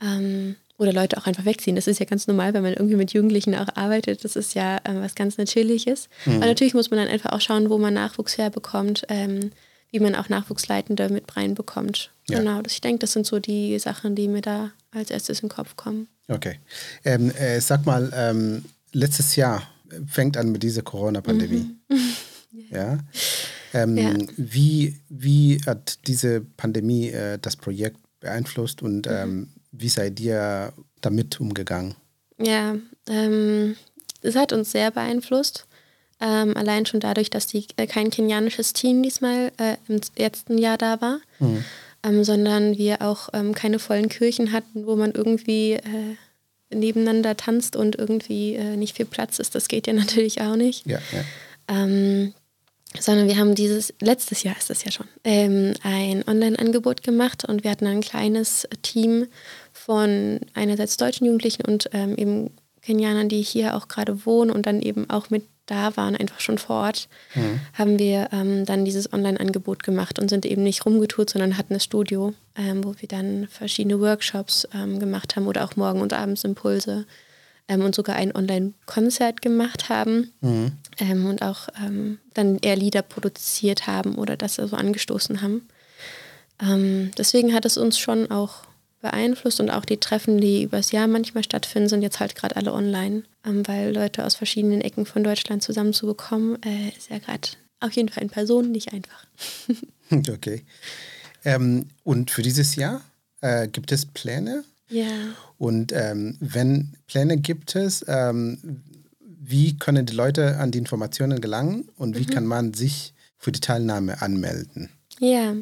Ähm, 0.02 0.56
oder 0.78 0.92
Leute 0.92 1.18
auch 1.18 1.28
einfach 1.28 1.46
wegziehen. 1.46 1.76
Das 1.76 1.88
ist 1.88 2.00
ja 2.00 2.06
ganz 2.06 2.28
normal, 2.28 2.54
wenn 2.54 2.64
man 2.64 2.74
irgendwie 2.74 2.96
mit 2.96 3.14
Jugendlichen 3.14 3.56
auch 3.56 3.68
arbeitet. 3.76 4.24
Das 4.24 4.36
ist 4.36 4.56
ja 4.56 4.80
ähm, 4.86 5.02
was 5.02 5.16
ganz 5.16 5.38
Natürliches. 5.38 6.10
Aber 6.26 6.46
natürlich 6.46 6.74
muss 6.74 6.90
man 6.90 7.00
dann 7.00 7.08
einfach 7.08 7.32
auch 7.32 7.42
schauen, 7.42 7.70
wo 7.70 7.78
man 7.78 7.94
Nachwuchs 7.94 8.38
herbekommt, 8.38 9.04
ähm, 9.08 9.52
wie 9.92 10.00
man 10.00 10.16
auch 10.16 10.30
Nachwuchsleitende 10.30 11.10
mit 11.10 11.36
reinbekommt. 11.36 12.12
Ja. 12.30 12.40
Genau, 12.40 12.62
ich 12.66 12.80
denke, 12.82 13.00
das 13.00 13.12
sind 13.14 13.26
so 13.26 13.40
die 13.40 13.78
Sachen, 13.80 14.16
die 14.16 14.28
mir 14.28 14.42
da 14.42 14.72
als 14.92 15.10
erstes 15.12 15.40
in 15.42 15.50
den 15.50 15.56
Kopf 15.56 15.76
kommen. 15.76 16.08
Okay. 16.30 16.60
Ähm, 17.04 17.32
äh, 17.32 17.60
sag 17.60 17.86
mal, 17.86 18.12
ähm, 18.16 18.64
letztes 18.94 19.36
Jahr 19.36 19.64
fängt 20.08 20.38
an 20.38 20.52
mit 20.52 20.64
dieser 20.64 20.82
Corona-Pandemie. 20.82 21.70
Ja. 22.70 23.00
Ähm, 23.74 23.98
Ja. 23.98 24.14
Wie, 24.38 25.00
wie 25.10 25.60
hat 25.66 25.98
diese 26.08 26.42
Pandemie 26.42 27.10
äh, 27.10 27.40
das 27.42 27.56
Projekt 27.56 27.98
beeinflusst 28.20 28.82
und 28.84 29.08
Mhm. 29.08 29.12
ähm, 29.12 29.50
wie 29.72 29.90
seid 29.90 30.20
ihr 30.20 30.72
damit 31.02 31.40
umgegangen? 31.40 31.96
Ja, 32.40 32.76
ähm, 33.10 33.76
es 34.22 34.36
hat 34.36 34.54
uns 34.54 34.72
sehr 34.72 34.92
beeinflusst. 34.92 35.66
Ähm, 36.22 36.56
allein 36.56 36.86
schon 36.86 37.00
dadurch, 37.00 37.32
dass 37.32 37.48
die, 37.48 37.66
äh, 37.78 37.88
kein 37.88 38.12
kenianisches 38.12 38.74
Team 38.74 39.02
diesmal 39.02 39.52
äh, 39.58 39.78
im 39.88 40.00
letzten 40.16 40.58
Jahr 40.60 40.78
da 40.78 41.02
war, 41.02 41.20
ähm, 42.04 42.24
sondern 42.24 42.78
wir 42.78 43.02
auch 43.02 43.30
ähm, 43.34 43.54
keine 43.54 43.80
vollen 43.80 44.10
Kirchen 44.10 44.52
hatten, 44.52 44.86
wo 44.86 44.96
man 44.96 45.12
irgendwie 45.12 45.74
äh, 45.74 46.16
nebeneinander 46.74 47.38
tanzt 47.38 47.76
und 47.76 47.98
irgendwie 47.98 48.56
äh, 48.56 48.76
nicht 48.76 48.96
viel 48.96 49.06
Platz 49.06 49.40
ist. 49.40 49.56
Das 49.56 49.68
geht 49.68 49.88
ja 49.88 49.94
natürlich 49.94 50.42
auch 50.42 50.56
nicht. 50.56 50.86
Ja, 50.86 51.00
ja. 51.12 51.24
Ähm, 51.68 52.34
sondern 53.00 53.28
wir 53.28 53.38
haben 53.38 53.56
dieses, 53.56 53.94
letztes 54.02 54.44
Jahr 54.44 54.56
ist 54.58 54.70
das 54.70 54.84
ja 54.84 54.92
schon, 54.92 55.08
ähm, 55.24 55.74
ein 55.82 56.24
Online-Angebot 56.28 57.02
gemacht 57.02 57.44
und 57.44 57.64
wir 57.64 57.72
hatten 57.72 57.88
ein 57.88 58.02
kleines 58.02 58.68
Team 58.84 59.28
von 59.72 60.40
einerseits 60.54 60.98
deutschen 60.98 61.26
Jugendlichen 61.26 61.66
und 61.66 61.90
ähm, 61.94 62.16
eben 62.16 62.52
Kenianern, 62.84 63.30
die 63.30 63.42
hier 63.42 63.76
auch 63.76 63.88
gerade 63.88 64.26
wohnen 64.26 64.52
und 64.52 64.66
dann 64.66 64.82
eben 64.82 65.10
auch 65.10 65.30
mit 65.30 65.44
da 65.66 65.96
waren, 65.96 66.16
einfach 66.16 66.40
schon 66.40 66.58
vor 66.58 66.76
Ort, 66.84 67.08
haben 67.74 67.98
wir 67.98 68.30
ähm, 68.34 68.66
dann 68.66 68.84
dieses 68.84 69.14
Online-Angebot 69.14 69.84
gemacht 69.84 70.20
und 70.20 70.30
sind 70.30 70.46
eben 70.46 70.64
nicht 70.64 70.86
rumgetourt, 70.86 71.30
sondern 71.30 71.58
hatten 71.58 71.74
das 71.74 71.86
Studio, 71.86 72.34
ähm, 72.58 72.84
wo 72.84 72.96
wir 72.98 73.08
dann 73.08 73.48
verschiedene 73.48 74.00
Workshops 74.02 74.68
ähm, 74.74 75.00
gemacht 75.00 75.36
haben 75.36 75.48
oder 75.48 75.64
auch 75.64 75.76
morgen 75.76 76.02
und 76.02 76.12
abends 76.12 76.44
Impulse 76.44 77.06
ähm, 77.70 77.82
und 77.82 77.96
sogar 77.96 78.18
ein 78.18 78.36
Online-Konzert 78.36 79.42
gemacht 79.42 79.88
haben 79.88 80.34
ähm, 81.00 81.26
und 81.26 81.42
auch 81.42 81.70
ähm, 81.82 82.20
dann 82.34 82.58
eher 82.60 82.76
Lieder 82.76 83.02
produziert 83.02 83.88
haben 83.88 84.16
oder 84.16 84.36
das 84.36 84.56
so 84.56 84.76
angestoßen 84.76 85.42
haben. 85.42 85.68
Deswegen 87.18 87.54
hat 87.54 87.66
es 87.66 87.78
uns 87.78 87.98
schon 87.98 88.32
auch 88.32 88.62
beeinflusst 89.04 89.60
und 89.60 89.70
auch 89.70 89.86
die 89.86 90.00
Treffen, 90.00 90.42
die 90.42 90.64
übers 90.64 90.92
Jahr 90.92 91.08
manchmal 91.08 91.44
stattfinden, 91.44 91.90
sind 91.90 92.02
jetzt 92.02 92.20
halt 92.20 92.34
gerade 92.34 92.56
alle 92.56 92.74
online, 92.74 93.24
ähm, 93.46 93.68
weil 93.68 93.94
Leute 93.94 94.26
aus 94.26 94.36
verschiedenen 94.36 94.82
Ecken 94.82 95.06
von 95.06 95.24
Deutschland 95.24 95.62
zusammenzubekommen, 95.62 96.58
äh, 96.64 96.90
ist 96.98 97.12
ja 97.12 97.20
gerade 97.20 97.50
auf 97.80 97.92
jeden 97.92 98.10
Fall 98.10 98.24
in 98.24 98.30
Person 98.30 98.72
nicht 98.72 98.92
einfach. 98.92 99.28
Okay. 100.30 100.64
Ähm, 101.44 101.88
und 102.04 102.30
für 102.30 102.44
dieses 102.44 102.76
Jahr 102.76 103.02
äh, 103.42 103.68
gibt 103.68 103.92
es 103.92 104.06
Pläne? 104.06 104.64
Ja. 104.90 105.08
Und 105.58 105.92
ähm, 105.92 106.38
wenn 106.40 106.94
Pläne 107.08 107.38
gibt 107.38 107.76
es, 107.76 108.06
ähm, 108.08 108.60
wie 109.20 109.76
können 109.80 110.06
die 110.06 110.14
Leute 110.14 110.58
an 110.58 110.70
die 110.70 110.78
Informationen 110.78 111.42
gelangen 111.42 111.90
und 111.96 112.16
wie 112.16 112.28
kann 112.28 112.46
man 112.46 112.76
sich 112.76 113.16
für 113.40 113.52
die 113.52 113.60
Teilnahme 113.60 114.22
anmelden? 114.22 114.90
Ja, 115.20 115.56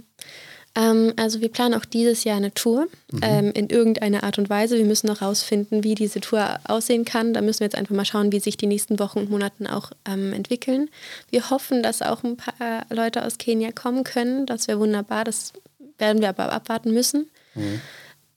ähm, 0.76 1.14
also 1.18 1.42
wir 1.42 1.50
planen 1.50 1.74
auch 1.74 1.86
dieses 1.86 2.24
Jahr 2.24 2.38
eine 2.38 2.54
Tour 2.54 2.88
ähm, 3.22 3.52
in 3.54 3.70
irgendeiner 3.70 4.24
Art 4.24 4.38
und 4.38 4.50
Weise. 4.50 4.78
Wir 4.78 4.86
müssen 4.86 5.08
noch 5.08 5.22
rausfinden, 5.22 5.84
wie 5.84 5.96
diese 5.96 6.22
Tour 6.22 6.60
aussehen 6.64 7.04
kann. 7.04 7.34
Da 7.34 7.42
müssen 7.42 7.60
wir 7.60 7.66
jetzt 7.66 7.76
einfach 7.76 7.96
mal 7.96 8.06
schauen, 8.06 8.32
wie 8.32 8.40
sich 8.40 8.58
die 8.58 8.68
nächsten 8.68 9.00
Wochen 9.00 9.20
und 9.20 9.30
Monaten 9.30 9.68
auch 9.68 9.92
ähm, 10.06 10.32
entwickeln. 10.34 10.90
Wir 11.30 11.50
hoffen, 11.50 11.84
dass 11.84 12.02
auch 12.02 12.24
ein 12.24 12.38
paar 12.38 12.86
Leute 12.90 13.26
aus 13.26 13.38
Kenia 13.38 13.72
kommen 13.72 14.04
können. 14.04 14.46
Das 14.46 14.68
wäre 14.68 14.80
wunderbar. 14.80 15.26
Das 15.26 15.54
werden 15.98 16.22
wir 16.22 16.30
aber 16.30 16.52
abwarten 16.52 16.94
müssen. 16.94 17.30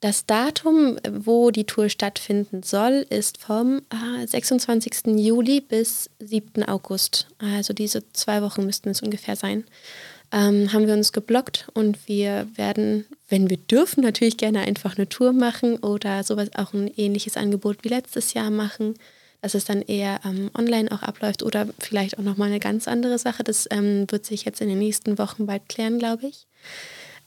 Das 0.00 0.26
Datum, 0.26 0.98
wo 1.10 1.50
die 1.50 1.64
Tour 1.64 1.88
stattfinden 1.88 2.62
soll, 2.62 3.06
ist 3.08 3.38
vom 3.38 3.80
ah, 3.88 4.26
26. 4.26 5.16
Juli 5.16 5.62
bis 5.62 6.10
7. 6.18 6.62
August. 6.64 7.28
Also 7.38 7.72
diese 7.72 8.02
zwei 8.12 8.42
Wochen 8.42 8.66
müssten 8.66 8.90
es 8.90 9.00
ungefähr 9.00 9.36
sein. 9.36 9.64
Ähm, 10.34 10.72
haben 10.72 10.88
wir 10.88 10.94
uns 10.94 11.12
geblockt 11.12 11.68
und 11.74 12.08
wir 12.08 12.48
werden, 12.56 13.06
wenn 13.28 13.48
wir 13.50 13.56
dürfen, 13.56 14.02
natürlich 14.02 14.36
gerne 14.36 14.62
einfach 14.62 14.96
eine 14.98 15.08
Tour 15.08 15.32
machen 15.32 15.76
oder 15.76 16.24
sowas 16.24 16.50
auch 16.56 16.72
ein 16.72 16.90
ähnliches 16.96 17.36
Angebot 17.36 17.84
wie 17.84 17.88
letztes 17.90 18.34
Jahr 18.34 18.50
machen, 18.50 18.96
dass 19.42 19.54
es 19.54 19.64
dann 19.64 19.80
eher 19.80 20.18
ähm, 20.24 20.50
online 20.58 20.90
auch 20.90 21.02
abläuft 21.02 21.44
oder 21.44 21.68
vielleicht 21.78 22.18
auch 22.18 22.24
nochmal 22.24 22.48
eine 22.48 22.58
ganz 22.58 22.88
andere 22.88 23.16
Sache. 23.16 23.44
Das 23.44 23.68
ähm, 23.70 24.10
wird 24.10 24.26
sich 24.26 24.44
jetzt 24.44 24.60
in 24.60 24.68
den 24.68 24.80
nächsten 24.80 25.18
Wochen 25.18 25.46
bald 25.46 25.68
klären, 25.68 26.00
glaube 26.00 26.26
ich. 26.26 26.48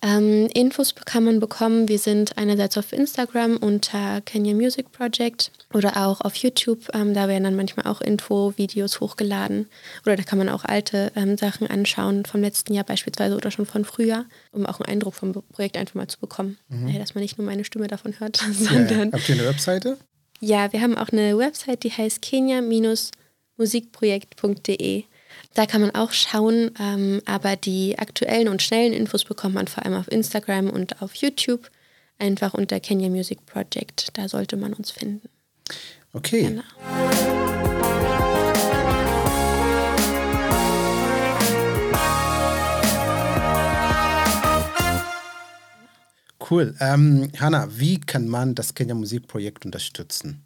Ähm, 0.04 0.48
Infos 0.54 0.94
kann 0.94 1.24
man 1.24 1.40
bekommen. 1.40 1.88
Wir 1.88 1.98
sind 1.98 2.38
einerseits 2.38 2.78
auf 2.78 2.94
Instagram 2.94 3.58
unter 3.58 4.22
Kenya 4.22 4.54
Music 4.54 4.92
Project 4.92 5.52
oder 5.74 6.06
auch 6.08 6.22
auf 6.22 6.36
YouTube. 6.36 6.88
Ähm, 6.94 7.16
da 7.16 7.28
werden 7.28 7.46
dann 7.46 7.56
manchmal 7.56 7.88
auch 7.88 8.00
Info-Videos 8.02 9.00
hochgeladen. 9.00 9.68
Oder 10.06 10.16
da 10.16 10.22
kann 10.24 10.38
man 10.38 10.50
auch 10.50 10.64
alte 10.66 11.12
ähm, 11.16 11.36
Sachen 11.38 11.66
anschauen 11.68 12.26
vom 12.26 12.42
letzten 12.42 12.76
Jahr 12.76 12.84
beispielsweise 12.84 13.36
oder 13.36 13.50
schon 13.50 13.66
von 13.66 13.86
früher, 13.86 14.26
um 14.52 14.68
auch 14.68 14.80
einen 14.80 14.90
Eindruck 14.90 15.16
vom 15.16 15.32
Projekt 15.34 15.78
einfach 15.78 15.96
mal 15.96 16.08
zu 16.08 16.20
bekommen. 16.20 16.58
Äh, 16.70 17.00
dass 17.00 17.16
man 17.16 17.24
nicht 17.24 17.40
nur 17.40 17.48
meine 17.48 17.64
Stimme 17.66 17.88
davon 17.88 18.20
hört, 18.20 18.40
Ja, 18.48 18.54
sondern 18.54 19.12
habt 19.14 19.28
ihr 19.30 19.36
eine 19.36 19.46
Webseite? 19.46 19.98
ja, 20.40 20.72
wir 20.72 20.82
haben 20.82 20.96
auch 20.96 21.10
eine 21.10 21.36
Website, 21.40 21.82
die 21.84 21.92
heißt 21.92 22.22
kenia-musikprojekt.de. 22.22 25.04
Da 25.58 25.66
kann 25.66 25.82
man 25.82 25.90
auch 25.96 26.12
schauen, 26.12 26.70
ähm, 26.80 27.20
aber 27.26 27.56
die 27.56 27.98
aktuellen 27.98 28.48
und 28.48 28.62
schnellen 28.62 28.94
Infos 28.94 29.24
bekommt 29.24 29.56
man 29.56 29.68
vor 29.68 29.84
allem 29.84 29.96
auf 29.96 30.08
Instagram 30.08 30.70
und 30.70 31.02
auf 31.02 31.16
YouTube. 31.16 31.72
Einfach 32.20 32.54
unter 32.54 32.80
Kenya 32.80 33.10
Music 33.10 33.44
Project. 33.48 34.10
Da 34.14 34.30
sollte 34.30 34.56
man 34.56 34.74
uns 34.74 34.92
finden. 34.92 35.28
Okay. 36.14 36.44
Genau. 36.44 36.62
Cool. 46.48 46.76
Ähm, 46.80 47.32
Hanna, 47.40 47.68
wie 47.72 48.00
kann 48.00 48.28
man 48.28 48.54
das 48.54 48.76
Kenya 48.76 48.94
Musikprojekt 48.94 49.66
unterstützen? 49.66 50.46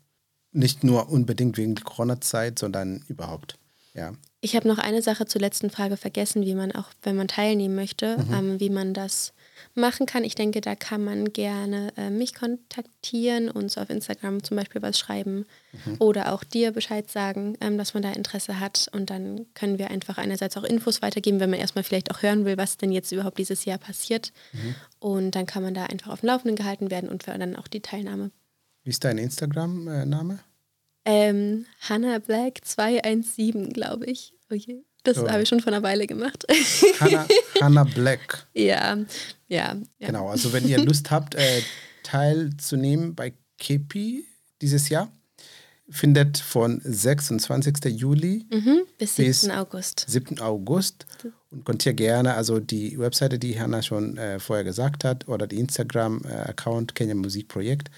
Nicht 0.54 0.86
nur 0.86 1.10
unbedingt 1.10 1.58
wegen 1.58 1.76
der 1.76 1.84
Corona-Zeit, 1.84 2.60
sondern 2.60 3.04
überhaupt. 3.10 3.58
Ja. 3.94 4.14
Ich 4.44 4.56
habe 4.56 4.68
noch 4.68 4.80
eine 4.80 5.04
Sache 5.04 5.28
zur 5.28 5.40
letzten 5.40 5.70
Frage 5.70 5.98
vergessen, 5.98 6.44
wie 6.44 6.56
man 6.56 6.72
auch, 6.72 6.90
wenn 7.04 7.16
man 7.16 7.28
teilnehmen 7.28 7.76
möchte, 7.76 8.18
ähm, 8.34 8.60
wie 8.60 8.72
man 8.72 8.96
das 8.96 9.34
machen 9.76 10.08
kann. 10.08 10.24
Ich 10.24 10.34
denke, 10.34 10.62
da 10.62 10.74
kann 10.74 11.04
man 11.04 11.32
gerne 11.32 11.94
äh, 11.96 12.10
mich 12.10 12.34
kontaktieren, 12.34 13.52
uns 13.52 13.78
auf 13.78 13.92
Instagram 13.92 14.44
zum 14.44 14.58
Beispiel 14.58 14.82
was 14.82 14.98
schreiben 14.98 15.46
oder 16.00 16.34
auch 16.34 16.44
dir 16.44 16.72
Bescheid 16.72 17.08
sagen, 17.10 17.56
ähm, 17.62 17.78
dass 17.78 17.94
man 17.94 18.02
da 18.02 18.12
Interesse 18.14 18.60
hat. 18.60 18.90
Und 18.92 19.12
dann 19.12 19.46
können 19.54 19.78
wir 19.78 19.92
einfach 19.92 20.18
einerseits 20.18 20.58
auch 20.58 20.64
Infos 20.64 21.04
weitergeben, 21.04 21.40
wenn 21.40 21.52
man 21.52 21.60
erstmal 21.60 21.84
vielleicht 21.84 22.10
auch 22.10 22.24
hören 22.24 22.44
will, 22.44 22.58
was 22.58 22.78
denn 22.78 22.92
jetzt 22.92 23.12
überhaupt 23.12 23.38
dieses 23.38 23.66
Jahr 23.66 23.78
passiert. 23.78 24.34
Und 25.00 25.36
dann 25.36 25.46
kann 25.46 25.62
man 25.62 25.76
da 25.76 25.86
einfach 25.86 26.12
auf 26.12 26.22
dem 26.22 26.28
Laufenden 26.28 26.56
gehalten 26.56 26.90
werden 26.90 27.10
und 27.10 27.28
dann 27.28 27.56
auch 27.56 27.68
die 27.68 27.82
Teilnahme. 27.82 28.32
Wie 28.84 28.90
ist 28.90 29.04
dein 29.04 29.20
Instagram-Name? 29.20 30.40
Ähm, 31.06 31.66
Hannah 31.82 32.20
Black 32.20 32.60
217, 32.64 33.74
glaube 33.74 34.06
ich. 34.06 34.34
Oh 34.52 34.56
je. 34.56 34.84
Das 35.04 35.18
Oh. 35.18 35.28
habe 35.28 35.42
ich 35.42 35.50
schon 35.50 35.60
vor 35.62 35.74
einer 35.74 35.82
Weile 35.82 36.06
gemacht. 36.06 36.46
Hanna, 37.00 37.28
Hanna 37.62 37.84
Black. 37.86 38.46
ja, 38.54 38.98
ja, 39.48 39.76
ja. 39.98 40.08
Genau, 40.08 40.30
also 40.30 40.54
wenn 40.54 40.68
ihr 40.68 40.78
Lust 40.84 41.10
habt, 41.12 41.34
äh, 41.36 41.62
teilzunehmen 42.04 43.16
bei 43.16 43.34
Kepi 43.58 44.26
dieses 44.62 44.90
Jahr. 44.90 45.12
Findet 45.90 46.38
von 46.38 46.80
26. 46.86 47.84
Juli 48.00 48.46
mhm, 48.50 48.84
bis 48.98 49.18
7. 49.18 49.28
Bis 49.28 49.50
August. 49.50 50.06
7. 50.08 50.40
August. 50.40 51.06
Und 51.50 51.66
könnt 51.66 51.86
ihr 51.86 51.94
gerne, 51.94 52.36
also 52.36 52.62
die 52.62 52.98
Webseite, 52.98 53.38
die 53.38 53.60
Hanna 53.60 53.82
schon 53.82 54.18
äh, 54.18 54.40
vorher 54.40 54.64
gesagt 54.64 55.04
hat, 55.04 55.28
oder 55.28 55.48
die 55.48 55.60
Instagram-Account 55.60 56.96
Kenya 56.96 57.16
Musikprojekt, 57.16 57.92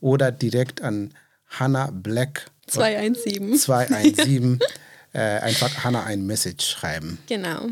oder 0.00 0.32
direkt 0.32 0.80
an 0.80 1.12
Hanna 1.48 1.90
Black 1.92 2.50
217. 2.66 3.56
217 3.56 4.58
äh, 5.12 5.18
einfach 5.18 5.84
Hanna 5.84 6.04
ein 6.04 6.26
Message 6.26 6.66
schreiben. 6.66 7.18
Genau. 7.26 7.68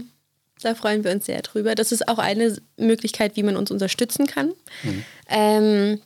Da 0.63 0.75
freuen 0.75 1.05
wir 1.05 1.13
uns 1.13 1.27
sehr 1.27 1.43
drüber. 1.43 1.75
Das 1.75 1.93
ist 1.93 2.09
auch 2.09 2.19
eine 2.19 2.57
Möglichkeit, 2.79 3.37
wie 3.37 3.43
man 3.43 3.57
uns 3.57 3.71
unterstützen 3.71 4.27
kann. 4.27 4.53
Mhm. 4.83 5.05
Ähm, 5.29 6.01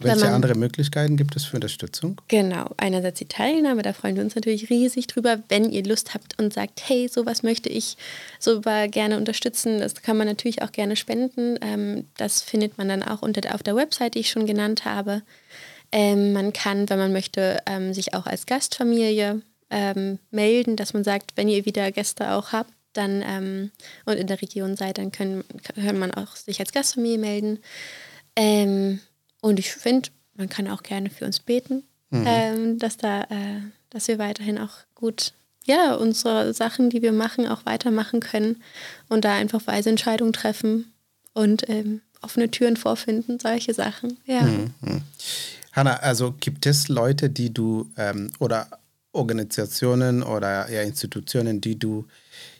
welche 0.00 0.24
man, 0.24 0.34
andere 0.34 0.54
Möglichkeiten 0.54 1.18
gibt 1.18 1.36
es 1.36 1.44
für 1.44 1.56
Unterstützung? 1.56 2.20
Genau, 2.28 2.70
einerseits 2.78 3.18
die 3.18 3.28
Teilnahme, 3.28 3.82
da 3.82 3.92
freuen 3.92 4.16
wir 4.16 4.24
uns 4.24 4.34
natürlich 4.34 4.70
riesig 4.70 5.06
drüber. 5.06 5.40
Wenn 5.48 5.70
ihr 5.70 5.84
Lust 5.84 6.14
habt 6.14 6.38
und 6.38 6.54
sagt, 6.54 6.80
hey, 6.88 7.08
sowas 7.08 7.42
möchte 7.42 7.68
ich 7.68 7.98
super 8.38 8.88
gerne 8.88 9.18
unterstützen, 9.18 9.78
das 9.78 9.94
kann 9.96 10.16
man 10.16 10.26
natürlich 10.26 10.62
auch 10.62 10.72
gerne 10.72 10.96
spenden. 10.96 11.58
Ähm, 11.60 12.06
das 12.16 12.40
findet 12.40 12.78
man 12.78 12.88
dann 12.88 13.02
auch 13.02 13.20
unter, 13.20 13.54
auf 13.54 13.62
der 13.62 13.76
Website, 13.76 14.14
die 14.14 14.20
ich 14.20 14.30
schon 14.30 14.46
genannt 14.46 14.86
habe. 14.86 15.20
Ähm, 15.92 16.32
man 16.32 16.52
kann, 16.52 16.88
wenn 16.88 16.98
man 16.98 17.12
möchte, 17.12 17.62
ähm, 17.66 17.92
sich 17.92 18.14
auch 18.14 18.26
als 18.26 18.46
Gastfamilie 18.46 19.42
ähm, 19.70 20.18
melden, 20.30 20.76
dass 20.76 20.92
man 20.92 21.04
sagt, 21.04 21.32
wenn 21.36 21.48
ihr 21.48 21.64
wieder 21.64 21.90
Gäste 21.90 22.32
auch 22.32 22.52
habt, 22.52 22.72
dann 22.92 23.22
ähm, 23.24 23.70
und 24.04 24.16
in 24.16 24.26
der 24.26 24.40
Region 24.40 24.76
seid, 24.76 24.98
dann 24.98 25.12
können, 25.12 25.44
kann 25.74 25.98
man 25.98 26.12
auch 26.12 26.36
sich 26.36 26.60
als 26.60 26.72
Gastfamilie 26.72 27.18
melden. 27.18 27.58
Ähm, 28.36 29.00
und 29.40 29.58
ich 29.58 29.72
finde, 29.72 30.10
man 30.34 30.48
kann 30.48 30.68
auch 30.68 30.82
gerne 30.82 31.10
für 31.10 31.24
uns 31.24 31.40
beten, 31.40 31.84
mhm. 32.10 32.24
ähm, 32.26 32.78
dass 32.78 32.96
da, 32.96 33.22
äh, 33.22 33.60
dass 33.90 34.08
wir 34.08 34.18
weiterhin 34.18 34.58
auch 34.58 34.78
gut, 34.94 35.32
ja, 35.64 35.94
unsere 35.94 36.52
Sachen, 36.54 36.90
die 36.90 37.02
wir 37.02 37.12
machen, 37.12 37.46
auch 37.46 37.66
weitermachen 37.66 38.20
können 38.20 38.62
und 39.08 39.24
da 39.24 39.34
einfach 39.34 39.66
weise 39.66 39.90
Entscheidungen 39.90 40.32
treffen 40.32 40.92
und 41.32 41.64
offene 42.22 42.50
Türen 42.50 42.76
vorfinden, 42.76 43.38
solche 43.38 43.72
Sachen. 43.72 44.18
Ja. 44.26 44.42
Mhm. 44.42 45.02
Hanna, 45.72 45.96
also 45.96 46.32
gibt 46.32 46.66
es 46.66 46.88
Leute, 46.88 47.30
die 47.30 47.52
du 47.52 47.90
ähm, 47.96 48.30
oder 48.38 48.68
Organisationen 49.12 50.22
oder 50.22 50.70
ja, 50.70 50.82
Institutionen, 50.82 51.60
die 51.60 51.78
du 51.78 52.06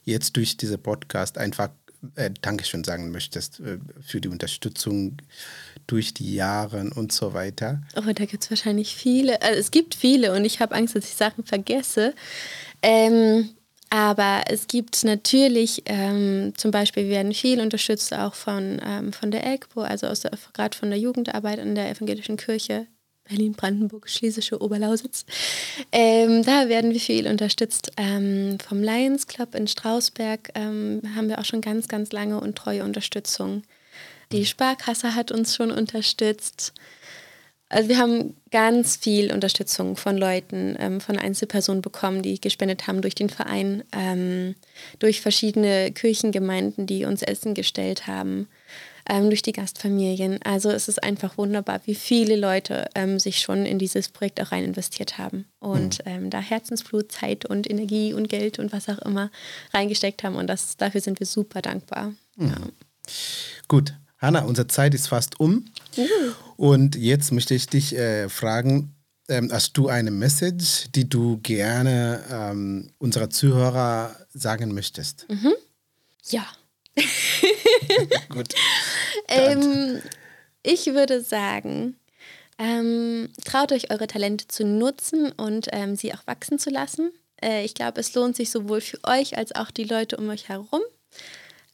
jetzt 0.04 0.36
durch 0.36 0.56
diese 0.56 0.78
Podcast 0.78 1.38
einfach 1.38 1.70
äh, 2.16 2.30
Dankeschön 2.40 2.82
sagen 2.82 3.10
möchtest 3.10 3.60
äh, 3.60 3.78
für 4.00 4.20
die 4.20 4.28
Unterstützung 4.28 5.18
durch 5.86 6.14
die 6.14 6.34
Jahre 6.34 6.90
und 6.94 7.12
so 7.12 7.34
weiter? 7.34 7.82
Oh, 7.96 8.00
da 8.00 8.24
gibt 8.24 8.44
es 8.44 8.50
wahrscheinlich 8.50 8.94
viele. 8.94 9.40
Also 9.42 9.60
es 9.60 9.70
gibt 9.70 9.94
viele 9.94 10.32
und 10.34 10.44
ich 10.44 10.60
habe 10.60 10.74
Angst, 10.74 10.96
dass 10.96 11.04
ich 11.04 11.14
Sachen 11.14 11.44
vergesse. 11.44 12.14
Ähm, 12.82 13.50
aber 13.90 14.44
es 14.46 14.68
gibt 14.68 15.02
natürlich, 15.04 15.82
ähm, 15.86 16.52
zum 16.56 16.70
Beispiel, 16.70 17.04
wir 17.04 17.10
werden 17.10 17.34
viel 17.34 17.60
unterstützt 17.60 18.14
auch 18.14 18.34
von, 18.34 18.80
ähm, 18.84 19.12
von 19.12 19.30
der 19.30 19.44
EGPO, 19.52 19.80
also 19.82 20.06
gerade 20.52 20.78
von 20.78 20.90
der 20.90 20.98
Jugendarbeit 20.98 21.58
in 21.58 21.74
der 21.74 21.90
evangelischen 21.90 22.36
Kirche 22.36 22.86
Berlin-Brandenburg, 23.30 24.08
Schlesische 24.08 24.60
Oberlausitz. 24.60 25.24
Ähm, 25.92 26.42
da 26.42 26.68
werden 26.68 26.92
wir 26.92 27.00
viel 27.00 27.26
unterstützt. 27.26 27.92
Ähm, 27.96 28.58
vom 28.58 28.82
Lions 28.82 29.26
Club 29.26 29.54
in 29.54 29.68
Strausberg 29.68 30.50
ähm, 30.54 31.00
haben 31.14 31.28
wir 31.28 31.38
auch 31.38 31.44
schon 31.44 31.60
ganz, 31.60 31.88
ganz 31.88 32.12
lange 32.12 32.40
und 32.40 32.56
treue 32.56 32.84
Unterstützung. 32.84 33.62
Die 34.32 34.46
Sparkasse 34.46 35.14
hat 35.14 35.32
uns 35.32 35.54
schon 35.54 35.70
unterstützt. 35.70 36.72
Also 37.68 37.88
wir 37.88 37.98
haben 37.98 38.36
ganz 38.50 38.96
viel 38.96 39.32
Unterstützung 39.32 39.96
von 39.96 40.16
Leuten, 40.16 40.76
ähm, 40.80 41.00
von 41.00 41.16
Einzelpersonen 41.16 41.82
bekommen, 41.82 42.22
die 42.22 42.40
gespendet 42.40 42.88
haben 42.88 43.00
durch 43.00 43.14
den 43.14 43.30
Verein, 43.30 43.84
ähm, 43.92 44.56
durch 44.98 45.20
verschiedene 45.20 45.92
Kirchengemeinden, 45.92 46.86
die 46.86 47.04
uns 47.04 47.22
Essen 47.22 47.54
gestellt 47.54 48.08
haben 48.08 48.48
ähm, 49.10 49.28
durch 49.28 49.42
die 49.42 49.52
Gastfamilien. 49.52 50.40
Also 50.44 50.70
es 50.70 50.86
ist 50.86 51.02
einfach 51.02 51.36
wunderbar, 51.36 51.80
wie 51.84 51.96
viele 51.96 52.36
Leute 52.36 52.88
ähm, 52.94 53.18
sich 53.18 53.40
schon 53.40 53.66
in 53.66 53.78
dieses 53.78 54.08
Projekt 54.08 54.40
auch 54.40 54.52
rein 54.52 54.64
investiert 54.64 55.18
haben 55.18 55.46
und 55.58 55.98
mhm. 56.06 56.12
ähm, 56.12 56.30
da 56.30 56.38
Herzensblut, 56.38 57.10
Zeit 57.10 57.44
und 57.44 57.68
Energie 57.68 58.14
und 58.14 58.28
Geld 58.28 58.60
und 58.60 58.72
was 58.72 58.88
auch 58.88 58.98
immer 58.98 59.32
reingesteckt 59.74 60.22
haben. 60.22 60.36
Und 60.36 60.46
das, 60.46 60.76
dafür 60.76 61.00
sind 61.00 61.18
wir 61.18 61.26
super 61.26 61.60
dankbar. 61.60 62.14
Mhm. 62.36 62.48
Ja. 62.48 62.54
Gut, 63.66 63.94
Hanna, 64.18 64.44
unsere 64.44 64.68
Zeit 64.68 64.94
ist 64.94 65.08
fast 65.08 65.40
um. 65.40 65.64
Mhm. 65.96 66.04
Und 66.56 66.94
jetzt 66.94 67.32
möchte 67.32 67.54
ich 67.54 67.66
dich 67.66 67.96
äh, 67.96 68.28
fragen, 68.28 68.94
ähm, 69.28 69.50
hast 69.52 69.76
du 69.76 69.88
eine 69.88 70.12
Message, 70.12 70.86
die 70.94 71.08
du 71.08 71.38
gerne 71.38 72.22
ähm, 72.30 72.90
unserer 72.98 73.28
Zuhörer 73.28 74.14
sagen 74.32 74.72
möchtest? 74.72 75.26
Mhm. 75.28 75.54
Ja. 76.28 76.46
Gut. 78.28 78.54
Ähm, 79.28 80.02
ich 80.62 80.86
würde 80.86 81.22
sagen, 81.22 81.96
ähm, 82.58 83.30
traut 83.44 83.72
euch 83.72 83.90
eure 83.90 84.06
Talente 84.06 84.46
zu 84.48 84.64
nutzen 84.64 85.32
und 85.32 85.68
ähm, 85.72 85.96
sie 85.96 86.12
auch 86.12 86.26
wachsen 86.26 86.58
zu 86.58 86.70
lassen. 86.70 87.10
Äh, 87.42 87.64
ich 87.64 87.74
glaube, 87.74 88.00
es 88.00 88.14
lohnt 88.14 88.36
sich 88.36 88.50
sowohl 88.50 88.80
für 88.80 88.98
euch 89.04 89.36
als 89.36 89.54
auch 89.54 89.70
die 89.70 89.84
Leute 89.84 90.16
um 90.16 90.28
euch 90.28 90.48
herum. 90.48 90.82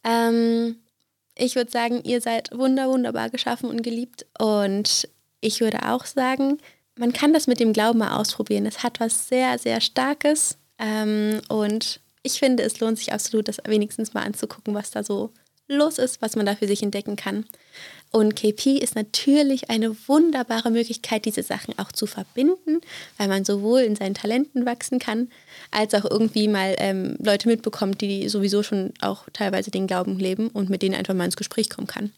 Ähm, 0.05 0.77
ich 1.37 1.57
würde 1.57 1.71
sagen, 1.71 2.03
ihr 2.05 2.21
seid 2.21 2.57
wunder, 2.57 2.89
wunderbar 2.89 3.31
geschaffen 3.31 3.69
und 3.69 3.83
geliebt. 3.83 4.27
Und 4.39 5.09
ich 5.41 5.61
würde 5.61 5.91
auch 5.91 6.07
sagen, 6.07 6.59
man 6.97 7.13
kann 7.13 7.33
das 7.33 7.47
mit 7.47 7.61
dem 7.61 7.73
Glauben 7.73 7.99
mal 7.99 8.17
ausprobieren. 8.17 8.65
Es 8.65 8.83
hat 8.83 9.01
was 9.01 9.29
sehr, 9.29 9.59
sehr 9.59 9.81
Starkes. 9.81 10.57
Ähm, 10.79 11.41
und 11.49 12.01
ich 12.23 12.39
finde, 12.39 12.63
es 12.63 12.81
lohnt 12.81 12.99
sich 12.99 13.13
absolut, 13.13 13.49
das 13.49 13.59
wenigstens 13.67 14.15
mal 14.15 14.23
anzugucken, 14.23 14.75
was 14.75 14.91
da 14.91 15.03
so 15.05 15.31
los 15.69 15.99
ist, 15.99 16.23
was 16.23 16.37
man 16.37 16.47
da 16.47 16.55
für 16.55 16.67
sich 16.67 16.83
entdecken 16.83 17.17
kann. 17.17 17.45
Und 18.13 18.37
KP 18.37 18.79
ist 18.79 18.95
natürlich 18.95 19.69
eine 19.69 19.95
wunderbare 20.09 20.71
Möglichkeit, 20.71 21.25
diese 21.25 21.43
Sachen 21.43 21.79
auch 21.79 21.93
zu 21.93 22.07
verbinden, 22.07 22.81
weil 23.19 23.29
man 23.29 23.45
sowohl 23.45 23.81
in 23.81 23.97
seinen 23.97 24.15
Talenten 24.15 24.65
wachsen 24.65 24.99
kann, 24.99 25.29
als 25.71 25.93
auch 25.95 26.09
irgendwie 26.09 26.49
mal 26.49 26.77
ähm, 26.79 27.17
Leute 27.19 27.49
mitbekommt, 27.49 28.01
die 28.01 28.29
sowieso 28.29 28.63
schon 28.63 28.95
auch 29.01 29.29
teilweise 29.33 29.71
den 29.71 29.87
Glauben 29.87 30.19
leben 30.19 30.49
und 30.49 30.71
mit 30.71 30.83
denen 30.83 30.95
einfach 30.95 31.15
mal 31.15 31.25
ins 31.25 31.37
Gespräch 31.37 31.69
kommen 31.69 31.89
kann. 31.89 32.13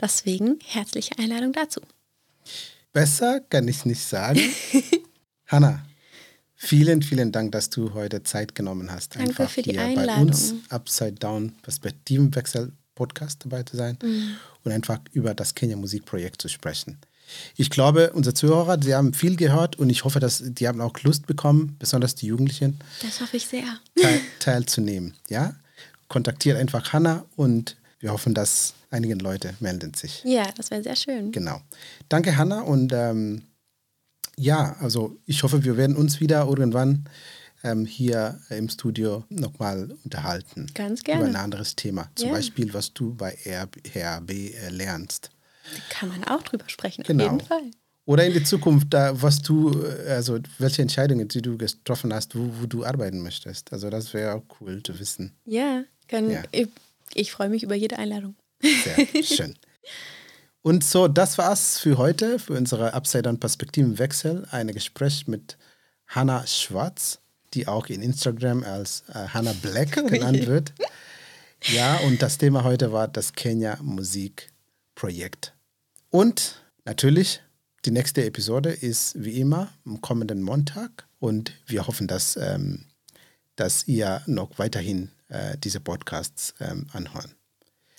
Deswegen 0.00 0.58
herzliche 0.64 1.18
Einladung 1.18 1.52
dazu. 1.52 1.80
Besser 2.92 3.40
kann 3.40 3.66
ich 3.66 3.84
nicht 3.84 4.04
sagen. 4.04 4.40
Hanna, 5.46 5.84
Vielen, 6.64 7.02
vielen 7.02 7.30
Dank, 7.30 7.52
dass 7.52 7.68
du 7.68 7.92
heute 7.92 8.22
Zeit 8.22 8.54
genommen 8.54 8.90
hast. 8.90 9.16
Danke 9.16 9.28
einfach 9.28 9.50
für 9.50 9.60
die 9.60 9.72
hier 9.72 9.82
Einladung. 9.82 10.14
bei 10.14 10.20
uns 10.22 10.54
Upside 10.70 11.12
Down 11.12 11.52
Perspektivenwechsel 11.62 12.72
Podcast 12.94 13.44
dabei 13.44 13.64
zu 13.64 13.76
sein 13.76 13.98
mhm. 14.02 14.36
und 14.62 14.72
einfach 14.72 14.98
über 15.12 15.34
das 15.34 15.54
Kenya 15.54 15.76
Musikprojekt 15.76 16.40
zu 16.40 16.48
sprechen. 16.48 16.98
Ich 17.56 17.68
glaube, 17.70 18.12
unsere 18.12 18.34
Zuhörer, 18.34 18.76
die 18.76 18.94
haben 18.94 19.12
viel 19.12 19.36
gehört 19.36 19.76
und 19.76 19.90
ich 19.90 20.04
hoffe, 20.04 20.20
dass 20.20 20.42
die 20.42 20.66
haben 20.66 20.80
auch 20.80 20.98
Lust 21.02 21.26
bekommen, 21.26 21.76
besonders 21.78 22.14
die 22.14 22.26
Jugendlichen. 22.26 22.78
Das 23.02 23.20
hoffe 23.20 23.36
ich 23.36 23.46
sehr. 23.46 23.64
Teil, 24.00 24.20
teilzunehmen. 24.40 25.14
Ja? 25.28 25.54
Kontaktiert 26.08 26.58
einfach 26.58 26.92
Hannah 26.92 27.24
und 27.36 27.76
wir 28.00 28.12
hoffen, 28.12 28.34
dass 28.34 28.74
einige 28.90 29.14
Leute 29.14 29.54
melden 29.60 29.92
sich. 29.94 30.22
Ja, 30.24 30.44
das 30.56 30.70
wäre 30.70 30.82
sehr 30.82 30.96
schön. 30.96 31.32
Genau. 31.32 31.60
Danke, 32.08 32.36
Hannah, 32.36 32.60
und 32.60 32.92
ähm, 32.92 33.42
ja, 34.38 34.76
also 34.80 35.16
ich 35.26 35.42
hoffe, 35.42 35.64
wir 35.64 35.76
werden 35.76 35.96
uns 35.96 36.20
wieder 36.20 36.46
irgendwann 36.46 37.04
ähm, 37.62 37.86
hier 37.86 38.40
im 38.50 38.68
Studio 38.68 39.24
nochmal 39.30 39.96
unterhalten. 40.04 40.66
Ganz 40.74 41.02
gerne. 41.02 41.22
Über 41.22 41.30
ein 41.30 41.36
anderes 41.36 41.74
Thema. 41.76 42.08
Zum 42.14 42.28
ja. 42.28 42.34
Beispiel, 42.34 42.72
was 42.74 42.92
du 42.92 43.14
bei 43.14 43.36
RB 43.46 44.30
äh, 44.30 44.68
lernst. 44.68 45.30
Da 45.64 45.80
kann 45.88 46.08
man 46.10 46.24
auch 46.24 46.42
drüber 46.42 46.68
sprechen, 46.68 47.04
genau. 47.04 47.24
auf 47.24 47.32
jeden 47.32 47.46
Fall. 47.46 47.70
Oder 48.06 48.26
in 48.26 48.34
der 48.34 48.44
Zukunft, 48.44 48.88
da, 48.90 49.20
was 49.20 49.40
du, 49.40 49.82
äh, 49.82 50.10
also 50.10 50.38
welche 50.58 50.82
Entscheidungen, 50.82 51.26
die 51.26 51.40
du 51.40 51.56
getroffen 51.56 52.12
hast, 52.12 52.36
wo, 52.36 52.50
wo 52.60 52.66
du 52.66 52.84
arbeiten 52.84 53.22
möchtest. 53.22 53.72
Also 53.72 53.88
das 53.88 54.12
wäre 54.12 54.34
auch 54.34 54.42
cool 54.60 54.82
zu 54.82 54.98
wissen. 55.00 55.32
Ja, 55.46 55.84
kann, 56.06 56.30
ja. 56.30 56.42
ich, 56.52 56.68
ich 57.14 57.32
freue 57.32 57.48
mich 57.48 57.62
über 57.62 57.74
jede 57.74 57.98
Einladung. 57.98 58.36
Sehr 58.60 59.24
schön. 59.24 59.54
Und 60.64 60.82
so, 60.82 61.08
das 61.08 61.36
war's 61.36 61.78
für 61.78 61.98
heute, 61.98 62.38
für 62.38 62.54
unsere 62.54 62.94
Upside 62.94 63.24
Down 63.24 63.38
Perspektivenwechsel. 63.38 64.46
Ein 64.50 64.68
Gespräch 64.68 65.28
mit 65.28 65.58
Hannah 66.06 66.46
Schwarz, 66.46 67.18
die 67.52 67.68
auch 67.68 67.88
in 67.88 68.00
Instagram 68.00 68.64
als 68.64 69.04
äh, 69.10 69.28
Hannah 69.28 69.52
Black 69.60 69.92
genannt 70.08 70.46
wird. 70.46 70.72
Ja, 71.64 71.98
und 71.98 72.22
das 72.22 72.38
Thema 72.38 72.64
heute 72.64 72.92
war 72.92 73.08
das 73.08 73.34
Kenya 73.34 73.76
Musikprojekt. 73.82 75.52
Und 76.08 76.62
natürlich, 76.86 77.42
die 77.84 77.90
nächste 77.90 78.24
Episode 78.24 78.70
ist 78.70 79.22
wie 79.22 79.38
immer 79.38 79.68
am 79.84 80.00
kommenden 80.00 80.40
Montag. 80.40 81.06
Und 81.18 81.52
wir 81.66 81.86
hoffen, 81.86 82.06
dass, 82.06 82.38
ähm, 82.38 82.86
dass 83.56 83.86
ihr 83.86 84.22
noch 84.24 84.58
weiterhin 84.58 85.10
äh, 85.28 85.58
diese 85.58 85.80
Podcasts 85.80 86.54
ähm, 86.58 86.86
anhören. 86.94 87.34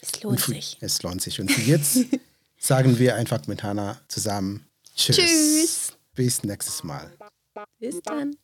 Es 0.01 0.23
lohnt 0.23 0.41
für, 0.41 0.53
sich. 0.53 0.77
Es 0.81 1.03
lohnt 1.03 1.21
sich. 1.21 1.39
Und 1.39 1.51
für 1.51 1.61
jetzt 1.61 1.99
sagen 2.65 2.97
wir 2.97 3.15
einfach 3.15 3.45
mit 3.47 3.63
Hanna 3.63 3.97
zusammen 4.07 4.65
Tschüss. 4.95 5.17
Tschüss. 5.17 5.97
Bis 6.15 6.43
nächstes 6.43 6.83
Mal. 6.83 7.11
Bis 7.79 8.01
dann. 8.01 8.35